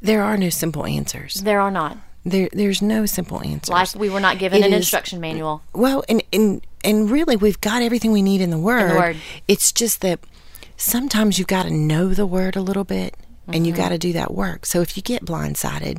there 0.00 0.22
are 0.22 0.38
no 0.38 0.48
simple 0.48 0.86
answers. 0.86 1.34
There 1.34 1.60
are 1.60 1.70
not 1.70 1.98
There, 2.28 2.48
there's 2.52 2.82
no 2.82 3.06
simple 3.06 3.40
answer. 3.42 3.72
like 3.72 3.94
we 3.94 4.10
were 4.10 4.20
not 4.20 4.38
given 4.38 4.62
It 4.62 4.66
an 4.66 4.72
is- 4.72 4.78
instruction 4.80 5.20
manual. 5.20 5.62
Well, 5.72 6.04
and 6.08 6.22
and 6.32 6.60
and 6.84 7.10
really, 7.10 7.36
we've 7.36 7.60
got 7.60 7.82
everything 7.82 8.10
we 8.12 8.22
need 8.22 8.40
in 8.40 8.50
the 8.50 8.58
word. 8.58 8.90
The 8.92 8.96
Word. 8.96 9.16
It's 9.48 9.70
just 9.72 10.00
that 10.00 10.18
sometimes 10.76 11.38
you've 11.38 11.48
got 11.48 11.62
to 11.64 11.70
know 11.70 12.14
the 12.14 12.26
word 12.26 12.56
a 12.56 12.60
little 12.62 12.84
bit, 12.84 13.16
and 13.46 13.56
Mm-hmm. 13.56 13.64
you 13.64 13.72
got 13.72 13.90
to 13.90 13.98
do 13.98 14.12
that 14.12 14.34
work. 14.34 14.66
So 14.66 14.80
if 14.80 14.96
you 14.96 15.02
get 15.02 15.24
blindsided, 15.24 15.98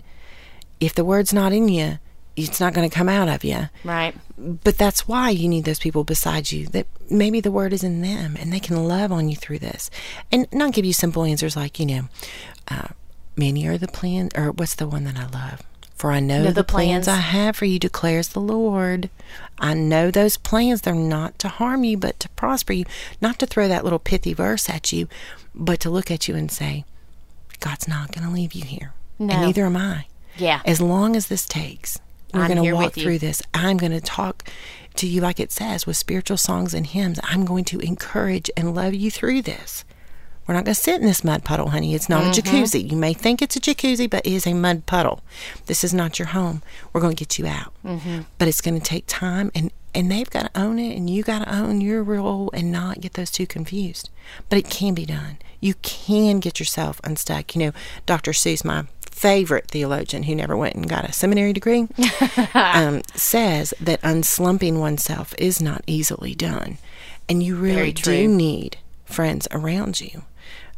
if 0.80 0.94
the 0.94 1.06
word's 1.06 1.34
not 1.34 1.54
in 1.54 1.70
you, 1.70 2.00
it's 2.36 2.60
not 2.60 2.74
going 2.74 2.88
to 2.88 2.94
come 2.96 3.10
out 3.10 3.30
of 3.30 3.44
you. 3.44 3.70
Right. 3.84 4.14
But 4.38 4.78
that's 4.78 5.08
why 5.08 5.30
you 5.32 5.48
need 5.48 5.64
those 5.66 5.80
people 5.80 6.04
beside 6.04 6.52
you 6.52 6.68
that 6.68 6.86
maybe 7.10 7.40
the 7.40 7.52
word 7.52 7.74
is 7.74 7.84
in 7.84 8.02
them 8.02 8.36
and 8.40 8.52
they 8.54 8.60
can 8.60 8.88
love 8.88 9.12
on 9.12 9.28
you 9.30 9.36
through 9.36 9.58
this 9.60 9.90
and 10.32 10.46
not 10.54 10.74
give 10.74 10.86
you 10.86 10.94
simple 10.94 11.24
answers 11.24 11.56
like, 11.56 11.80
you 11.80 11.86
know, 11.88 12.10
uh, 12.68 12.90
many 13.36 13.66
are 13.66 13.78
the 13.80 13.88
plans, 13.88 14.32
or 14.36 14.52
what's 14.52 14.76
the 14.76 14.88
one 14.88 15.06
that 15.06 15.18
I 15.18 15.26
love? 15.28 15.64
For 15.98 16.12
I 16.12 16.20
know 16.20 16.44
Know 16.44 16.48
the, 16.50 16.62
the 16.62 16.64
plans. 16.64 17.06
plans. 17.06 17.08
I 17.08 17.16
have 17.22 17.56
for 17.56 17.66
you, 17.66 17.80
declares 17.80 18.30
the 18.30 18.40
Lord. 18.40 19.10
I 19.60 19.74
know 19.74 20.12
those 20.12 20.38
plans. 20.38 20.82
They're 20.82 20.94
not 20.94 21.40
to 21.40 21.48
harm 21.48 21.84
you, 21.84 21.98
but 21.98 22.20
to 22.20 22.30
prosper 22.30 22.74
you. 22.74 22.86
Not 23.20 23.40
to 23.40 23.48
throw 23.48 23.68
that 23.68 23.84
little 23.84 23.98
pithy 24.00 24.34
verse 24.34 24.70
at 24.70 24.92
you, 24.94 25.08
but 25.56 25.80
to 25.80 25.90
look 25.90 26.12
at 26.12 26.28
you 26.28 26.36
and 26.36 26.52
say, 26.52 26.86
God's 27.60 27.88
not 27.88 28.12
going 28.12 28.28
to 28.28 28.32
leave 28.34 28.54
you 28.54 28.64
here. 28.64 28.94
No. 29.18 29.34
And 29.34 29.42
neither 29.44 29.66
am 29.66 29.76
I 29.76 30.06
Yeah. 30.38 30.62
as 30.66 30.80
long 30.80 31.16
as 31.16 31.28
this 31.28 31.48
takes, 31.48 31.98
we're 32.32 32.48
going 32.48 32.64
to 32.64 32.74
walk 32.74 32.94
through 32.94 33.18
this. 33.18 33.42
I'm 33.56 33.78
going 33.78 33.92
to 33.94 34.02
talk 34.02 34.48
to 34.98 35.08
you 35.08 35.22
like 35.22 35.40
it 35.40 35.52
says 35.52 35.88
with 35.88 35.98
spiritual 35.98 36.38
songs 36.38 36.76
and 36.76 36.86
hymns. 36.86 37.20
I'm 37.24 37.44
going 37.46 37.66
to 37.66 37.80
encourage 37.80 38.52
and 38.56 38.76
love 38.76 38.94
you 38.94 39.10
through 39.10 39.42
this. 39.42 39.84
We're 40.48 40.54
not 40.54 40.64
going 40.66 40.76
to 40.76 40.82
sit 40.82 41.02
in 41.02 41.06
this 41.08 41.24
mud 41.24 41.44
puddle, 41.44 41.70
honey. 41.70 41.94
It's 41.94 42.08
not 42.10 42.24
Mm-hmm. 42.24 42.30
a 42.58 42.62
jacuzzi. 42.62 42.90
You 42.92 42.98
may 42.98 43.14
think 43.14 43.42
it's 43.42 43.56
a 43.56 43.60
jacuzzi, 43.60 44.10
but 44.10 44.26
it 44.26 44.32
is 44.32 44.48
a 44.48 44.54
mud 44.54 44.86
puddle. 44.86 45.22
This 45.66 45.84
is 45.84 45.94
not 45.94 46.18
your 46.20 46.30
home. 46.30 46.64
We're 46.94 47.02
going 47.02 47.16
to 47.16 47.20
get 47.24 47.38
you 47.38 47.46
out. 47.48 47.74
Mm-hmm. 47.86 48.22
But 48.38 48.48
it's 48.48 48.62
going 48.62 48.80
to 48.80 48.86
take 48.86 49.04
time, 49.08 49.52
and, 49.54 49.72
and 49.94 50.10
they've 50.12 50.30
got 50.30 50.54
to 50.54 50.60
own 50.62 50.80
it, 50.80 50.96
and 50.96 51.10
you 51.10 51.22
got 51.24 51.44
to 51.44 51.54
own 51.54 51.82
your 51.82 52.02
role 52.02 52.50
and 52.54 52.72
not 52.72 53.02
get 53.02 53.14
those 53.14 53.30
two 53.32 53.46
confused. 53.46 54.10
But 54.50 54.58
it 54.60 54.70
can 54.70 54.94
be 54.94 55.06
done. 55.06 55.38
You 55.60 55.74
can 55.82 56.40
get 56.40 56.60
yourself 56.60 57.02
unstuck. 57.04 57.54
You 57.56 57.60
know, 57.66 57.72
Dr. 58.06 58.32
Seuss, 58.32 58.64
my 58.64 58.86
favorite 59.12 59.68
theologian 59.68 60.24
who 60.24 60.36
never 60.36 60.56
went 60.56 60.76
and 60.76 60.88
got 60.88 61.04
a 61.10 61.12
seminary 61.12 61.52
degree, 61.52 61.88
um, 62.54 63.02
says 63.16 63.74
that 63.82 64.00
unslumping 64.02 64.80
oneself 64.80 65.34
is 65.40 65.60
not 65.62 65.84
easily 65.88 66.36
done. 66.36 66.78
And 67.28 67.42
you 67.44 67.56
really 67.58 67.92
do 67.92 68.28
need 68.28 68.78
friends 69.08 69.48
around 69.52 70.02
you. 70.02 70.24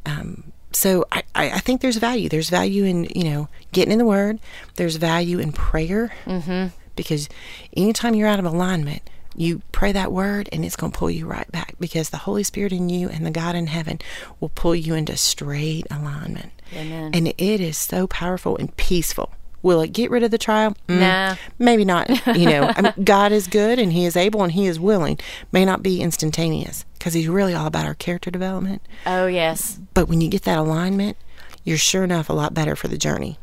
Um, 0.05 0.51
so 0.71 1.05
I, 1.11 1.23
I 1.35 1.59
think 1.59 1.81
there's 1.81 1.97
value. 1.97 2.29
There's 2.29 2.49
value 2.49 2.83
in, 2.85 3.05
you 3.15 3.23
know, 3.23 3.49
getting 3.71 3.91
in 3.91 3.97
the 3.97 4.05
Word. 4.05 4.39
There's 4.75 4.95
value 4.97 5.39
in 5.39 5.51
prayer. 5.51 6.13
Mm-hmm. 6.25 6.67
Because 6.95 7.29
anytime 7.75 8.13
you're 8.15 8.27
out 8.27 8.39
of 8.39 8.45
alignment, 8.45 9.01
you 9.35 9.61
pray 9.71 9.91
that 9.93 10.11
word 10.11 10.49
and 10.51 10.65
it's 10.65 10.75
going 10.75 10.91
to 10.91 10.97
pull 10.97 11.09
you 11.09 11.25
right 11.25 11.49
back 11.49 11.75
because 11.79 12.09
the 12.09 12.17
Holy 12.17 12.43
Spirit 12.43 12.73
in 12.73 12.89
you 12.89 13.07
and 13.07 13.25
the 13.25 13.31
God 13.31 13.55
in 13.55 13.67
heaven 13.67 13.99
will 14.41 14.49
pull 14.49 14.75
you 14.75 14.95
into 14.95 15.15
straight 15.15 15.87
alignment. 15.89 16.51
Amen. 16.75 17.11
And 17.13 17.27
it 17.29 17.61
is 17.61 17.77
so 17.77 18.05
powerful 18.05 18.57
and 18.57 18.75
peaceful 18.75 19.31
Will 19.61 19.81
it 19.81 19.91
get 19.91 20.09
rid 20.09 20.23
of 20.23 20.31
the 20.31 20.37
trial? 20.37 20.75
Mm, 20.87 20.99
Nah. 20.99 21.35
Maybe 21.57 21.83
not. 21.83 22.09
You 22.27 22.45
know, 22.45 22.71
I 22.75 22.81
mean, 22.81 22.93
God 23.03 23.31
is 23.31 23.47
good 23.47 23.79
and 23.79 23.91
He 23.91 24.05
is 24.05 24.15
able 24.15 24.43
and 24.43 24.51
He 24.51 24.67
is 24.67 24.79
willing. 24.79 25.19
May 25.51 25.65
not 25.65 25.83
be 25.83 26.01
instantaneous 26.01 26.85
because 26.99 27.13
He's 27.13 27.27
really 27.27 27.53
all 27.55 27.65
about 27.65 27.85
our 27.85 27.95
character 27.95 28.29
development. 28.29 28.81
Oh 29.05 29.25
yes. 29.25 29.79
But 29.93 30.07
when 30.07 30.21
you 30.21 30.29
get 30.29 30.43
that 30.43 30.59
alignment, 30.59 31.17
you're 31.63 31.77
sure 31.77 32.03
enough 32.03 32.29
a 32.29 32.33
lot 32.33 32.53
better 32.53 32.75
for 32.75 32.87
the 32.87 32.97
journey. 32.97 33.39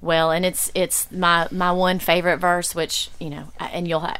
Well, 0.00 0.30
and 0.30 0.44
it's 0.44 0.70
it's 0.74 1.10
my 1.10 1.48
my 1.50 1.72
one 1.72 1.98
favorite 1.98 2.38
verse, 2.38 2.74
which 2.74 3.10
you 3.18 3.30
know, 3.30 3.44
and 3.58 3.88
you'll 3.88 4.00
ha- 4.00 4.18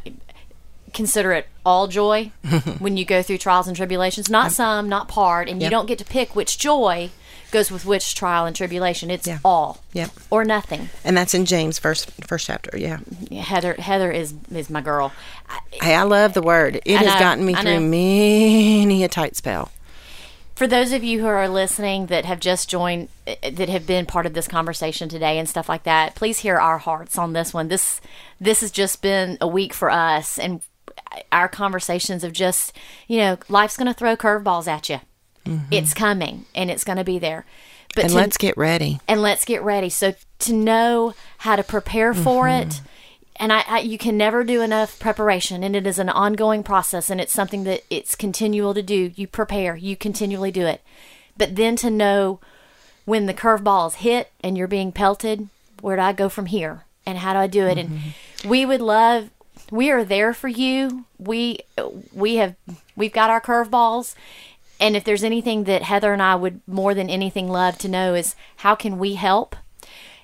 consider 0.92 1.32
it 1.32 1.46
all 1.64 1.86
joy 1.86 2.32
when 2.78 2.96
you 2.96 3.04
go 3.04 3.22
through 3.22 3.38
trials 3.38 3.68
and 3.68 3.76
tribulations. 3.76 4.30
Not 4.30 4.52
some, 4.52 4.88
not 4.88 5.08
part, 5.08 5.48
and 5.48 5.62
you 5.62 5.70
don't 5.70 5.86
get 5.86 5.98
to 5.98 6.04
pick 6.04 6.34
which 6.34 6.58
joy 6.58 7.10
goes 7.50 7.70
with 7.70 7.84
which 7.86 8.14
trial 8.14 8.44
and 8.46 8.54
tribulation. 8.54 9.10
It's 9.10 9.26
Yeah. 9.26 9.38
all, 9.44 9.78
Yep. 9.92 10.10
or 10.30 10.44
nothing. 10.44 10.90
And 11.04 11.16
that's 11.16 11.34
in 11.34 11.44
James 11.46 11.78
first 11.78 12.10
first 12.26 12.46
chapter. 12.46 12.76
Yeah. 12.76 12.98
Heather 13.32 13.74
Heather 13.74 14.10
is 14.10 14.34
is 14.54 14.68
my 14.70 14.80
girl. 14.80 15.12
I, 15.48 15.58
Hey, 15.72 15.94
I 15.94 16.02
love 16.02 16.34
the 16.34 16.42
word. 16.42 16.80
It 16.84 16.96
has 16.98 17.18
gotten 17.20 17.44
me 17.44 17.54
I 17.54 17.62
through 17.62 17.80
know. 17.80 17.88
many 17.88 19.04
a 19.04 19.08
tight 19.08 19.36
spell. 19.36 19.70
for 20.56 20.66
those 20.66 20.90
of 20.92 21.04
you 21.04 21.20
who 21.20 21.26
are 21.26 21.48
listening 21.48 22.06
that 22.06 22.24
have 22.24 22.40
just 22.40 22.68
joined 22.68 23.08
eh, 23.28 23.50
that 23.50 23.68
have 23.68 23.86
been 23.86 24.04
part 24.06 24.26
of 24.26 24.34
this 24.34 24.48
conversation 24.48 25.08
today 25.08 25.38
and 25.38 25.48
stuff 25.48 25.68
like 25.68 25.84
that 25.84 26.16
please 26.16 26.40
hear 26.40 26.56
our 26.58 26.78
hearts 26.78 27.16
on 27.16 27.32
this 27.32 27.54
one 27.54 27.68
this 27.68 28.00
this 28.40 28.60
has 28.60 28.72
just 28.72 29.00
been 29.00 29.38
a 29.40 29.46
week 29.46 29.72
for 29.72 29.88
us 29.88 30.36
and 30.36 30.60
our 31.30 31.48
conversations 31.48 32.24
of 32.24 32.32
just 32.32 32.72
you 33.06 33.18
know 33.18 33.38
life's 33.48 33.76
going 33.76 33.86
to 33.86 33.94
throw 33.94 34.16
curveballs 34.16 34.66
at 34.66 34.88
you 34.88 35.00
it's 35.70 35.94
coming 35.94 36.44
and 36.54 36.70
it's 36.70 36.84
going 36.84 36.98
to 36.98 37.04
be 37.04 37.18
there 37.18 37.44
but 37.94 38.04
And 38.04 38.10
to- 38.12 38.16
let's 38.18 38.36
get 38.36 38.56
ready. 38.56 39.00
and 39.08 39.22
let's 39.22 39.44
get 39.44 39.62
ready. 39.62 39.88
So 39.88 40.14
to 40.40 40.52
know 40.52 41.14
how 41.38 41.56
to 41.56 41.62
prepare 41.62 42.12
for 42.14 42.44
Mm-hmm. 42.46 42.68
it, 42.70 42.80
and 43.40 43.52
I, 43.52 43.64
I, 43.66 43.78
you 43.80 43.96
can 43.98 44.16
never 44.18 44.44
do 44.44 44.60
enough 44.60 44.98
preparation, 44.98 45.62
and 45.64 45.74
it 45.74 45.86
is 45.86 45.98
an 45.98 46.08
ongoing 46.10 46.62
process, 46.62 47.08
and 47.08 47.20
it's 47.20 47.32
something 47.32 47.64
that 47.64 47.82
it's 47.88 48.14
continual 48.14 48.74
to 48.74 48.82
do. 48.82 49.10
You 49.14 49.26
prepare, 49.26 49.74
you 49.76 49.96
continually 49.96 50.50
do 50.50 50.66
it, 50.66 50.82
but 51.36 51.56
then 51.56 51.76
to 51.76 51.88
know 51.90 52.40
when 53.06 53.24
the 53.26 53.34
curveballs 53.34 53.94
hit 53.94 54.30
and 54.42 54.58
you're 54.58 54.68
being 54.68 54.92
pelted, 54.92 55.48
where 55.80 55.96
do 55.96 56.02
I 56.02 56.12
go 56.12 56.28
from 56.28 56.46
here, 56.46 56.84
and 57.06 57.18
how 57.18 57.32
do 57.32 57.38
I 57.38 57.46
do 57.46 57.64
it? 57.66 57.78
And 57.78 58.00
we 58.44 58.66
would 58.66 58.82
love. 58.82 59.30
We 59.70 59.90
are 59.90 60.04
there 60.04 60.34
for 60.34 60.48
you. 60.48 61.04
We 61.18 61.60
we 62.12 62.36
have 62.36 62.54
we've 62.96 63.12
got 63.12 63.30
our 63.30 63.40
curveballs, 63.40 64.14
and 64.80 64.96
if 64.96 65.04
there's 65.04 65.24
anything 65.24 65.64
that 65.64 65.82
Heather 65.82 66.12
and 66.12 66.22
I 66.22 66.34
would 66.34 66.60
more 66.66 66.94
than 66.94 67.10
anything 67.10 67.48
love 67.48 67.78
to 67.78 67.88
know 67.88 68.14
is 68.14 68.34
how 68.56 68.74
can 68.74 68.98
we 68.98 69.14
help? 69.14 69.56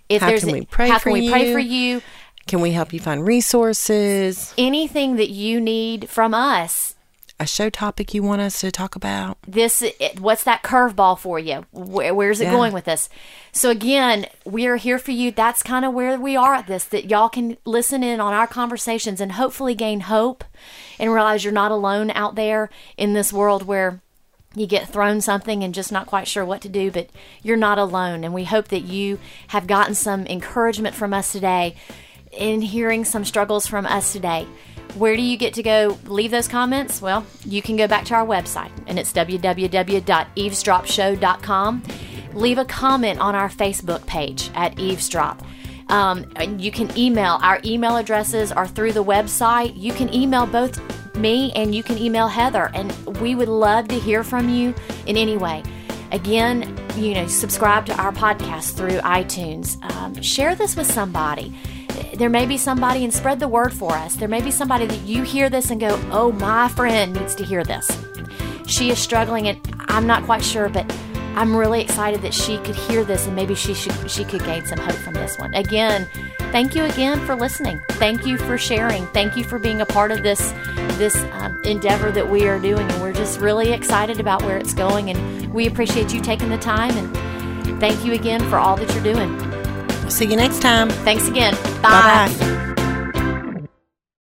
If 0.08 0.20
How 0.22 0.28
there's 0.28 0.44
can 0.44 0.52
we 0.52 0.66
pray 0.66 0.88
how 0.88 0.98
for 0.98 1.04
can 1.04 1.12
we 1.14 1.30
pray 1.30 1.52
for 1.52 1.58
you? 1.58 2.02
Can 2.46 2.60
we 2.60 2.72
help 2.72 2.92
you 2.92 3.00
find 3.00 3.26
resources? 3.26 4.52
Anything 4.58 5.16
that 5.16 5.30
you 5.30 5.60
need 5.60 6.10
from 6.10 6.34
us. 6.34 6.94
A 7.40 7.46
show 7.46 7.68
topic 7.68 8.14
you 8.14 8.22
want 8.22 8.42
us 8.42 8.60
to 8.60 8.70
talk 8.70 8.94
about? 8.94 9.38
This 9.46 9.82
what's 10.20 10.44
that 10.44 10.62
curveball 10.62 11.18
for 11.18 11.38
you? 11.38 11.66
Where, 11.72 12.14
where's 12.14 12.40
it 12.40 12.44
Yeah. 12.44 12.52
going 12.52 12.72
with 12.72 12.84
this? 12.84 13.08
So 13.50 13.70
again, 13.70 14.26
we 14.44 14.66
are 14.66 14.76
here 14.76 14.98
for 15.00 15.10
you. 15.10 15.32
That's 15.32 15.62
kind 15.62 15.84
of 15.84 15.92
where 15.92 16.18
we 16.18 16.36
are 16.36 16.54
at 16.54 16.68
this. 16.68 16.84
That 16.84 17.10
y'all 17.10 17.28
can 17.28 17.56
listen 17.64 18.04
in 18.04 18.20
on 18.20 18.34
our 18.34 18.46
conversations 18.46 19.20
and 19.20 19.32
hopefully 19.32 19.74
gain 19.74 20.00
hope 20.00 20.44
and 20.98 21.12
realize 21.12 21.42
you're 21.44 21.52
not 21.52 21.72
alone 21.72 22.10
out 22.12 22.36
there 22.36 22.70
in 22.96 23.14
this 23.14 23.32
world 23.32 23.66
where 23.66 24.00
you 24.54 24.66
get 24.66 24.88
thrown 24.88 25.20
something 25.20 25.64
and 25.64 25.74
just 25.74 25.92
not 25.92 26.06
quite 26.06 26.28
sure 26.28 26.44
what 26.44 26.60
to 26.62 26.68
do, 26.68 26.90
but 26.90 27.08
you're 27.42 27.56
not 27.56 27.78
alone. 27.78 28.24
And 28.24 28.32
we 28.32 28.44
hope 28.44 28.68
that 28.68 28.82
you 28.82 29.18
have 29.48 29.66
gotten 29.66 29.94
some 29.94 30.26
encouragement 30.26 30.94
from 30.94 31.12
us 31.12 31.32
today 31.32 31.74
in 32.32 32.60
hearing 32.60 33.04
some 33.04 33.24
struggles 33.24 33.66
from 33.66 33.86
us 33.86 34.12
today. 34.12 34.46
Where 34.96 35.16
do 35.16 35.22
you 35.22 35.36
get 35.36 35.54
to 35.54 35.62
go 35.62 35.98
leave 36.04 36.30
those 36.30 36.46
comments? 36.46 37.02
Well, 37.02 37.26
you 37.44 37.62
can 37.62 37.76
go 37.76 37.88
back 37.88 38.04
to 38.06 38.14
our 38.14 38.26
website, 38.26 38.70
and 38.86 38.98
it's 38.98 39.12
www.eavesdropshow.com. 39.12 41.82
Leave 42.34 42.58
a 42.58 42.64
comment 42.64 43.20
on 43.20 43.34
our 43.34 43.48
Facebook 43.48 44.06
page 44.06 44.50
at 44.54 44.78
Eve's 44.78 45.08
Drop. 45.08 45.42
Um, 45.88 46.26
you 46.58 46.70
can 46.70 46.96
email. 46.96 47.40
Our 47.42 47.60
email 47.64 47.96
addresses 47.96 48.52
are 48.52 48.68
through 48.68 48.92
the 48.92 49.04
website. 49.04 49.72
You 49.76 49.92
can 49.92 50.14
email 50.14 50.46
both 50.46 50.80
me 51.16 51.52
and 51.54 51.74
you 51.74 51.82
can 51.82 51.98
email 51.98 52.28
Heather, 52.28 52.70
and 52.74 52.92
we 53.20 53.34
would 53.34 53.48
love 53.48 53.88
to 53.88 53.98
hear 53.98 54.24
from 54.24 54.48
you 54.48 54.74
in 55.06 55.16
any 55.16 55.36
way. 55.36 55.62
Again, 56.12 56.78
you 56.96 57.14
know, 57.14 57.26
subscribe 57.26 57.86
to 57.86 57.96
our 58.00 58.12
podcast 58.12 58.76
through 58.76 58.98
iTunes. 58.98 59.82
Um, 59.96 60.20
share 60.22 60.54
this 60.54 60.76
with 60.76 60.86
somebody. 60.86 61.52
There 62.14 62.28
may 62.30 62.46
be 62.46 62.56
somebody, 62.56 63.02
and 63.02 63.12
spread 63.12 63.40
the 63.40 63.48
word 63.48 63.72
for 63.72 63.92
us. 63.92 64.14
There 64.14 64.28
may 64.28 64.40
be 64.40 64.50
somebody 64.50 64.86
that 64.86 65.00
you 65.00 65.22
hear 65.24 65.50
this 65.50 65.70
and 65.70 65.80
go, 65.80 66.00
"Oh, 66.12 66.30
my 66.32 66.68
friend 66.68 67.12
needs 67.14 67.34
to 67.36 67.44
hear 67.44 67.64
this." 67.64 67.90
She 68.66 68.90
is 68.90 68.98
struggling, 68.98 69.48
and 69.48 69.58
I'm 69.88 70.06
not 70.06 70.24
quite 70.24 70.44
sure, 70.44 70.68
but 70.68 70.86
I'm 71.36 71.56
really 71.56 71.80
excited 71.80 72.22
that 72.22 72.32
she 72.32 72.58
could 72.58 72.76
hear 72.76 73.04
this, 73.04 73.26
and 73.26 73.34
maybe 73.34 73.54
she 73.54 73.74
should 73.74 74.10
she 74.10 74.24
could 74.24 74.44
gain 74.44 74.64
some 74.64 74.78
hope 74.78 74.96
from 74.96 75.14
this 75.14 75.38
one. 75.38 75.52
Again, 75.54 76.08
thank 76.52 76.74
you 76.74 76.84
again 76.84 77.24
for 77.26 77.34
listening. 77.34 77.80
Thank 77.92 78.26
you 78.26 78.38
for 78.38 78.56
sharing. 78.56 79.06
Thank 79.08 79.36
you 79.36 79.44
for 79.44 79.58
being 79.58 79.80
a 79.80 79.86
part 79.86 80.10
of 80.10 80.22
this 80.22 80.52
this 80.98 81.16
um, 81.32 81.60
endeavor 81.64 82.10
that 82.12 82.28
we 82.28 82.46
are 82.46 82.58
doing, 82.58 82.88
and 82.90 83.02
we're 83.02 83.12
just 83.12 83.40
really 83.40 83.72
excited 83.72 84.20
about 84.20 84.42
where 84.42 84.58
it's 84.58 84.74
going. 84.74 85.10
And 85.10 85.52
we 85.52 85.66
appreciate 85.66 86.14
you 86.14 86.20
taking 86.20 86.48
the 86.48 86.58
time, 86.58 86.96
and 86.96 87.80
thank 87.80 88.04
you 88.04 88.12
again 88.12 88.40
for 88.48 88.56
all 88.56 88.76
that 88.76 88.92
you're 88.94 89.14
doing. 89.14 90.10
See 90.10 90.26
you 90.26 90.36
next 90.36 90.60
time. 90.60 90.90
Thanks 90.90 91.28
again. 91.28 91.54
Bye 91.82 92.28
bye. 92.28 92.73